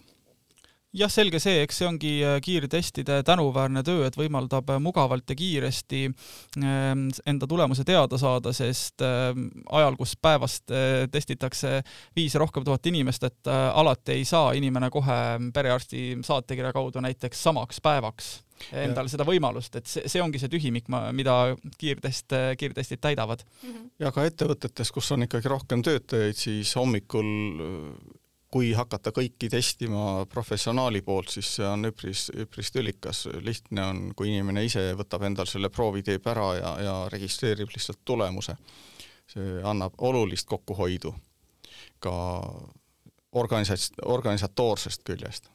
jah, 0.95 1.11
selge 1.11 1.39
see, 1.43 1.61
eks 1.65 1.81
see 1.81 1.87
ongi 1.87 2.13
äh, 2.23 2.37
kiirtestide 2.43 3.19
tänuväärne 3.27 3.83
töö, 3.85 4.05
et 4.07 4.17
võimaldab 4.17 4.71
äh, 4.71 4.79
mugavalt 4.83 5.29
ja 5.29 5.37
kiiresti 5.37 6.03
ähm, 6.07 7.07
enda 7.27 7.49
tulemuse 7.49 7.85
teada 7.87 8.19
saada, 8.21 8.53
sest 8.55 9.03
ähm, 9.05 9.49
ajal, 9.73 9.97
kus 9.99 10.15
päevast 10.21 10.71
äh, 10.71 11.05
testitakse 11.11 11.81
viis 12.15 12.35
ja 12.35 12.41
rohkem 12.43 12.65
tuhat 12.67 12.85
inimest, 12.87 13.27
et 13.27 13.47
alati 13.47 14.17
ei 14.17 14.25
saa 14.27 14.51
inimene 14.57 14.89
kohe 14.93 15.17
perearsti 15.53 16.17
saatekirja 16.25 16.73
kaudu 16.75 17.01
näiteks 17.03 17.41
samaks 17.47 17.81
päevaks 17.83 18.37
endale 18.73 19.09
seda 19.11 19.25
võimalust, 19.27 19.75
et 19.77 19.89
see, 19.89 20.07
see 20.09 20.21
ongi 20.23 20.39
see 20.41 20.49
tühimik, 20.49 20.87
mida 21.13 21.35
kiirtest, 21.77 22.33
kiirtestid 22.57 23.01
täidavad. 23.03 23.43
Mhm. 23.61 23.89
ja 24.01 24.11
ka 24.15 24.25
ettevõtetes, 24.25 24.91
kus 24.93 25.11
on 25.13 25.27
ikkagi 25.27 25.51
rohkem 25.51 25.83
töötajaid, 25.85 26.39
siis 26.39 26.73
hommikul 26.79 27.29
kui 28.51 28.71
hakata 28.75 29.11
kõiki 29.11 29.49
testima 29.51 30.25
professionaali 30.31 31.01
poolt, 31.03 31.33
siis 31.35 31.49
see 31.57 31.67
on 31.67 31.89
üpris, 31.89 32.27
üpris 32.31 32.71
tülikas, 32.71 33.25
lihtne 33.43 33.83
on, 33.83 34.01
kui 34.15 34.31
inimene 34.31 34.63
ise 34.63 34.83
võtab 34.97 35.25
endal 35.27 35.49
selle 35.51 35.69
proovi, 35.73 36.03
teeb 36.07 36.27
ära 36.31 36.47
ja, 36.55 36.71
ja 36.83 36.95
registreerib 37.11 37.73
lihtsalt 37.75 38.03
tulemuse. 38.05 38.55
see 39.27 39.59
annab 39.67 39.93
olulist 40.07 40.47
kokkuhoidu 40.47 41.11
ka 41.99 42.13
organisats-, 43.35 43.91
organisatoorsest 44.05 45.03
küljest. 45.03 45.49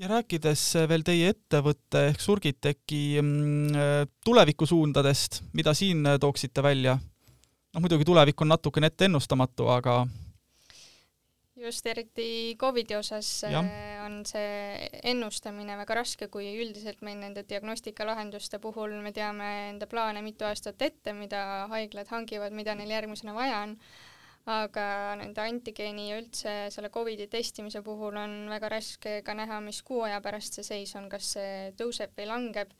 ja 0.00 0.08
rääkides 0.08 0.62
veel 0.88 1.04
teie 1.06 1.28
ettevõtte 1.30 2.06
ehk 2.08 2.20
Surgiteki 2.20 3.20
mm, 3.22 4.08
tulevikusuundadest, 4.24 5.42
mida 5.52 5.74
siin 5.74 6.02
tooksite 6.20 6.62
välja? 6.62 6.98
noh, 6.98 7.80
muidugi 7.80 8.04
tulevik 8.04 8.40
on 8.42 8.50
natukene 8.50 8.90
ette 8.90 9.06
ennustamatu, 9.06 9.68
aga 9.70 10.06
just 11.60 11.86
eriti 11.86 12.56
Covidi 12.58 12.96
osas 12.96 13.28
ja. 13.44 13.60
Äh, 13.60 13.96
on 14.04 14.20
see 14.28 14.88
ennustamine 15.12 15.76
väga 15.80 15.98
raske, 16.00 16.28
kui 16.32 16.48
üldiselt 16.62 17.02
meil 17.06 17.20
nende 17.20 17.44
diagnostikalahenduste 17.48 18.60
puhul 18.62 18.96
me 19.04 19.12
teame 19.16 19.48
enda 19.70 19.88
plaane 19.90 20.22
mitu 20.24 20.46
aastat 20.48 20.80
ette, 20.82 21.14
mida 21.16 21.66
haiglad 21.72 22.10
hangivad, 22.12 22.56
mida 22.56 22.74
neil 22.78 22.92
järgmisena 22.96 23.34
vaja 23.36 23.64
on, 23.66 23.76
aga 24.50 24.86
nende 25.20 25.44
antigeeni 25.44 26.08
ja 26.10 26.20
üldse 26.22 26.54
selle 26.74 26.92
Covidi 26.92 27.28
testimise 27.30 27.84
puhul 27.86 28.16
on 28.16 28.38
väga 28.50 28.72
raske 28.72 29.20
ka 29.26 29.36
näha, 29.36 29.60
mis 29.64 29.82
kuu 29.86 30.04
aja 30.08 30.20
pärast 30.24 30.58
see 30.58 30.66
seis 30.66 30.96
on, 30.96 31.10
kas 31.12 31.34
see 31.36 31.74
tõuseb 31.78 32.16
või 32.16 32.30
langeb 32.32 32.72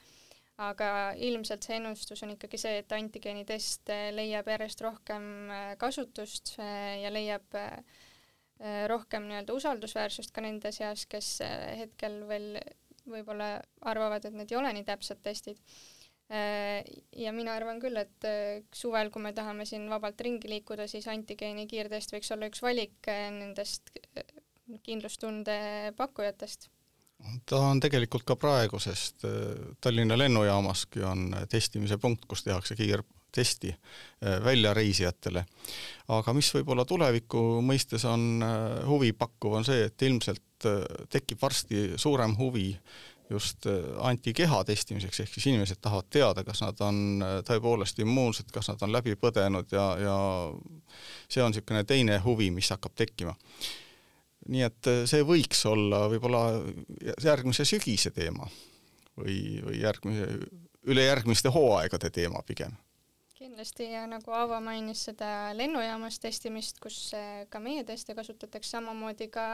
aga 0.61 1.15
ilmselt 1.17 1.65
see 1.65 1.79
ennustus 1.79 2.21
on 2.25 2.35
ikkagi 2.35 2.59
see, 2.61 2.83
et 2.83 2.93
antigeenitest 2.93 3.93
leiab 4.13 4.49
järjest 4.53 4.83
rohkem 4.85 5.25
äh, 5.49 5.75
kasutust 5.81 6.59
äh, 6.61 7.01
ja 7.01 7.13
leiab 7.13 7.57
äh, 7.57 7.81
Äh, 7.81 8.10
rohkem 8.91 9.29
nii-öelda 9.29 9.55
usaldusväärsust 9.57 10.35
ka 10.37 10.45
nende 10.45 10.73
seas, 10.75 11.07
kes 11.09 11.39
äh, 11.45 11.79
hetkel 11.85 12.21
veel 12.29 12.53
võib-olla 13.11 13.55
arvavad, 13.89 14.27
et 14.29 14.37
need 14.37 14.53
ei 14.53 14.59
ole 14.61 14.73
nii 14.77 14.85
täpsed 14.89 15.23
testid. 15.25 15.61
Äh, 16.31 16.85
ja 17.17 17.33
mina 17.33 17.57
arvan 17.57 17.81
küll, 17.83 17.97
et 17.97 18.29
suvel, 18.77 19.11
kui 19.11 19.25
me 19.25 19.33
tahame 19.37 19.65
siin 19.69 19.89
vabalt 19.91 20.21
ringi 20.21 20.51
liikuda, 20.53 20.87
siis 20.91 21.09
antigeeni 21.11 21.67
kiirtest 21.71 22.13
võiks 22.15 22.31
olla 22.37 22.51
üks 22.51 22.61
valik 22.63 23.09
nendest 23.09 23.95
kindlustunde 24.87 25.57
pakkujatest 25.99 26.71
ta 27.45 27.59
on 27.69 27.81
tegelikult 27.83 28.25
ka 28.25 28.37
praegu, 28.41 28.79
sest 28.81 29.27
Tallinna 29.85 30.17
lennujaamaski 30.17 31.03
on 31.05 31.27
testimise 31.53 31.99
punkt, 32.01 32.25
kus 32.25 32.47
tehakse 32.47 32.77
kiir, 32.79 33.03
testi 33.33 33.71
äh, 33.73 34.39
väljareisijatele. 34.45 35.45
aga 36.11 36.33
mis 36.35 36.51
võib-olla 36.55 36.85
tuleviku 36.85 37.61
mõistes 37.65 38.05
on 38.09 38.43
äh, 38.43 38.83
huvipakkuv, 38.89 39.61
on 39.61 39.67
see, 39.67 39.87
et 39.87 40.03
ilmselt 40.03 40.69
äh, 40.69 40.83
tekib 41.11 41.41
varsti 41.43 41.91
suurem 41.97 42.37
huvi 42.39 42.73
just 43.31 43.67
antikeha 44.03 44.65
testimiseks, 44.67 45.21
ehk 45.23 45.35
siis 45.37 45.45
inimesed 45.53 45.79
tahavad 45.79 46.09
teada, 46.11 46.43
kas 46.43 46.65
nad 46.65 46.81
on 46.83 47.23
tõepoolest 47.47 48.01
immuunsed, 48.03 48.49
kas 48.51 48.73
nad 48.73 48.81
on 48.83 48.91
läbi 48.91 49.15
põdenud 49.15 49.71
ja, 49.71 49.85
ja 50.03 50.17
see 51.31 51.45
on 51.45 51.55
niisugune 51.55 51.85
teine 51.87 52.17
huvi, 52.25 52.49
mis 52.51 52.73
hakkab 52.75 52.97
tekkima. 52.99 53.37
nii 54.51 54.65
et 54.67 54.91
see 55.07 55.23
võiks 55.23 55.63
olla 55.71 56.09
võib-olla 56.11 56.43
järgmise 57.23 57.69
sügise 57.71 58.11
teema 58.11 58.51
või, 59.15 59.61
või 59.63 59.79
järgmise, 59.79 60.27
ülejärgmiste 60.91 61.49
hooaegade 61.55 62.11
teema 62.11 62.43
pigem 62.47 62.75
kindlasti 63.41 63.89
ja 63.89 64.05
nagu 64.09 64.35
Aavo 64.37 64.59
mainis 64.61 65.07
seda 65.09 65.51
lennujaamas 65.57 66.21
testimist, 66.21 66.81
kus 66.83 66.99
äh, 67.17 67.47
ka 67.49 67.61
meie 67.63 67.87
teste 67.89 68.15
kasutatakse, 68.17 68.75
samamoodi 68.75 69.31
ka 69.33 69.45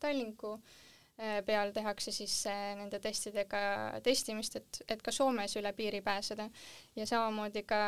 Tallinku 0.00 0.54
äh, 0.56 1.42
peal 1.44 1.74
tehakse 1.76 2.14
siis 2.16 2.32
äh, 2.48 2.70
nende 2.78 2.96
testidega 3.04 3.60
testimist, 4.06 4.56
et, 4.56 4.80
et 4.88 5.04
ka 5.04 5.12
Soomes 5.12 5.52
üle 5.60 5.72
piiri 5.76 6.00
pääseda. 6.06 6.48
ja 6.96 7.06
samamoodi 7.10 7.62
ka 7.68 7.80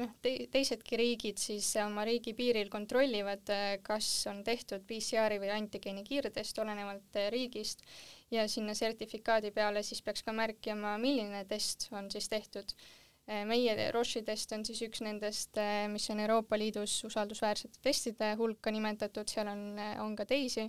noh 0.00 0.14
te,, 0.24 0.32
teisedki 0.54 1.00
riigid 1.02 1.42
siis 1.42 1.68
oma 1.84 2.06
riigi 2.08 2.32
piiril 2.38 2.72
kontrollivad, 2.72 3.52
kas 3.84 4.08
on 4.32 4.40
tehtud 4.46 4.88
PCR-i 4.88 5.36
või 5.42 5.52
antigeeni 5.58 6.06
kiirtest, 6.06 6.62
olenevalt 6.64 7.20
riigist, 7.36 7.84
ja 8.32 8.48
sinna 8.48 8.72
sertifikaadi 8.78 9.52
peale 9.52 9.84
siis 9.84 10.00
peaks 10.00 10.24
ka 10.24 10.32
märkima, 10.32 10.96
milline 11.02 11.44
test 11.50 11.90
on 11.92 12.08
siis 12.08 12.32
tehtud 12.32 12.72
meie 13.26 13.90
Roche'i 13.94 14.22
test 14.26 14.52
on 14.56 14.64
siis 14.66 14.80
üks 14.86 15.02
nendest, 15.04 15.56
äh, 15.60 15.86
mis 15.90 16.08
on 16.10 16.20
Euroopa 16.20 16.58
Liidus 16.58 16.96
usaldusväärsete 17.06 17.78
testide 17.82 18.34
hulka 18.38 18.72
nimetatud, 18.74 19.28
seal 19.30 19.50
on, 19.52 19.78
äh, 19.78 19.94
on 20.02 20.16
ka 20.16 20.26
teisi, 20.26 20.66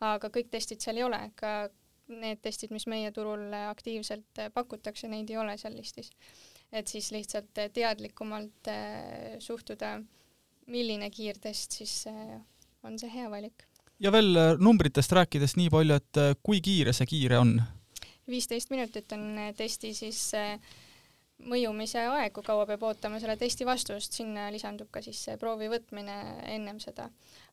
aga 0.00 0.30
kõik 0.32 0.50
testid 0.50 0.80
seal 0.82 1.00
ei 1.00 1.06
ole, 1.06 1.20
ka 1.36 1.70
need 2.10 2.40
testid, 2.42 2.72
mis 2.74 2.88
meie 2.90 3.12
turul 3.14 3.52
aktiivselt 3.54 4.40
pakutakse, 4.54 5.08
neid 5.08 5.30
ei 5.30 5.36
ole 5.38 5.56
seal 5.58 5.76
listis. 5.76 6.10
et 6.72 6.86
siis 6.88 7.10
lihtsalt 7.10 7.58
teadlikumalt 7.74 8.68
suhtuda, 9.42 10.00
milline 10.66 11.10
kiirtest 11.10 11.72
siis 11.72 12.04
on 12.82 12.98
see 12.98 13.10
hea 13.10 13.30
valik. 13.30 13.66
ja 14.00 14.10
veel 14.12 14.58
numbritest 14.58 15.12
rääkides 15.12 15.56
nii 15.56 15.70
palju, 15.70 15.94
et 15.94 16.38
kui 16.42 16.60
kiire 16.60 16.92
see 16.92 17.06
kiire 17.06 17.38
on? 17.38 17.60
viisteist 18.30 18.70
minutit 18.70 19.12
on 19.12 19.38
testi 19.56 19.94
siis 19.94 20.32
äh, 20.34 20.58
mõjumise 21.48 22.02
aeg, 22.10 22.32
kui 22.34 22.44
kaua 22.46 22.66
peab 22.68 22.82
ootama 22.88 23.20
selle 23.20 23.36
testi 23.40 23.66
vastust, 23.68 24.16
sinna 24.16 24.48
lisandub 24.52 24.90
ka 24.92 25.02
siis 25.04 25.20
see 25.26 25.36
proovi 25.40 25.70
võtmine 25.72 26.16
ennem 26.54 26.80
seda. 26.82 27.10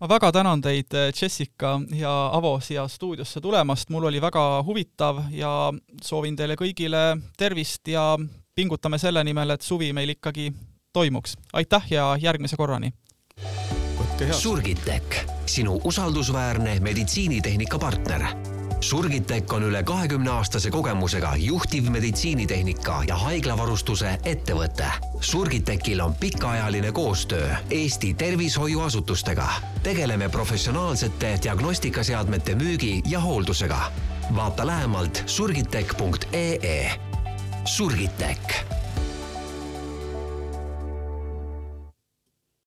ma 0.00 0.08
väga 0.10 0.32
tänan 0.32 0.60
teid, 0.60 0.94
äh, 0.94 1.12
Jessica 1.14 1.78
ja 1.94 2.14
Avo, 2.32 2.58
siia 2.60 2.88
stuudiosse 2.88 3.40
tulemast, 3.40 3.90
mul 3.90 4.10
oli 4.10 4.20
väga 4.20 4.62
huvitav 4.66 5.22
ja 5.30 5.72
soovin 6.02 6.36
teile 6.36 6.58
kõigile 6.58 7.20
tervist 7.38 7.88
ja 7.88 8.16
pingutame 8.54 8.98
selle 8.98 9.24
nimel, 9.24 9.54
et 9.54 9.62
suvi 9.62 9.92
meil 9.92 10.16
ikkagi 10.16 10.50
toimuks. 10.92 11.36
aitäh 11.52 11.90
ja 11.90 12.16
järgmise 12.20 12.56
korrani! 12.56 12.92
Surgitech, 14.30 15.26
sinu 15.46 15.80
usaldusväärne 15.84 16.80
meditsiinitehnika 16.80 17.78
partner. 17.78 18.53
Surgitech 18.84 19.52
on 19.56 19.62
üle 19.64 19.80
kahekümne 19.82 20.28
aastase 20.30 20.68
kogemusega 20.70 21.30
juhtiv 21.40 21.86
meditsiinitehnika 21.88 22.98
ja 23.08 23.16
haiglavarustuse 23.16 24.10
ettevõte. 24.28 24.90
Surgitechil 25.20 26.02
on 26.04 26.12
pikaajaline 26.20 26.92
koostöö 26.92 27.48
Eesti 27.70 28.14
tervishoiuasutustega. 28.14 29.48
tegeleme 29.82 30.28
professionaalsete 30.28 31.38
diagnostikaseadmete 31.42 32.54
müügi 32.54 33.02
ja 33.08 33.20
hooldusega. 33.20 33.92
vaata 34.36 34.66
lähemalt 34.66 35.22
surgitech.ee. 35.26 36.90
Surgitech 37.64 38.83